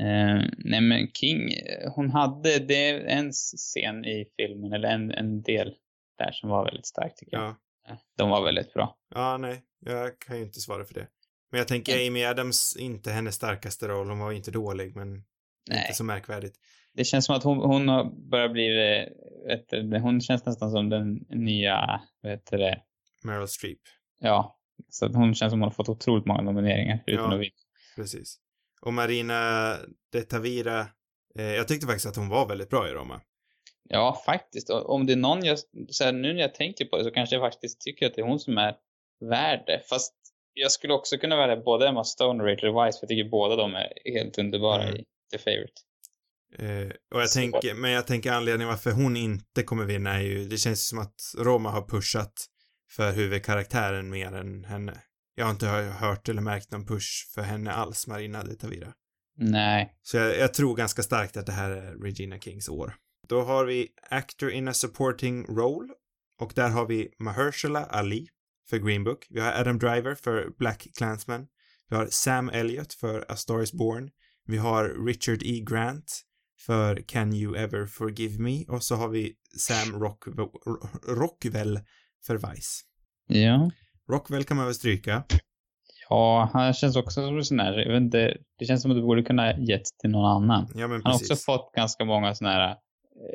[0.00, 1.50] Eh, nej men King,
[1.94, 5.74] hon hade, det är en scen i filmen, eller en, en del
[6.18, 7.44] där som var väldigt stark tycker jag.
[7.44, 7.56] Ja.
[8.16, 8.96] De var väldigt bra.
[9.14, 9.62] Ja, nej.
[9.80, 11.08] Jag kan ju inte svara för det.
[11.50, 14.08] Men jag tänker Amy Adams, inte hennes starkaste roll.
[14.08, 15.12] Hon var inte dålig, men
[15.70, 15.80] Nej.
[15.82, 16.56] inte så märkvärdigt.
[16.94, 18.66] Det känns som att hon, hon har börjat bli,
[19.00, 22.82] eh, vet hon känns nästan som den nya, vet du det,
[23.24, 23.78] Meryl Streep.
[24.20, 27.34] Ja, så att hon känns som hon har fått otroligt många nomineringar utan Ja.
[27.34, 27.52] att vinna.
[27.96, 28.36] Precis.
[28.80, 29.72] Och Marina
[30.12, 30.80] de Tavira,
[31.38, 33.20] eh, jag tyckte faktiskt att hon var väldigt bra i Roma.
[33.88, 34.70] Ja, faktiskt.
[34.70, 37.36] Om det är någon jag, så här, nu när jag tänker på det så kanske
[37.36, 38.74] jag faktiskt tycker att det är hon som är
[39.30, 39.80] värd det.
[39.88, 40.14] Fast
[40.54, 43.56] jag skulle också kunna välja både Emma Stone och Rachel Weisz för jag tycker båda
[43.56, 44.96] de är helt underbara Mm.
[44.96, 45.72] i The Favourite.
[46.58, 47.38] Eh, och jag Så.
[47.38, 50.98] tänker, men jag tänker anledningen varför hon inte kommer vinna är ju, det känns som
[50.98, 52.46] att Roma har pushat
[52.90, 54.98] för huvudkaraktären mer än henne.
[55.34, 58.92] Jag har inte hö- hört eller märkt någon push för henne alls, Marina de Tavira.
[59.36, 59.92] Nej.
[60.02, 62.94] Så jag, jag tror ganska starkt att det här är Regina Kings år.
[63.28, 65.88] Då har vi Actor in a supporting role.
[66.40, 68.28] Och där har vi Mahershala Ali
[68.70, 69.26] för Green Book.
[69.30, 71.46] Vi har Adam Driver för Black Klansman.
[71.88, 74.10] Vi har Sam Elliott för A Star Is Born.
[74.46, 75.64] Vi har Richard E.
[75.70, 76.22] Grant
[76.66, 78.64] för Can You Ever Forgive Me.
[78.68, 80.24] Och så har vi Sam Rock
[81.08, 81.80] Rockwell
[82.26, 82.82] för Vice.
[83.26, 83.70] Ja.
[84.10, 85.24] Rockwell kan man väl stryka.
[86.08, 88.96] Ja, han känns också som en sån här, jag vet inte, det känns som att
[88.96, 90.68] du borde kunna gett till någon annan.
[90.74, 91.30] Ja, men Han har precis.
[91.30, 92.76] också fått ganska många såna här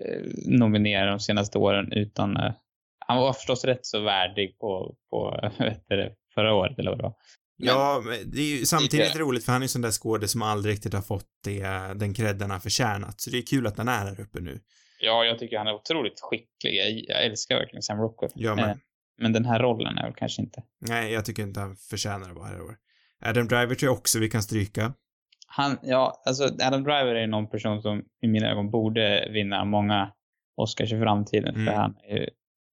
[0.05, 2.37] eh, nomineringar de senaste åren utan...
[2.37, 2.51] Eh,
[2.99, 6.99] han var förstås rätt så värdig på, på vet du, det, förra året eller vad
[6.99, 7.13] det var.
[7.59, 9.91] Men- Ja, men det är ju samtidigt Lite- roligt för han är ju sån där
[9.91, 11.61] skådespelare som aldrig riktigt har fått det,
[11.95, 13.21] den credden han förtjänat.
[13.21, 14.59] Så det är kul att han är här uppe nu.
[14.99, 16.75] Ja, jag tycker han är otroligt skicklig.
[16.75, 18.31] Jag, jag älskar verkligen Sam Rockwell.
[18.35, 18.69] Jag med.
[18.69, 18.75] Eh,
[19.21, 20.63] men den här rollen är väl kanske inte...
[20.87, 22.75] Nej, jag tycker inte han förtjänar att vara här i år.
[23.25, 24.93] Adam Driver tror jag också vi kan stryka.
[25.49, 30.11] Han, ja, alltså Adam Driver är någon person som i mina ögon borde vinna många
[30.55, 31.55] Oscars i framtiden.
[31.55, 31.65] Mm.
[31.65, 32.27] För han är ju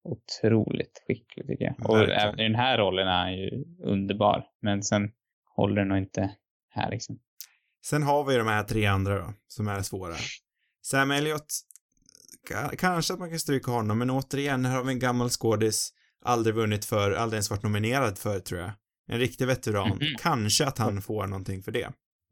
[0.05, 1.90] otroligt skicklig tycker jag.
[1.90, 2.20] Och Verkligen.
[2.20, 4.44] även i den här rollen är han ju underbar.
[4.62, 5.10] Men sen
[5.56, 6.30] håller det nog inte
[6.70, 7.18] här liksom.
[7.86, 10.14] Sen har vi de här tre andra då, som är svåra.
[10.82, 11.46] Sam Elliott,
[12.51, 15.92] ka- kanske att man kan stryka honom, men återigen, här har vi en gammal skådis,
[16.24, 18.70] aldrig vunnit för, aldrig ens varit nominerad för, tror jag.
[19.09, 19.88] En riktig veteran.
[19.88, 20.01] Mhm.
[20.18, 21.90] Kanske att han får någonting för det.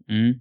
[0.08, 0.40] Mm.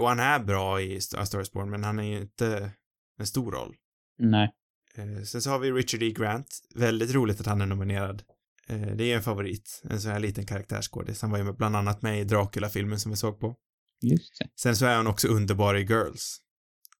[0.00, 2.70] Och han är bra i Star Star is Born, men han är ju inte
[3.18, 3.76] en stor roll.
[4.18, 4.54] Nej.
[4.94, 6.10] Eh, Sen så har vi Richard E.
[6.10, 6.60] Grant.
[6.74, 8.22] Väldigt roligt att han är nominerad.
[8.68, 9.82] Eh, Det är en favorit.
[9.90, 11.22] En sån här liten karaktärsskådis.
[11.22, 13.56] Han var ju bland annat med i Dracula-filmen som vi såg på.
[14.02, 14.48] Just det.
[14.60, 16.38] Sen så är han också underbar i Girls.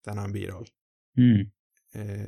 [0.04, 0.66] Där han har en biroll.
[1.18, 1.50] Mm.
[1.94, 2.26] Eh,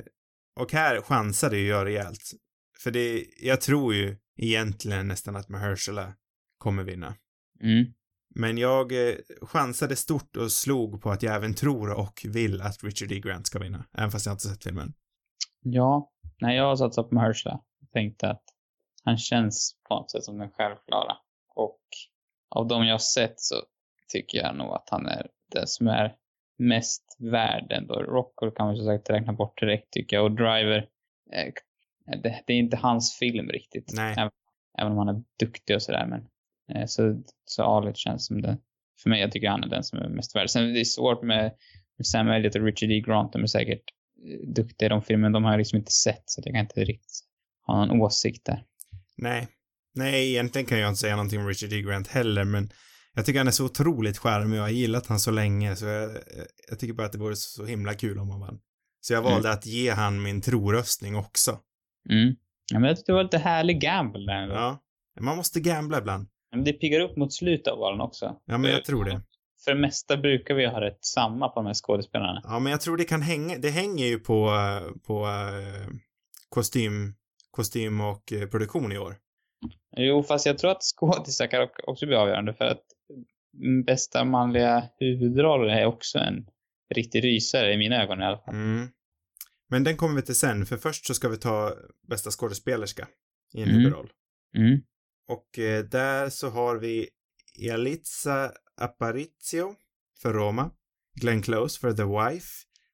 [0.55, 2.31] Och här chansade ju jag rejält.
[2.79, 6.13] För det, jag tror ju egentligen nästan att Mahershala
[6.57, 7.15] kommer vinna.
[7.63, 7.93] Mm.
[8.35, 12.83] Men jag eh, chansade stort och slog på att jag även tror och vill att
[12.83, 13.19] Richard E.
[13.19, 13.85] Grant ska vinna.
[13.97, 14.93] Även fast jag inte sett filmen.
[15.61, 16.11] Ja.
[16.41, 17.59] Nej, jag har satsat på Mahershala.
[17.79, 18.43] Jag tänkte att
[19.03, 21.17] han känns på något sätt som den självklara.
[21.55, 21.81] Och
[22.49, 23.55] av de jag har sett så
[24.07, 26.15] tycker jag nog att han är den som är
[26.57, 27.93] mest värd ändå.
[27.93, 30.25] Rocker kan man som sagt räkna bort direkt tycker jag.
[30.25, 30.89] Och Driver,
[31.31, 31.53] eh,
[32.23, 33.91] det, det är inte hans film riktigt.
[33.95, 34.15] Nej.
[34.17, 34.31] Även,
[34.77, 36.05] även om han är duktig och sådär.
[36.05, 36.27] Men,
[36.87, 38.57] så, så Alit känns som den.
[39.03, 40.49] För mig, jag tycker han är den som är mest värd.
[40.49, 41.51] Sen det är svårt med,
[41.97, 42.99] med Sam Elliott och Richard E.
[42.99, 43.33] Grant.
[43.33, 43.83] De är säkert
[44.27, 45.33] eh, duktiga i de filmerna.
[45.33, 46.23] De har jag liksom inte sett.
[46.25, 47.19] Så jag kan inte riktigt
[47.67, 48.63] ha någon åsikt där.
[49.17, 49.47] Nej.
[49.95, 51.81] Nej, egentligen kan jag inte säga någonting om Richard E.
[51.81, 52.69] Grant heller, men
[53.13, 55.85] jag tycker han är så otroligt charmig och jag har gillat han så länge, så
[55.85, 56.11] jag,
[56.69, 58.59] jag tycker bara att det vore så himla kul om han vann.
[59.01, 61.59] Så jag valde att ge han min troröstning också.
[62.09, 62.35] Mm.
[62.71, 64.47] Ja, men jag tyckte det var lite härlig gamble där.
[64.47, 64.79] Ja.
[65.19, 66.27] Man måste gambla ibland.
[66.51, 68.39] Men det piggar upp mot slutet av valen också.
[68.45, 69.21] Ja, men jag tror det.
[69.65, 72.41] För det mesta brukar vi ha rätt samma på de här skådespelarna.
[72.43, 74.51] Ja, men jag tror det kan hänga, det hänger ju på,
[75.07, 75.89] på eh,
[76.49, 77.13] kostym,
[77.51, 79.15] kostym och eh, produktion i år.
[79.97, 82.83] Jo, fast jag tror att skådisar kan också bli avgörande för att
[83.85, 86.45] bästa manliga huvudroll är också en
[86.95, 88.53] riktig rysare i mina ögon i alla fall.
[88.55, 88.87] Mm.
[89.69, 91.73] Men den kommer vi till sen, för först så ska vi ta
[92.07, 93.07] bästa skådespelerska
[93.53, 93.75] i en Mm.
[93.77, 94.09] huvudroll.
[94.57, 94.81] Mm.
[95.29, 97.09] Och eh, där så har vi
[97.57, 99.75] Yalitza Aparicio
[100.21, 100.71] för Roma,
[101.21, 102.47] Glenn Close för The Wife,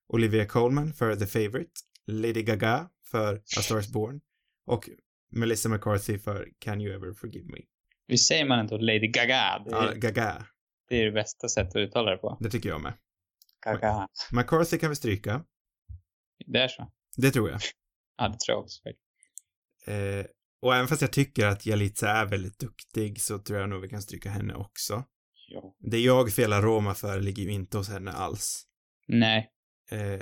[0.08, 1.72] Olivia Colman för The Favourite,
[2.08, 4.22] Lady Gaga för A Star is Born
[4.66, 4.90] och
[5.32, 7.60] Melissa McCarthy för Can You Ever Forgive Me.
[8.08, 9.64] Vi säger man inte Lady Gaga.
[9.66, 10.46] Det är, Ja, Gaga,
[10.90, 12.38] det är det bästa sättet att uttala det på.
[12.40, 12.94] det tycker jag med.
[13.66, 14.08] Gaga.
[14.32, 15.44] McCarthy kan vi stryka,
[16.46, 16.92] Det är så.
[17.18, 17.60] det tror jag.
[18.18, 18.82] Ja, det tror jag också.
[19.92, 20.26] Eh,
[20.62, 23.90] och även fast jag tycker att Yalitza är väldigt duktig så tror jag nog vi
[23.90, 25.04] kan stryka henne också.
[25.50, 25.76] Ja.
[25.80, 28.64] Det jag felar Roma för ligger ju inte hos henne alls.
[29.08, 29.52] Nej.
[29.92, 30.22] Eh,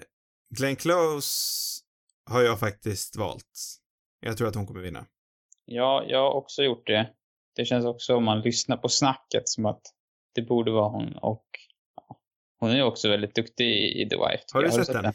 [0.57, 1.81] Glenn Close
[2.29, 3.75] har jag faktiskt valt.
[4.19, 5.05] Jag tror att hon kommer vinna.
[5.65, 7.09] Ja, jag har också gjort det.
[7.55, 9.81] Det känns också om man lyssnar på snacket som att
[10.35, 11.45] det borde vara hon och
[11.95, 12.19] ja,
[12.59, 14.37] hon är ju också väldigt duktig i i The Wife.
[14.37, 14.85] tycker Har du jag.
[14.85, 15.13] sett den?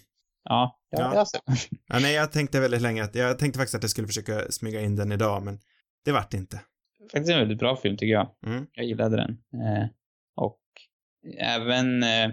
[0.48, 1.26] Ja, ja, Ja.
[1.32, 1.56] jag.
[1.88, 4.80] Ja, nej, jag tänkte väldigt länge att, jag tänkte faktiskt att jag skulle försöka smyga
[4.80, 5.58] in den idag, men
[6.04, 6.60] det vart inte.
[7.12, 8.28] Faktiskt en väldigt bra film tycker jag.
[8.46, 8.66] Mm.
[8.72, 9.30] Jag gillade den.
[9.30, 9.86] Eh,
[10.36, 10.60] och
[11.38, 12.30] även, eh,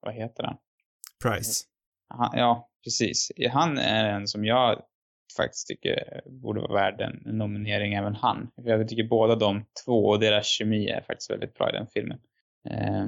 [0.00, 0.56] vad heter han?
[1.22, 1.64] Price.
[2.08, 2.38] han?
[2.38, 3.32] Ja, precis.
[3.52, 4.82] Han är en som jag
[5.36, 8.50] faktiskt tycker borde vara värd en nominering, även han.
[8.54, 11.86] För jag tycker båda de två och deras kemi är faktiskt väldigt bra i den
[11.86, 12.18] filmen.
[12.70, 13.06] Eh,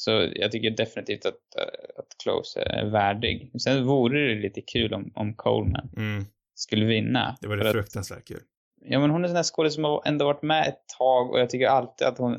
[0.00, 1.64] så jag tycker definitivt att, eh,
[1.98, 3.50] att Close är värdig.
[3.62, 6.24] Sen vore det lite kul om, om Coleman Mm.
[6.54, 7.36] skulle vinna.
[7.40, 8.40] Det var För det att- fruktansvärt kul.
[8.84, 11.30] Ja, men hon är en sån här skådespelare som har ändå varit med ett tag
[11.30, 12.38] och jag tycker alltid att hon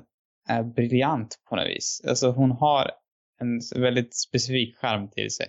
[0.50, 2.02] är briljant på något vis.
[2.08, 2.92] Alltså hon har
[3.42, 5.48] en väldigt specifik charm till sig.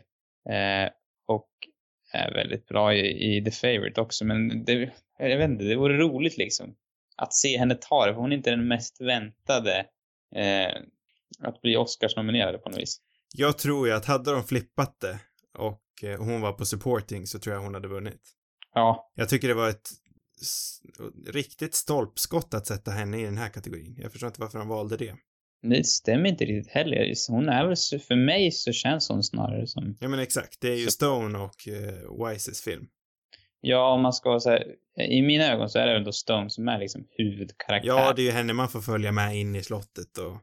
[0.51, 0.91] Eh,
[1.29, 1.49] och
[2.13, 5.99] är väldigt bra i, i The Favourite också, men det, jag vet inte, det vore
[5.99, 6.75] roligt liksom
[7.17, 9.87] att se henne ta det, för hon är inte den mest väntade
[10.37, 10.73] eh,
[11.41, 13.01] att bli Oscars-nominerade på något vis.
[13.35, 15.19] Jag tror ju att hade de flippat det
[15.59, 18.23] och eh, hon var på supporting så tror jag hon hade vunnit.
[18.75, 19.91] Ja, Jag tycker det var ett
[21.27, 23.97] riktigt stolpskott att sätta henne i den här kategorin.
[23.99, 25.15] Jag förstår inte varför de valde det.
[25.63, 27.13] det stämmer inte riktigt heller.
[27.29, 30.77] Hon är väl, för mig så känns hon snarare som Ja men exakt, det är
[30.77, 32.87] ju Stone och uh, Wises film.
[33.61, 34.65] Ja, om man ska här,
[35.11, 37.89] i mina ögon så är det ändå Stone som är liksom huvudkaraktär.
[37.89, 40.37] Ja, det är ju henne man får följa med in i slottet och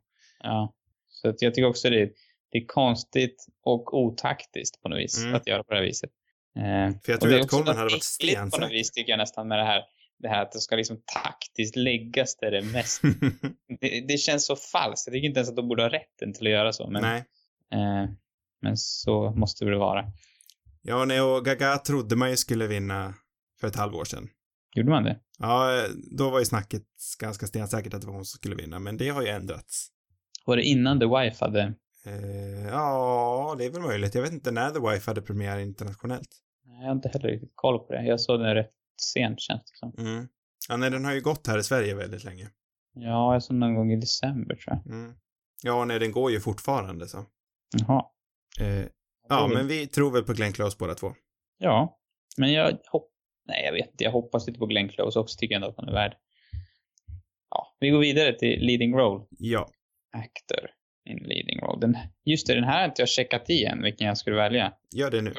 [0.43, 0.73] Ja.
[1.21, 2.09] Så att jag tycker också det,
[2.51, 5.35] det är konstigt och otaktiskt på något vis Mm.
[5.35, 6.09] att göra på det här viset.
[6.57, 8.69] Eh, För jag tror är att Coleman hade varit äckligt på något stensäker.
[8.73, 9.81] vis tycker jag nästan med det här,
[10.19, 13.01] det här att det ska liksom taktiskt läggas där det är mest.
[13.81, 15.07] det, det känns så falskt.
[15.07, 16.89] Jag tycker inte ens att de borde ha rätten till att göra så.
[16.89, 17.17] Men, Nej.
[17.73, 18.09] eh,
[18.61, 20.05] men så måste det vara.
[20.81, 23.13] Ja, nej, och Gaga trodde man ju skulle vinna
[23.61, 24.29] för ett halvår sedan.
[24.75, 25.19] Gjorde man det?
[25.39, 25.85] Ja,
[26.17, 26.83] då var ju snacket
[27.19, 29.87] ganska stensäkert att det var hon som skulle vinna, men det har ju ändrats.
[30.49, 31.61] Var det innan The Wife hade?
[32.05, 34.15] Eh, ja, det är väl möjligt.
[34.15, 36.29] Jag vet inte när The Wife hade premiär internationellt.
[36.65, 38.05] Jag har inte heller riktigt koll på det.
[38.05, 38.71] Jag såg den rätt
[39.01, 39.93] sent känns det som.
[39.97, 40.27] Mm.
[40.69, 42.49] Ja, nej, den har ju gått här i Sverige väldigt länge.
[42.93, 44.93] Ja, jag såg någon gång i december tror jag.
[44.95, 45.15] Mm.
[45.63, 47.25] Ja, nej, den går ju fortfarande så.
[47.77, 48.05] Jaha.
[48.59, 48.85] Eh,
[49.29, 51.13] ja, men vi tror väl på Glenn Close båda två.
[51.57, 51.99] Ja,
[52.37, 53.09] men jag hoppas...
[53.47, 54.03] Nej, jag vet inte.
[54.03, 55.37] Jag hoppas lite på Glenn Close också.
[55.39, 56.15] Tycker ändå att han är värd.
[57.49, 59.25] Ja, vi går vidare till leading role.
[59.29, 59.69] Ja.
[60.17, 60.69] Actor
[61.09, 61.79] in leading role.
[61.81, 64.73] Den, just det, den här har inte jag checkat i än, vilken jag skulle välja.
[64.95, 65.33] Gör det nu.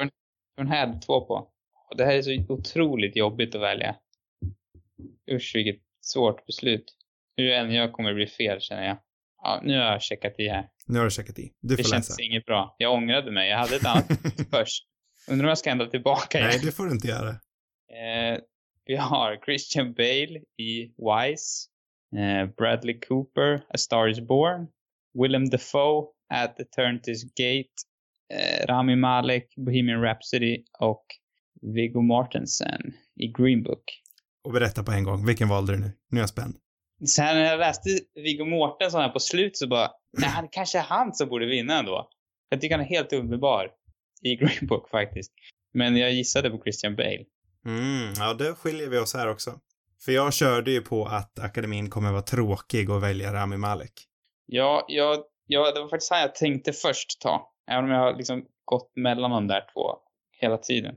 [0.57, 1.33] Den här hade två på.
[1.89, 3.95] Och det här är så otroligt jobbigt att välja.
[5.31, 6.95] Usch, vilket svårt beslut.
[7.37, 8.97] Hur än jag kommer bli fel, känner jag.
[9.43, 10.69] Ja, nu har jag checkat i här.
[10.87, 11.53] Nu har du checkat i.
[11.61, 12.21] Du Det får känns läsa.
[12.21, 12.75] inget bra.
[12.77, 13.49] Jag ångrade mig.
[13.49, 14.05] Jag hade ett annat
[14.51, 14.87] först.
[15.29, 16.49] Undrar om jag ska ändra tillbaka igen.
[16.53, 17.29] Nej, det får du inte göra.
[17.29, 18.39] Eh,
[18.85, 21.67] vi har Christian Bale i Wise.
[22.17, 24.67] Eh, Bradley Cooper, A Star Is Born.
[25.13, 27.75] Willem Dafoe, At Eternity's Gate.
[28.33, 31.05] Eh, Rami Malek, Bohemian Rhapsody och
[31.61, 33.83] Viggo Mortensen i Green Book.
[34.43, 35.25] Och berätta på en gång.
[35.25, 35.91] Vilken valde du nu?
[36.09, 36.55] Nu är jag spänd.
[37.07, 40.83] Sen när jag läste Viggo Mortensen här på slut så bara, nej, han kanske är
[40.83, 42.09] han som borde vinna ändå.
[42.49, 43.71] Jag tycker han är helt underbar
[44.21, 45.31] i Green Book faktiskt.
[45.73, 47.25] Men jag gissade på Christian Bale.
[47.65, 49.59] Mm, ja, då skiljer vi oss här också.
[50.05, 53.91] För jag körde ju på att akademin kommer vara tråkig och välja Rami Malek.
[54.45, 55.17] Ja, jag,
[55.47, 57.51] ja, det var faktiskt han jag tänkte först ta.
[57.71, 59.95] Även om jag har liksom gått mellan de där två
[60.31, 60.95] hela tiden.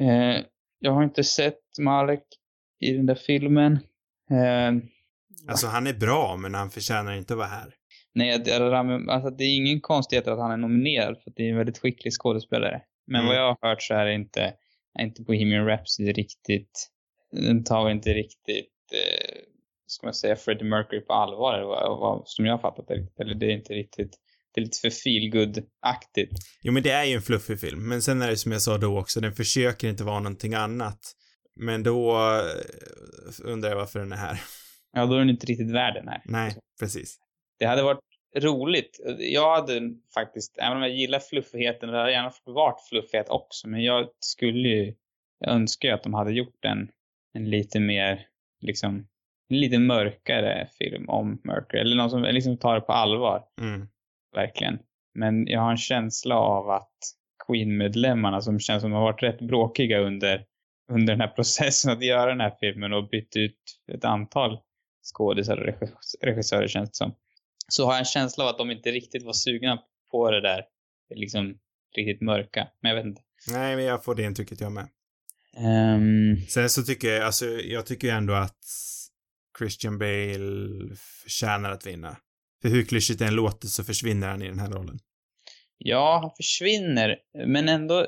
[0.00, 0.44] Eh,
[0.78, 2.22] jag har inte sett Malek
[2.80, 3.72] i den där filmen.
[4.30, 4.72] Eh,
[5.48, 7.74] Alltså, han är bra, men han förtjänar inte att vara här.
[8.14, 8.60] nej, är,
[9.10, 11.78] alltså, det är ingen konstighet att han är nominerad för att det är en väldigt
[11.78, 12.82] skicklig skådespelare.
[13.06, 13.26] Men Mm.
[13.28, 14.54] vad jag har hört så är det inte,
[14.98, 16.88] är inte Bohemian Rhapsody riktigt,
[17.32, 19.40] den tar inte riktigt, eh,
[19.86, 23.22] ska man säga, Freddie Mercury på allvar, eller vad, vad, som jag har fattat det.
[23.22, 24.18] Eller det är inte riktigt,
[24.54, 26.30] det är lite för feelgood aktigt
[26.62, 27.88] Jo, men det är ju en fluffig film.
[27.88, 31.00] Men sen är det som jag sa då också, den försöker inte vara någonting annat.
[31.56, 34.40] Men då eh, undrar jag varför den är här.
[34.92, 36.22] Ja, då är den inte riktigt värd den här.
[36.24, 37.18] Nej, precis.
[37.58, 38.00] Det hade varit
[38.36, 39.00] roligt.
[39.18, 39.80] Jag hade
[40.14, 44.68] faktiskt, även om jag gillar fluffigheten, det hade gärna varit fluffighet också, men jag skulle
[44.68, 44.94] ju,
[45.82, 46.88] ju att de hade gjort en,
[47.32, 48.26] en lite mer,
[48.60, 49.06] liksom,
[49.48, 53.88] en lite mörkare film om Mercury, eller någon som liksom tar det på allvar, Mm.
[54.36, 54.78] verkligen.
[55.14, 56.92] Men jag har en känsla av att
[57.46, 60.44] Queen-medlemmarna som känns som har varit rätt bråkiga under,
[60.92, 63.58] under den här processen att göra den här filmen och bytt ut
[63.92, 64.58] ett antal
[65.14, 67.14] skådisar och regis- regissörer känns det som.
[67.68, 70.64] Så har jag en känsla av att de inte riktigt var sugna på det där
[71.14, 71.58] liksom
[71.96, 72.68] riktigt mörka.
[72.80, 73.22] Men jag vet inte.
[73.52, 74.88] Nej, men jag får det intrycket jag med.
[75.56, 78.58] Ehm, Sen så tycker jag, alltså, jag tycker ändå att
[79.58, 82.16] Christian Bale förtjänar att vinna.
[82.62, 84.98] För hur klyschigt det än låter så försvinner han i den här rollen.
[85.78, 87.16] ja, han försvinner.
[87.46, 88.06] Men ändå,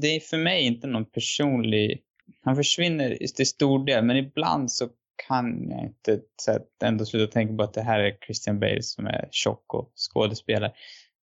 [0.00, 2.02] det är för mig inte någon personlig...
[2.44, 4.88] Han försvinner till stor del, men ibland så
[5.28, 8.82] kan jag inte så att ändå sluta tänka på att det här är Christian Bale
[8.82, 10.72] som är tjock och skådespelare.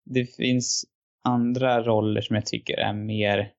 [0.04, 0.84] Det finns
[1.24, 3.52] andra roller som jag tycker är mer...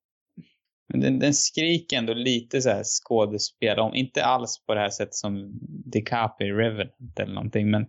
[0.89, 4.89] men Den, den skriker ändå lite så här skådespel om, inte alls på det här
[4.89, 7.85] sättet som DiCaprio i Revenant eller någonting, men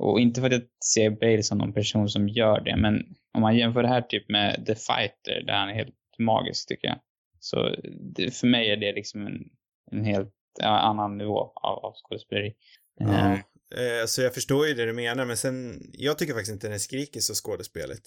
[0.00, 2.94] och inte för att jag ser Bale som någon person som gör det, men
[3.34, 6.88] om man jämför det här typ med The Fighter, där han är helt magisk tycker
[6.88, 6.98] jag.
[7.40, 7.76] Så
[8.14, 9.44] det, för mig är det liksom en,
[9.90, 12.54] en helt annan nivå av, av skådespeleri.
[12.98, 13.32] Ja.
[13.32, 13.38] Eh,
[13.76, 16.80] Eh, så jag förstår ju det du menar, men sen, jag tycker faktiskt inte den
[16.80, 18.02] skriker så skådespelet.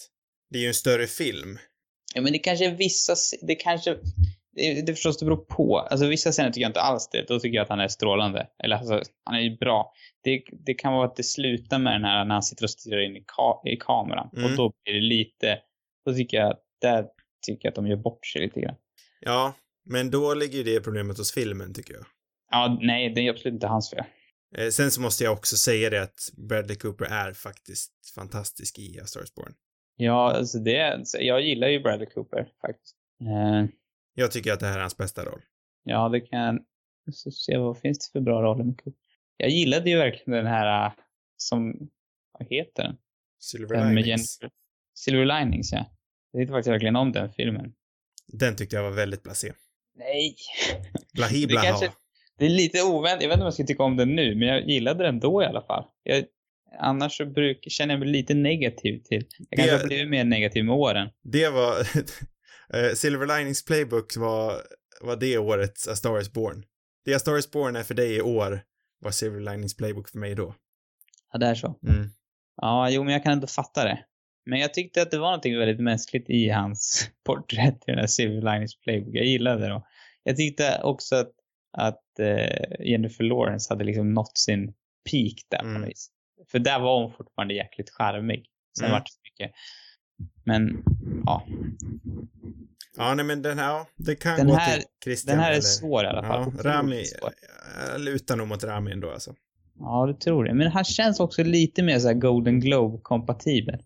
[0.50, 1.58] Det är ju en större film.
[2.16, 3.98] Ja, men det kanske är vissa, det kanske,
[4.56, 5.78] det, det förstås det beror på.
[5.78, 7.28] Alltså vissa scener tycker jag inte alls det.
[7.28, 8.48] Då tycker jag att han är strålande.
[8.64, 9.94] Eller alltså, han är ju bra.
[10.24, 13.02] Det, det kan vara att det slutar med den här när han sitter och stirrar
[13.02, 14.30] in i, ka, i kameran.
[14.38, 14.46] Mm.
[14.46, 15.60] Och då blir det lite,
[16.06, 17.06] då tycker jag, där
[17.46, 18.76] tycker jag att de gör bort sig lite grann.
[19.20, 19.54] Ja,
[19.90, 22.06] men då ligger ju det problemet hos filmen, tycker jag.
[22.52, 24.04] Ja, nej, det är absolut inte hans fel.
[24.58, 26.20] Eh, sen så måste jag också säga det att
[26.50, 29.54] Bradley Cooper är faktiskt fantastisk i A Star is Born.
[29.98, 32.96] Ja, alltså det, jag gillar ju Bradley Cooper faktiskt.
[33.22, 33.66] Eh,
[34.14, 35.42] Jag tycker att det här är hans bästa roll.
[35.84, 36.60] ja, det kan,
[37.12, 39.00] så se vad finns det för bra roller med Cooper.
[39.38, 40.92] Jag gillade ju verkligen den här, äh,
[41.38, 41.90] som,
[42.40, 42.98] vad heter den?
[43.40, 44.08] Silver Den Linings.
[44.08, 44.50] Jennifer.
[44.96, 45.86] Silver Linings, ja.
[46.32, 47.74] Jag tyckte faktiskt verkligen om den filmen.
[48.28, 49.52] Den tyckte jag var väldigt blasé.
[49.96, 50.36] Nej!
[51.14, 51.66] Blahi Det blaha.
[51.66, 51.92] kanske-
[52.38, 53.22] Det är lite oväntat.
[53.22, 55.44] Jag vet inte om jag ska tycka om den nu, men jag gillade den då
[55.44, 55.86] i alla fall.
[56.04, 56.26] Jag,
[56.80, 59.26] annars så bruk, känner jag mig lite negativ till.
[59.50, 61.10] Jag kanske har blivit mer negativ med åren.
[61.24, 61.80] Det var...
[62.74, 64.54] eh, Silver Linings Playbook var,
[65.02, 66.64] var det årets A Star is Born.
[67.06, 68.62] Det A Star is Born är för dig i år
[69.00, 70.56] var Silver Linings Playbook för mig då.
[71.32, 71.80] Ja, det är så.
[71.88, 72.10] Mm.
[72.62, 74.00] Ja, jo, men jag kan ändå fatta det.
[74.46, 78.08] Men jag tyckte att det var någonting väldigt mänskligt i hans porträtt i den här
[78.08, 79.16] Silver Linings Playbook.
[79.16, 79.82] Jag gillade det.
[80.24, 81.32] Jag tyckte också att,
[81.78, 84.74] att uh, Jennifer Lawrence hade liksom nått sin
[85.12, 85.82] peak där på Mm.
[85.82, 86.10] något vis.
[86.52, 88.46] För där var hon fortfarande jäkligt charmig.
[88.78, 88.92] Sen Mm.
[89.00, 89.56] vart det mycket.
[90.46, 90.84] Men,
[91.26, 91.46] ja.
[92.98, 95.36] Ja, nej men den här, det kan Den gå här- till Christian.
[95.36, 96.54] Den här är eller- svår i alla fall.
[96.58, 97.32] Ja, Rami, svår.
[97.92, 99.36] jag lutar nog mot Rami ändå alltså.
[99.80, 100.54] Ja, du tror det.
[100.54, 103.80] Men han känns också lite mer så här Golden Globe-kompatibel.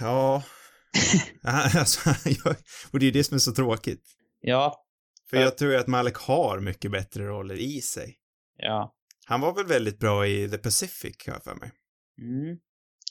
[0.00, 0.42] Ja.
[1.42, 2.10] alltså,
[2.44, 2.56] jag,
[2.92, 4.02] och det är det som är så tråkigt.
[4.40, 4.84] Ja,
[5.30, 8.16] För jag tror ju att Malek har mycket bättre roller i sig.
[8.56, 8.93] ja.
[9.26, 11.72] Han var väl väldigt bra i The Pacific, har jag för mig.
[12.22, 12.58] Mm.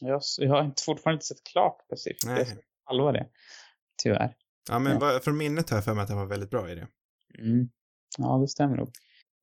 [0.01, 2.25] Jag, jag har inte- fortfarande inte sett klart Pacific.
[2.25, 2.37] Nej.
[2.37, 3.27] Jag ska halva det.
[4.03, 4.35] Tyvärr.
[4.69, 5.19] Ja, men Ja.
[5.23, 6.87] från minnet har jag för mig att han var väldigt bra i det.
[7.39, 7.69] Mm.
[8.17, 8.91] Ja, det stämmer nog.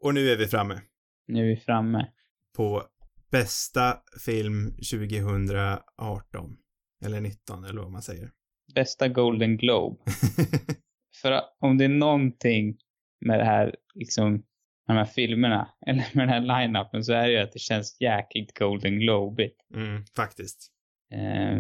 [0.03, 0.81] Och nu är vi framme
[1.27, 2.09] Nu är vi framme.
[2.57, 2.83] på
[3.31, 6.57] bästa film 2018.
[7.05, 8.31] Eller 19, eller vad man säger.
[8.75, 10.03] Bästa Golden Globe.
[11.23, 12.79] För om det är någonting
[13.21, 14.43] med det här, liksom,
[14.91, 18.01] de här filmerna, eller med den här line-upen, så är det ju att det känns
[18.01, 20.71] jäkligt Golden Globe mm, faktiskt.
[21.13, 21.59] Eh,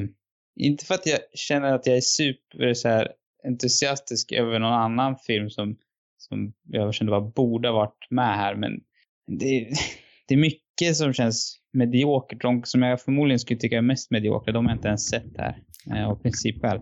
[0.61, 3.13] inte för att jag känner att jag är super så här,
[3.47, 5.77] entusiastisk över någon annan film som,
[6.19, 8.81] som jag kände bara borde ha varit med här, men
[9.27, 9.69] det,
[10.29, 12.43] det är mycket som känns mediokert.
[12.43, 15.39] De som jag förmodligen skulle tycka är mest mediokra, de har jag inte ens sett
[15.39, 15.63] här.
[15.87, 16.81] Eh, av principskäl.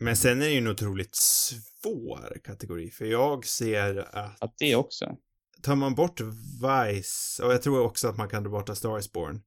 [0.00, 4.76] Men sen är det ju en otroligt svår kategori, för jag ser att Att det
[4.76, 5.16] också.
[5.62, 8.98] Tar man bort Vice, och jag tror också att man kan ta bort A Star
[8.98, 9.40] is Born,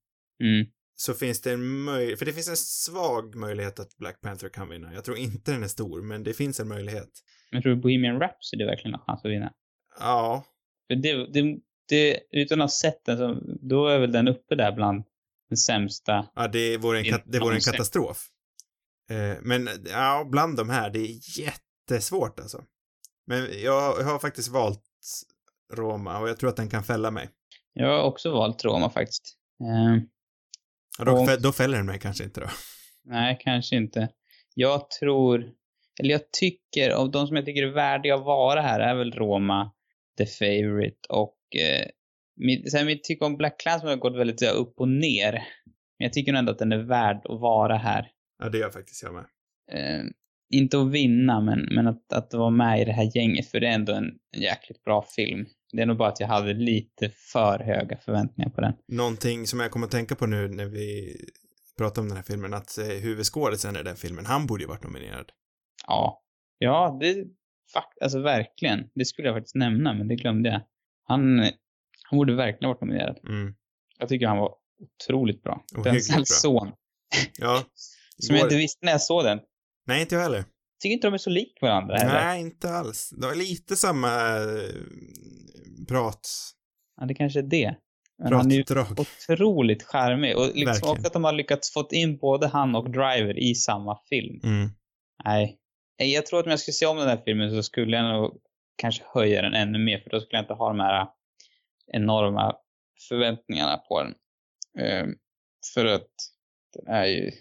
[0.44, 0.66] Mm.
[0.96, 4.70] så finns det en möjlighet, för det finns en svag möjlighet att Black Panther kan
[4.70, 4.94] vinna.
[4.94, 7.10] Jag tror inte den är stor, men det finns en möjlighet.
[7.52, 9.54] Men tror du Bohemian Rhapsody verkligen har chans att vinna?
[10.00, 10.46] Ja,
[10.88, 11.58] För det, det,
[11.90, 15.04] det, utan att ha sett den, så, då är väl den uppe där bland
[15.50, 16.28] den sämsta.
[16.36, 18.28] ja det vore en, kat- det vore en katastrof.
[19.10, 22.64] Eh, men ja, bland de här, det är jättesvårt alltså.
[23.28, 24.84] Men jag, jag har faktiskt valt
[25.74, 27.30] Roma och jag tror att den kan fälla mig.
[27.74, 29.38] Jag har också valt Roma faktiskt.
[29.62, 30.04] Eh,
[31.00, 32.48] Ja, då, Och- då fäller den mig kanske inte då.
[33.06, 34.10] Nej, kanske inte.
[34.56, 35.52] Jag tror,
[36.00, 39.12] eller jag tycker, av de som jag tycker är värdiga att vara här är väl
[39.12, 39.72] Roma,
[40.18, 41.88] The Favourite och eh,
[42.36, 45.32] mitt, sen mitt tycke om Black Clansman har gått väldigt här, upp och ner.
[45.32, 48.12] Men jag tycker nog ändå att den är värd att vara här.
[48.44, 49.26] Ja, det gör faktiskt jag med.
[49.72, 50.06] Eh,
[50.54, 53.68] inte att vinna, men, men att, att vara med i det här gänget, för det
[53.68, 55.46] är ändå en, en jäkligt bra film.
[55.74, 58.74] Det är nog bara att jag hade lite för höga förväntningar på den.
[58.88, 61.16] Någonting som jag kommer att tänka på nu när vi
[61.78, 64.84] pratar om den här filmen, att eh, huvudskådisen i den filmen, han borde ju varit
[64.84, 65.32] nominerad.
[65.88, 66.22] Ja.
[66.58, 67.26] Ja, det,
[67.74, 68.90] fakt, alltså verkligen.
[68.96, 70.62] Det skulle jag faktiskt nämna, men det glömde jag.
[71.04, 71.40] Han,
[72.04, 73.20] han borde verkligen varit nominerad.
[73.28, 73.56] Mm.
[74.00, 75.64] Jag tycker han var otroligt bra.
[75.76, 75.94] Ohyggligt.
[76.08, 76.72] Denzel son.
[77.40, 77.64] Ja.
[78.18, 79.40] Som jag inte visste när jag såg den.
[79.86, 80.46] Nej, inte jag heller.
[80.82, 82.26] Tycker inte de är så lik varandra heller.
[82.26, 83.10] Nej, inte alls.
[83.18, 84.76] De har lite samma eh,
[85.88, 86.30] prat,
[87.02, 87.76] Ja, det kanske är det.
[88.18, 88.62] Men han är ju
[89.30, 90.38] otroligt charmig.
[90.38, 90.92] Och liksom Verkligen.
[90.92, 94.40] också att de har lyckats fått in både han och Driver i samma film.
[94.44, 94.70] Mm.
[95.26, 95.58] Nej.
[96.00, 98.14] Nej, Jag tror att om jag skulle se om den här filmen så skulle jag
[98.14, 98.38] nog
[98.78, 101.08] kanske höja den ännu mer för då skulle jag inte ha de här
[101.94, 102.56] enorma
[103.10, 104.14] förväntningarna på den.
[104.86, 105.16] Ehm,
[105.74, 106.10] för att
[106.74, 107.32] den är ju,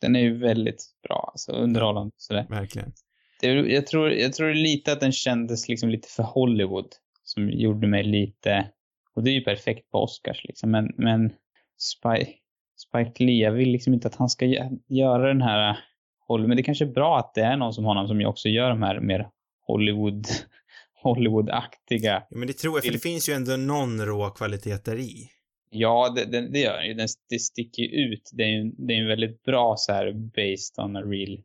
[0.00, 2.46] den är ju väldigt bra, alltså underhållande sådär.
[2.48, 2.92] Verkligen.
[3.40, 6.88] Det, jag, tror, jag tror lite att den kändes liksom lite för Hollywood
[7.22, 8.70] som gjorde mig lite,
[9.14, 11.32] och det är ju perfekt på Oscars liksom, men, men
[11.78, 12.32] Spike,
[12.76, 15.78] Spike Lee, jag vill liksom inte att han ska gö- göra den här
[16.26, 18.48] Hollywood, men det kanske är bra att det är någon som honom som ju också
[18.48, 19.28] gör de här mer
[19.66, 20.26] Hollywood,
[21.02, 22.22] Hollywood-aktiga.
[22.30, 25.30] Ja, men det tror jag, för det finns ju ändå någon rå kvalitet där i.
[25.72, 26.94] Ja, det, det, det gör den ju.
[27.30, 28.30] Det sticker ju ut.
[28.32, 31.42] Det är ju det är en väldigt bra så här based on a real,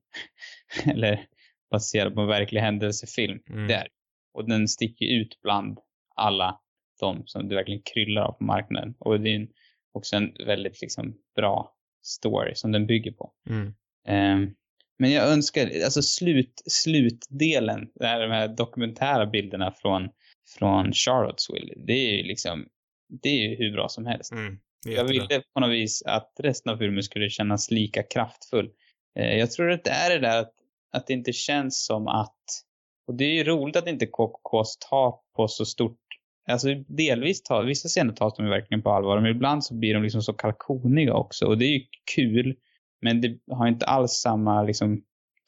[0.85, 1.25] eller
[1.71, 3.39] baserad på en verklig händelsefilm.
[3.49, 3.67] Mm.
[3.67, 3.87] Där.
[4.33, 5.79] Och den sticker ut bland
[6.15, 6.59] alla
[6.99, 8.95] de som det verkligen kryllar av på marknaden.
[8.99, 9.49] Och det är en-
[9.93, 11.73] också en väldigt liksom bra
[12.03, 13.33] story som den bygger på.
[13.49, 13.73] Mm.
[14.07, 14.55] Ehm,
[14.99, 20.09] men jag önskar, alltså slut, slutdelen, det här, de här dokumentära bilderna från,
[20.57, 22.67] från Charlottesville, det är ju liksom,
[23.07, 24.31] det är ju hur bra som helst.
[24.31, 24.59] Mm.
[24.85, 28.69] Jag ville på något vis att resten av filmen skulle kännas lika kraftfull.
[29.19, 30.53] Eh, jag tror att det är det där att,
[30.91, 32.43] att det inte känns som att,
[33.07, 35.99] och det är ju roligt att inte KKKs tar på så stort,
[36.49, 40.03] alltså delvis tar, vissa scener tas de verkligen på allvar, men ibland så blir de
[40.03, 42.55] liksom så kalkoniga också och det är ju kul,
[43.01, 45.03] men det har inte alls samma liksom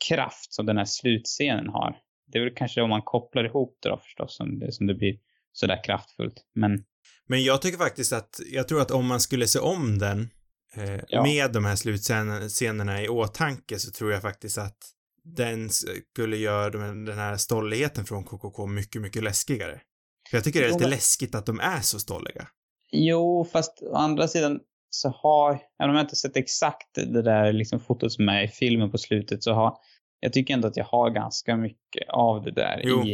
[0.09, 1.97] kraft som den här slutscenen har.
[2.27, 4.93] Det är väl kanske om man kopplar ihop det då förstås som det, som det
[4.93, 5.17] blir
[5.51, 6.45] sådär kraftfullt.
[6.55, 6.83] Men
[7.27, 10.29] Men jag tycker faktiskt att, jag tror att om man skulle se om den
[10.75, 11.23] Eh, Ja.
[11.23, 14.77] Med de här slutscenerna i åtanke så tror jag faktiskt att
[15.23, 19.81] den skulle göra den här stolligheten från KKK mycket, mycket läskigare.
[20.29, 22.47] För jag tycker det är Jo, lite men- läskigt att de är så stolliga.
[22.91, 24.59] Jo, fast å andra sidan
[24.89, 28.47] så har, även om jag inte sett exakt det där liksom fotot som är i
[28.47, 29.73] filmen på slutet så har,
[30.19, 33.11] jag tycker ändå att jag har ganska mycket av det där Jo, i,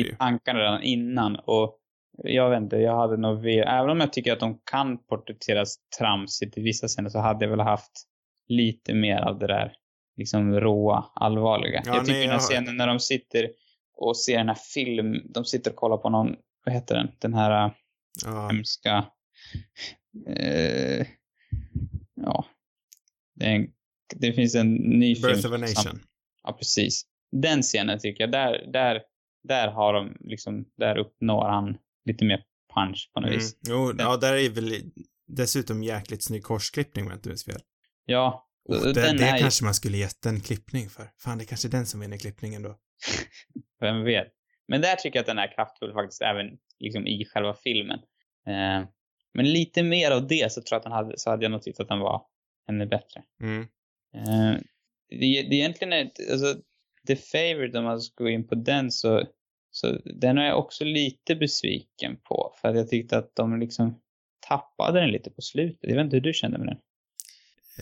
[0.00, 1.76] i tankarna redan innan och
[2.18, 5.76] jag vet inte, jag hade nog ve- även om jag tycker att de kan porträtteras
[5.98, 7.92] tramsigt i vissa scener så hade jag väl haft
[8.48, 9.72] lite mer av det där
[10.16, 11.82] liksom råa, allvarliga.
[11.86, 13.50] Ja, jag tycker nej, den här scenen när de sitter
[13.96, 17.34] och ser den här film, de sitter och kollar på någon, vad heter den, den
[17.34, 17.72] här äh,
[18.24, 18.48] Ja.
[18.52, 19.04] hemska...
[20.26, 21.06] Eh,
[22.14, 22.44] ja.
[23.34, 23.66] Det, en,
[24.16, 25.28] det finns en ny film.
[25.28, 26.00] Birth of a Nation.
[26.42, 27.02] Ja, precis.
[27.32, 29.02] Den scenen tycker jag, där, där,
[29.48, 32.42] där har de liksom, där uppnår han lite mer
[32.74, 33.38] punch på något Mm.
[33.38, 33.58] vis.
[33.68, 34.92] Jo, ja, där är väl
[35.26, 37.60] dessutom jäkligt snygg korsklippning om jag inte minns fel.
[38.04, 41.10] Ja, den det, det är ju, kanske man skulle gett en klippning för.
[41.18, 42.78] Fan, det är kanske den som vinner klippningen då.
[43.80, 44.28] vem vet.
[44.68, 46.46] Men där tycker jag att den är kraftfull faktiskt, även
[46.78, 47.98] liksom i själva filmen.
[48.46, 48.88] Eh,
[49.34, 51.62] men lite mer av det så tror jag att den hade, så hade jag nog
[51.62, 52.22] tyckt att den var
[52.68, 53.22] ännu bättre.
[53.42, 53.62] Mm.
[54.14, 54.60] Eh,
[55.08, 56.54] det, det är egentligen ett, alltså,
[57.06, 59.26] The Favourite om man ska gå in på den så,
[59.70, 62.54] så den är jag också lite besviken på.
[62.60, 64.00] För att jag tyckte att de liksom
[64.48, 65.78] tappade den lite på slutet.
[65.90, 66.78] Jag vet inte hur du kände med den.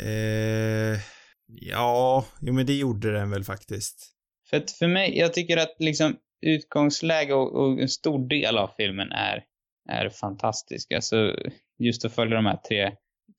[0.07, 0.99] Eh,
[1.47, 4.15] ja, jo men det gjorde den väl faktiskt.
[4.51, 8.71] För att för mig, jag tycker att liksom utgångsläge och, och en stor del av
[8.77, 9.45] filmen är,
[9.89, 10.93] är fantastisk.
[10.93, 11.37] Alltså
[11.79, 12.93] just att följa de här tre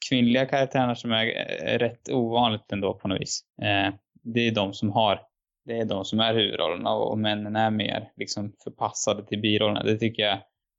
[0.09, 1.25] kvinnliga karaktärerna som är,
[1.79, 3.41] rätt ovanligt ändå på något vis.
[3.61, 3.93] Eh,
[4.23, 5.21] det är de som har,
[5.69, 9.83] det är de som är huvudrollerna och, och männen är mer liksom förpassade till birollerna.
[9.83, 10.37] Det tycker jag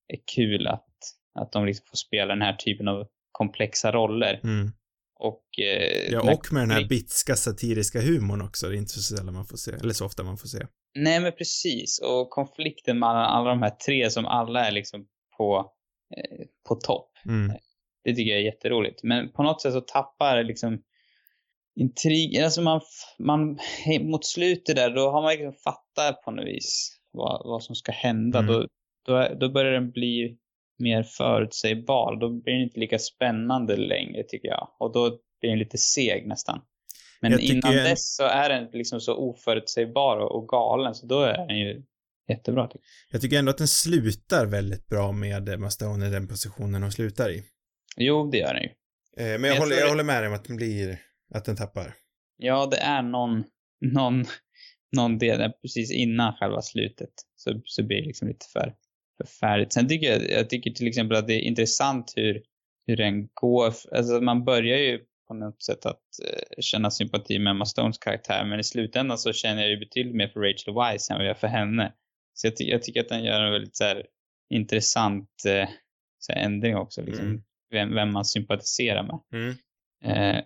[0.08, 0.88] är kul att,
[1.34, 4.40] att de liksom får spela den här typen av komplexa roller.
[4.44, 4.72] Mm.
[5.18, 8.68] Och, eh, Ja, och med den här bitska satiriska humorn också.
[8.68, 10.66] Det är inte så sällan man får se, eller så ofta man får se.
[10.94, 12.00] Nej, men precis.
[12.04, 15.06] Och konflikten mellan alla de här tre som alla är liksom
[15.36, 15.72] på,
[16.16, 17.10] eh, på topp.
[17.26, 17.52] Mm.
[18.04, 19.02] Det tycker jag är jätteroligt.
[19.02, 20.82] Men på något sätt så tappar liksom
[21.76, 22.80] intrigen, alltså man,
[23.18, 23.58] man,
[24.00, 27.92] mot slutet där, då har man liksom fattat på något vis vad, vad som ska
[27.92, 28.38] hända.
[28.38, 28.52] Mm.
[28.52, 28.66] Då,
[29.06, 30.36] då, då börjar den bli
[30.78, 32.20] mer förutsägbar.
[32.20, 34.68] Då blir den inte lika spännande längre tycker jag.
[34.78, 35.10] Och då
[35.40, 36.60] blir den lite seg nästan.
[37.20, 41.06] Men Jag innan jag- dess så är den liksom så oförutsägbar och, och galen, så
[41.06, 41.82] då är den ju
[42.28, 42.80] jättebra tycker
[43.10, 46.92] Jag tycker ändå att den slutar väldigt bra med Emma Stone i den positionen hon
[46.92, 47.36] slutar i.
[47.36, 47.44] jag.
[47.96, 48.68] Jo, det gör den ju.
[49.16, 50.98] Eh, men jag, Jag håller, jag håller med dig om att den blir,
[51.34, 51.94] att den tappar.
[52.36, 53.44] Ja, det är någon,
[53.80, 54.24] någon,
[54.96, 58.74] någon del där precis innan själva slutet så, så blir det liksom lite för,
[59.16, 59.72] för färdigt.
[59.72, 62.42] Sen tycker jag, jag tycker till exempel att det är intressant hur,
[62.86, 63.74] hur den går.
[63.92, 68.44] Alltså man börjar ju på något sätt att eh, känna sympati med Emma Stones karaktär,
[68.44, 71.28] men i slutändan så känner jag ju betydligt mer för Rachel Weisz än vad jag
[71.28, 71.92] gör för henne.
[72.34, 74.06] Så jag, ty- jag tycker att den gör en väldigt så här,
[74.54, 75.68] intressant eh,
[76.18, 77.42] så här, ändring också, liksom, Mm.
[77.70, 79.18] vem, vem man sympatiserar med.
[79.32, 79.54] Mm.
[80.04, 80.42] Eh,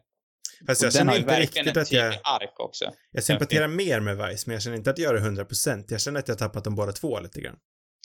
[0.66, 2.84] Fast jag känner har inte riktigt att jag, ark också.
[3.10, 5.84] jag sympatiserar mer med Vice, men jag känner inte att jag gör det 100%.
[5.88, 7.56] Jag känner att jag har tappat dem båda två lite grann.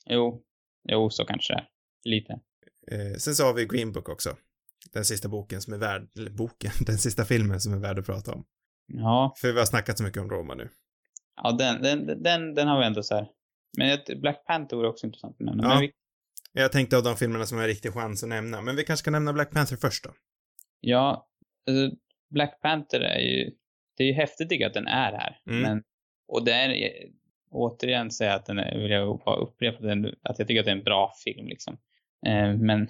[0.06, 0.42] Jo,
[0.90, 1.68] jo så kanske det är.
[2.04, 2.34] Lite.
[2.92, 4.36] Eh, sen så har vi Green Book också.
[4.94, 8.06] Den sista boken som är värd, eller boken, den sista filmen som är värd att
[8.06, 8.46] prata om.
[8.88, 10.70] Ja, För vi har snackat så mycket om Roma nu.
[11.44, 13.28] ja den, den, den, den har vi ändå så här.
[13.78, 15.64] Men Black Panther vore också intressant att nämna.
[15.64, 15.70] Ja.
[15.70, 15.92] Men vi,
[16.54, 19.02] Jag tänkte av de filmerna som har en riktig chans att nämna, men vi kanske
[19.04, 20.10] ska nämna Black Panther först då.
[20.80, 21.28] ja,
[21.68, 21.96] alltså,
[22.30, 23.52] Black Panther är ju,
[23.98, 25.40] det är ju häftigt att den är här.
[25.48, 25.62] Mm.
[25.62, 25.84] Men,
[26.28, 26.92] och det är,
[27.52, 30.72] återigen säga att den är, vill jag bara upprepa den, att jag tycker att det
[30.72, 31.78] är en bra film liksom.
[32.26, 32.88] Eh, men,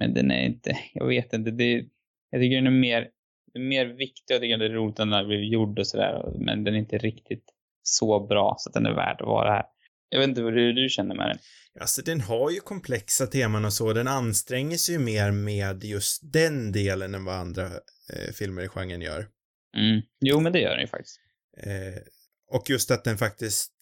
[0.00, 1.84] men den är inte, jag vet inte, det,
[2.30, 3.08] jag tycker den är mer,
[3.54, 6.64] mer viktig, jag tycker det är roligt att den har blivit gjord och sådär, men
[6.64, 7.52] den är inte riktigt
[7.82, 9.64] så bra så att den är värd att vara här.
[10.08, 11.38] Jag vet inte hur du känner med den.
[11.80, 16.32] Alltså den har ju komplexa teman och så, den anstränger sig ju mer med just
[16.32, 17.66] den delen än vad andra
[18.12, 19.28] eh, filmer i genren gör.
[19.76, 20.02] Mm.
[20.20, 21.20] Jo, men det gör den ju faktiskt.
[21.62, 22.02] Eh,
[22.50, 23.72] och just att den faktiskt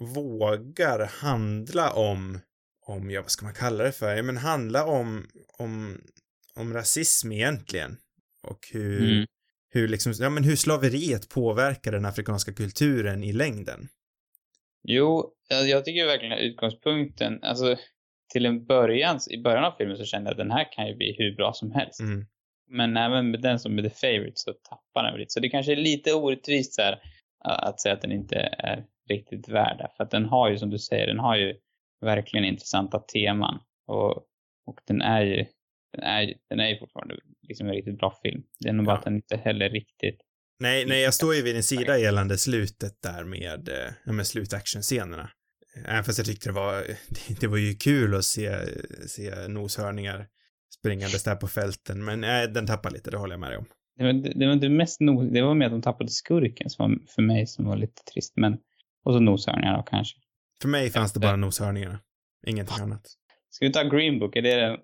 [0.00, 2.40] vågar handla om,
[2.86, 5.26] om, ja vad ska man kalla det för, ja men handla om,
[5.58, 6.00] om,
[6.54, 7.96] om rasism egentligen.
[8.42, 9.26] Och hur, Mm.
[9.68, 13.88] hur liksom, ja men hur slaveriet påverkar den afrikanska kulturen i längden.
[14.82, 17.76] Jo, jag jag tycker verkligen att utgångspunkten, alltså
[18.32, 20.96] till en början, i början av filmen så kände jag att den här kan ju
[20.96, 22.00] bli hur bra som helst.
[22.00, 22.26] Mm.
[22.68, 25.30] Men även med den som är the favorite så tappar den lite.
[25.30, 26.98] Så det kanske är lite orättvist så här,
[27.44, 29.88] att säga att den inte är riktigt värd det.
[29.96, 31.54] För att den har ju, som du säger, den har ju
[32.00, 33.60] verkligen intressanta teman.
[33.86, 34.10] Och,
[34.66, 35.46] och den är ju
[35.92, 37.16] den är, den är ju fortfarande
[37.48, 38.42] liksom en riktigt bra film.
[38.60, 38.98] Det är nog bara Ja.
[38.98, 40.20] att den inte heller riktigt...
[40.60, 44.24] Nej, nej, jag står ju vid din sida gällande slutet där med, eh, ja men
[44.24, 45.30] slutactionscenerna.
[45.86, 46.84] Även fast jag tyckte det var,
[47.40, 48.58] det, var ju kul att se,
[49.08, 50.26] se noshörningar
[50.78, 53.66] springandes där på fälten, men nej, den tappar lite, det håller jag med dig om.
[53.96, 56.90] Det var, det var inte mest nos, det var mer att de tappade skurken som
[56.90, 58.58] var för mig som var lite trist, men...
[59.04, 60.18] Och så noshörningar då kanske.
[60.62, 62.00] För mig fanns det bara noshörningarna.
[62.46, 63.02] Ingenting annat.
[63.50, 64.36] Ska vi ta Green Book?
[64.36, 64.78] Är det den...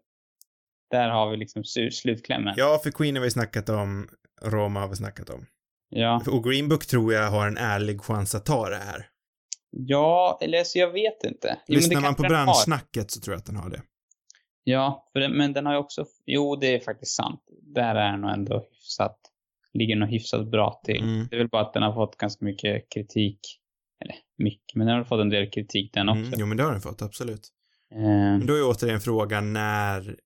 [0.90, 2.55] Där har vi liksom slutklämmen.
[2.57, 4.09] Ja, för Queen har vi snackat om,
[4.43, 5.47] Roma har vi snackat om.
[5.89, 6.23] Ja.
[6.31, 9.07] Och Green Book tror jag har en ärlig chans att ta det här.
[9.71, 11.49] Ja, eller så jag vet inte.
[11.49, 13.83] Jo, det Lyssnar man på branschsnacket så tror jag att den har det.
[14.65, 16.07] Ja, den, men den har ju också...
[16.27, 17.41] Jo, det är faktiskt sant.
[17.63, 19.19] Där är den nog ändå hyfsat...
[19.73, 21.03] Ligger nog hyfsat bra till.
[21.03, 21.27] Mm.
[21.31, 23.41] Det är väl bara att den har fått ganska mycket kritik.
[24.01, 26.21] Eller mycket, men den har fått en del kritik den också.
[26.21, 27.49] Mm, jo, men det har den fått, absolut.
[27.95, 30.17] Eh, Men då är återigen frågan, när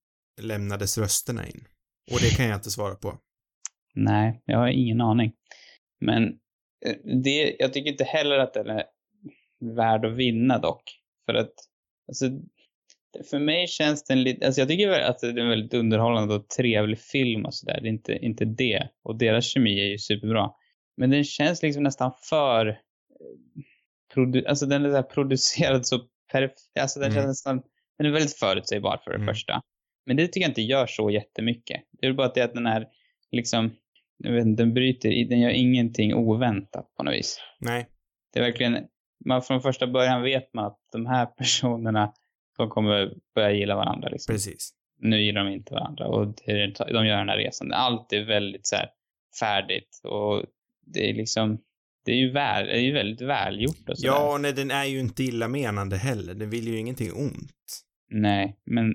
[0.40, 1.64] lämnades rösterna in?
[2.12, 3.18] Och det kan jag inte svara på.
[3.94, 5.32] Nej, jag har ingen aning.
[6.00, 6.24] Men
[6.86, 8.84] eh, det, jag tycker inte heller att den är
[9.60, 10.82] värd att vinna dock.
[11.26, 11.52] För att,
[12.08, 12.26] alltså,
[13.30, 16.48] för mig känns den lite, alltså jag tycker att det är en väldigt underhållande och
[16.48, 17.78] trevlig film och sådär.
[17.82, 18.88] Det är inte, inte det.
[19.02, 20.50] Och deras kemi är ju superbra.
[20.96, 22.74] Men den känns liksom nästan för, eh,
[24.14, 25.98] produ, alltså den är så producerad så
[26.32, 27.22] perfekt, alltså den Mm.
[27.22, 27.62] känns nästan,
[27.98, 29.34] den är väldigt förutsägbar för det Mm.
[29.34, 29.60] första.
[30.06, 31.82] Men det tycker jag inte gör så jättemycket.
[32.00, 32.86] Det är bara att det att den är
[33.32, 33.70] liksom,
[34.16, 37.40] jag vet inte, den bryter, den gör ingenting oväntat på något vis.
[37.58, 37.88] Nej.
[38.32, 38.86] Det är verkligen,
[39.24, 42.12] man från första början vet man att de här personerna,
[42.56, 44.32] de kommer börja gilla varandra liksom.
[44.32, 44.74] Precis.
[44.98, 47.72] Nu gillar de inte varandra och det, de gör den här resan.
[47.72, 48.88] Allt är väldigt så här
[49.40, 50.44] färdigt och
[50.86, 51.58] det är liksom,
[52.04, 54.14] det är ju, väl, det är ju väldigt välgjort och sådär.
[54.14, 56.34] Ja, nej, den är ju inte illamenande heller.
[56.34, 57.82] Den vill ju ingenting ont.
[58.08, 58.94] Nej, men,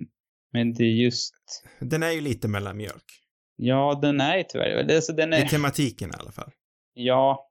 [0.53, 3.24] men det är just, Den är ju lite mellanmjölk.
[3.56, 6.52] Ja den är ju tyvärr, det- alltså den I är, tematiken i alla fall.
[6.94, 7.49] ja,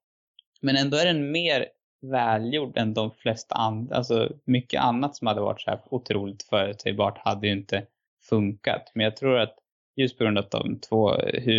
[0.61, 1.67] men ändå är den mer
[2.13, 7.19] välgjord än de flesta andra, alltså mycket annat som hade varit så här otroligt förutsägbart
[7.19, 7.87] hade ju inte
[8.29, 8.91] funkat.
[8.95, 9.55] Men jag tror att
[9.97, 11.13] just på grund av att de två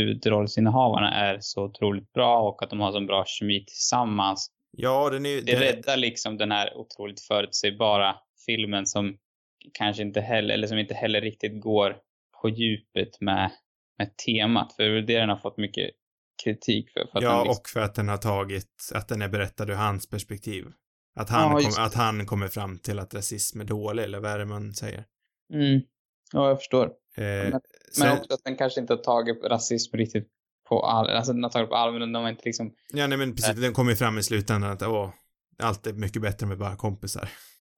[0.10, 4.52] huvudrollsinnehavarna är så otroligt bra och att de har så bra kemi tillsammans.
[4.72, 5.42] Ja, den är ju...
[5.42, 8.16] Det den- räddar liksom den här otroligt förutsägbara
[8.46, 9.18] filmen som
[9.74, 11.98] kanske inte heller, eller som inte heller riktigt går
[12.42, 13.52] på djupet med,
[13.98, 14.74] med temat.
[14.76, 15.92] För det är det den har fått mycket
[16.44, 17.00] kritik för.
[17.12, 19.64] för att den Ja, liksom, och för att den har tagit, att den är berättad
[19.70, 20.66] ur hans perspektiv.
[21.16, 24.32] Att han, Ja, kom, att han kommer fram till att rasism är dålig, eller vad
[24.32, 25.06] är det man säger?
[25.54, 25.82] mm.
[26.34, 26.86] Ja, jag förstår.
[26.86, 27.52] Eh, Men-
[27.92, 30.28] sen, Men också att den kanske inte har tagit rasism riktigt
[30.70, 33.18] på all, alltså den har tagit på allvar, men de har inte liksom, ja, nej
[33.18, 35.10] men precis, den kommer ju fram i slutändan att, åh,
[35.60, 37.30] allt är mycket bättre med bara kompisar.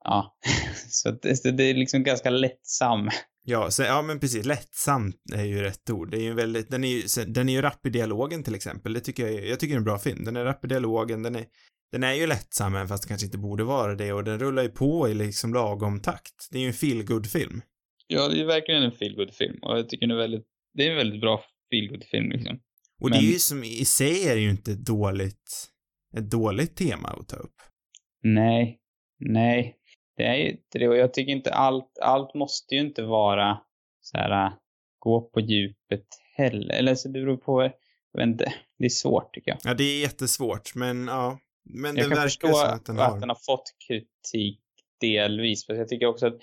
[0.04, 0.38] ja.
[0.90, 3.10] så det, det är liksom ganska lättsam.
[3.50, 6.12] Ja, så, ja men precis, lättsamt är ju rätt ord.
[6.12, 8.94] Det är ju väldigt, den är ju, den är ju rapp i dialogen till exempel.
[8.94, 10.24] Det tycker jag, är- jag tycker det är en bra film.
[10.24, 11.46] Den är rapp i dialogen, den är,
[11.92, 14.64] den är ju lättsam även fast det kanske inte borde vara det och den rullar
[14.64, 16.48] ju på i liksom lagom takt.
[16.52, 17.62] Det är ju en feel film
[18.08, 20.92] Ja, det är verkligen en feelgood film och jag tycker den är väldigt, det är
[20.92, 22.60] en väldigt bra feelgood film liksom.
[23.02, 25.68] Och det är Men- ju som, i sig är det ju inte ett dåligt,
[26.18, 27.56] ett dåligt tema att ta upp.
[28.24, 28.80] Nej,
[29.20, 29.77] nej.
[30.18, 33.58] Det är ju inte det och jag tycker inte allt, allt måste ju inte vara
[34.02, 34.54] så här äh,
[35.00, 36.76] gå på djupet heller.
[36.76, 37.62] Eller så det beror på,
[38.12, 39.60] jag vet inte, det är svårt tycker jag.
[39.64, 41.40] Ja, det är jättesvårt, men ja.
[41.70, 43.28] Men Jag det kan förstå att den har.
[43.28, 44.62] har fått kritik
[45.02, 45.66] delvis.
[45.66, 46.38] För jag tycker också att,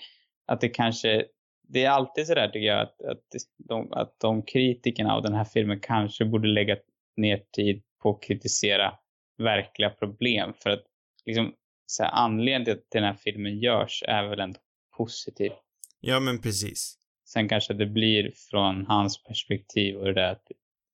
[0.45, 1.25] att det kanske,
[1.67, 3.23] det är alltid sådär tycker jag att, att,
[3.57, 6.77] de, att de kritikerna av den här filmen kanske borde lägga
[7.17, 8.93] ner tid på att kritisera
[9.37, 10.53] verkliga problem.
[10.63, 10.83] För att
[11.25, 11.53] liksom,
[11.85, 14.59] så här, anledningen till att den här filmen görs är väl ändå
[14.97, 15.51] positiv.
[15.99, 16.97] Ja, men precis.
[17.25, 20.47] Sen kanske det blir från hans perspektiv och det där att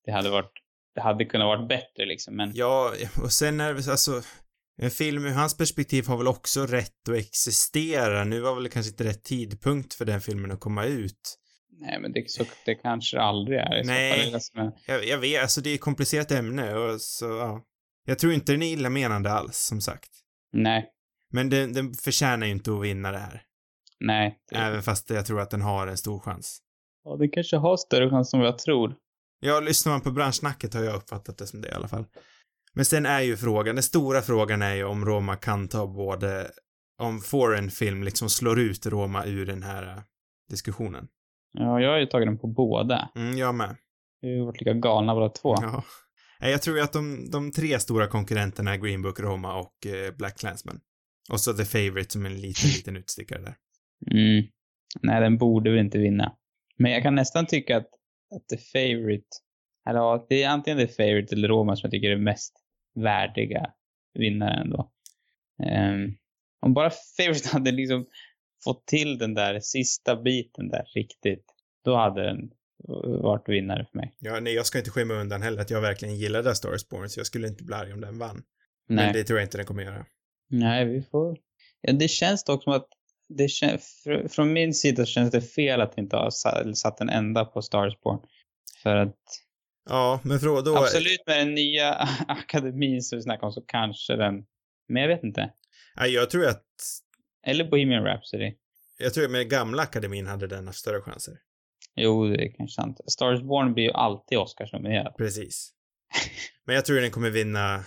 [0.05, 0.51] det hade varit,
[0.95, 2.35] det hade kunnat varit bättre liksom.
[2.35, 2.93] Men Ja,
[3.23, 4.21] och sen är det alltså,
[4.77, 8.23] en film ur hans perspektiv har väl också rätt att existera.
[8.23, 11.37] Nu var väl kanske inte rätt tidpunkt för den filmen att komma ut.
[11.69, 13.79] nej, men det, så, det kanske det aldrig är.
[13.79, 14.33] i Nej.
[14.33, 17.61] är Jag, jag vet, alltså det är ett komplicerat ämne och så, ja.
[18.05, 20.20] Jag tror inte den är illamenande alls, som sagt.
[20.53, 20.89] Nej,
[21.33, 23.41] Men den, den förtjänar ju inte att vinna det här.
[23.99, 24.39] nej.
[24.51, 26.59] Det, Även fast jag tror att den har en stor chans.
[27.03, 28.95] ja, det kanske har större chans än vad jag tror.
[29.39, 32.05] Ja, lyssnar man på branschsnacket har jag uppfattat det som det i alla fall.
[32.73, 36.51] Men sen är ju frågan, den stora frågan är ju om Roma kan ta både,
[36.97, 40.03] om foreign film liksom slår ut Roma ur den här eh,
[40.49, 41.07] diskussionen.
[41.51, 43.09] Ja, jag har ju tagit den på båda.
[43.15, 43.75] Mm, jag med.
[44.21, 45.55] Vi har varit lika galna båda två.
[45.61, 45.83] Ja.
[46.41, 49.85] Nej, Jag tror ju att de, de tre stora konkurrenterna är Green Book, Roma och
[49.85, 50.79] eh, Black Clansman.
[51.31, 53.55] Och så The Favourite som en liten, liten utstickare där.
[54.11, 54.45] Mm.
[55.01, 56.35] Nej, den borde väl inte vinna.
[56.77, 57.89] Men jag kan nästan tycka att,
[58.35, 59.27] att The Favourite,
[59.89, 62.53] eller ja, det är antingen The Favourite eller Roma som jag tycker är mest
[62.95, 63.73] värdiga
[64.13, 64.91] vinnaren då.
[65.63, 66.17] Um,
[66.61, 68.05] om bara Favourite hade liksom
[68.63, 71.45] fått till den där sista biten där riktigt,
[71.85, 72.51] då hade den
[73.21, 74.15] varit vinnare för mig.
[74.19, 77.09] Ja, nej, jag ska inte skymma undan heller att jag verkligen gillade Star Wars Born,
[77.09, 78.43] så jag skulle inte bli arg om den vann.
[78.89, 79.05] Nej.
[79.05, 80.05] Men det tror jag inte den kommer göra.
[80.49, 81.37] Nej, vi får...
[81.81, 82.87] Ja, det känns dock som att
[83.29, 83.77] det kän...
[83.77, 87.61] fr- från min sida känns det fel att inte ha sa- satt en enda på
[87.61, 88.19] Starsborn.
[88.83, 89.17] För att
[89.89, 90.77] Ja, men för då...
[90.77, 91.93] absolut med den nya
[92.27, 94.33] akademin som vi snackade om så kanske den,
[94.89, 95.53] men jag vet inte.
[95.95, 96.65] Nej, jag tror att...
[97.47, 98.53] Eller Bohemian Rhapsody.
[98.97, 101.33] Jag tror att med gamla akademin hade den haft större chanser.
[101.95, 102.99] Jo, det är kanske sant.
[103.07, 105.13] Starsborn blir ju alltid Oscarsnominerad.
[105.17, 105.73] Precis.
[106.65, 107.83] Men jag tror den kommer vinna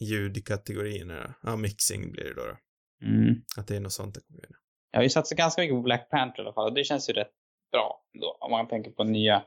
[0.00, 1.34] ljudkategorierna.
[1.42, 2.42] Ja, mixing blir det då.
[2.42, 2.56] då.
[3.06, 3.34] Mm.
[3.56, 4.56] Att det är något sånt den kommer vinna.
[4.90, 7.10] Jag har ju satsat ganska mycket på Black Panther i alla fall och det känns
[7.10, 7.32] ju rätt
[7.72, 9.42] bra då, om man tänker på nya,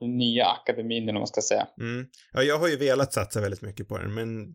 [0.00, 1.68] den nya akademin eller vad man ska säga.
[1.80, 2.06] Mm.
[2.32, 4.54] Ja, jag har ju velat satsa väldigt mycket på den, men...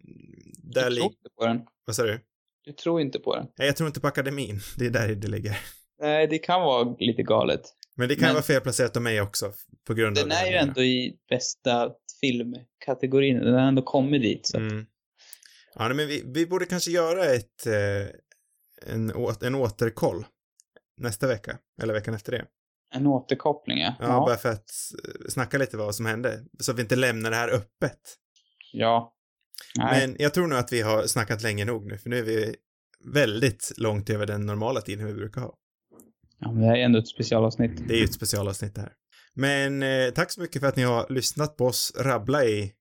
[0.63, 1.61] Där Du tror inte på den.
[1.85, 2.19] Vad sa du?
[2.65, 3.47] Du tror inte på den.
[3.57, 4.59] Nej, jag tror inte på akademin.
[4.77, 5.59] Det är där det ligger.
[6.01, 7.61] Nej, det kan vara lite galet.
[7.95, 9.53] Men det kan Men- vara felplacerat av mig också,
[9.87, 11.91] på grund av Den är ju ändå i bästa
[12.21, 13.37] filmkategorin.
[13.39, 14.47] Den har ändå kommit dit.
[14.47, 14.85] Så Mm.
[15.75, 18.07] Ja, men vi, vi borde kanske göra ett, eh,
[18.93, 19.11] en,
[19.41, 20.25] en återkoll
[20.97, 22.45] nästa vecka, eller veckan efter det.
[22.95, 23.95] En återkoppling, ja.
[23.99, 24.19] Ja, Ja.
[24.25, 24.69] bara för att
[25.29, 27.99] snacka lite vad som hände, så att vi inte lämnar det här öppet.
[28.73, 29.13] ja.
[29.77, 30.07] Nej.
[30.07, 32.55] Men jag tror nog att vi har snackat länge nog nu, för nu är vi
[33.13, 35.55] väldigt långt över den normala tiden vi brukar ha.
[36.43, 37.87] Ja, men det här är ändå ett specialavsnitt.
[37.87, 38.91] Det är ju ett specialavsnitt det här.
[39.35, 42.71] Men eh, tack så mycket för att ni har lyssnat på oss rabbla i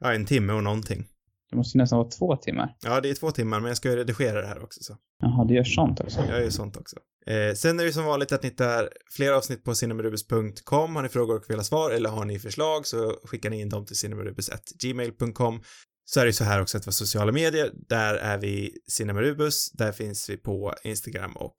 [0.00, 1.06] ja, en timme och någonting.
[1.50, 2.76] Det måste ju nästan vara två timmar.
[2.82, 4.96] Ja, det är två timmar, men jag ska ju redigera det här också så.
[5.22, 6.20] Jaha, du gör sånt också.
[6.28, 6.96] Jag gör sånt också.
[7.26, 10.96] Eh, sen är det som vanligt att ni hittar fler avsnitt på cinemarubus.com.
[10.96, 13.68] Har ni frågor och vill ha svar eller har ni förslag så skickar ni in
[13.68, 15.62] dem till cinemarubus.gmail.com.
[16.04, 19.70] Så är det ju så här också att våra sociala medier, där är vi Cinemarubus,
[19.70, 21.56] där finns vi på Instagram och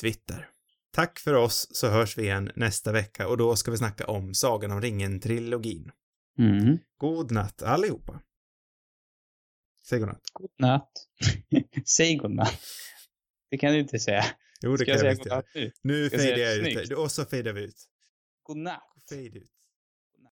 [0.00, 0.48] Twitter.
[0.96, 4.34] Tack för oss så hörs vi igen nästa vecka och då ska vi snacka om
[4.34, 5.90] Sagan om ringen-trilogin.
[6.38, 6.78] Mm.
[6.96, 8.20] God natt allihopa.
[9.88, 10.22] Säg godnatt.
[10.32, 10.92] God natt.
[11.86, 12.60] Säg god natt.
[13.50, 14.24] Det kan du inte säga.
[14.60, 15.72] Jo, det Ska kan jag säga visst god natt nu?
[15.82, 16.96] Nu jag fejdar jag ut det.
[16.96, 17.88] Och så fejdar vi ut.
[18.42, 18.82] God natt.
[19.08, 19.55] Fade ut.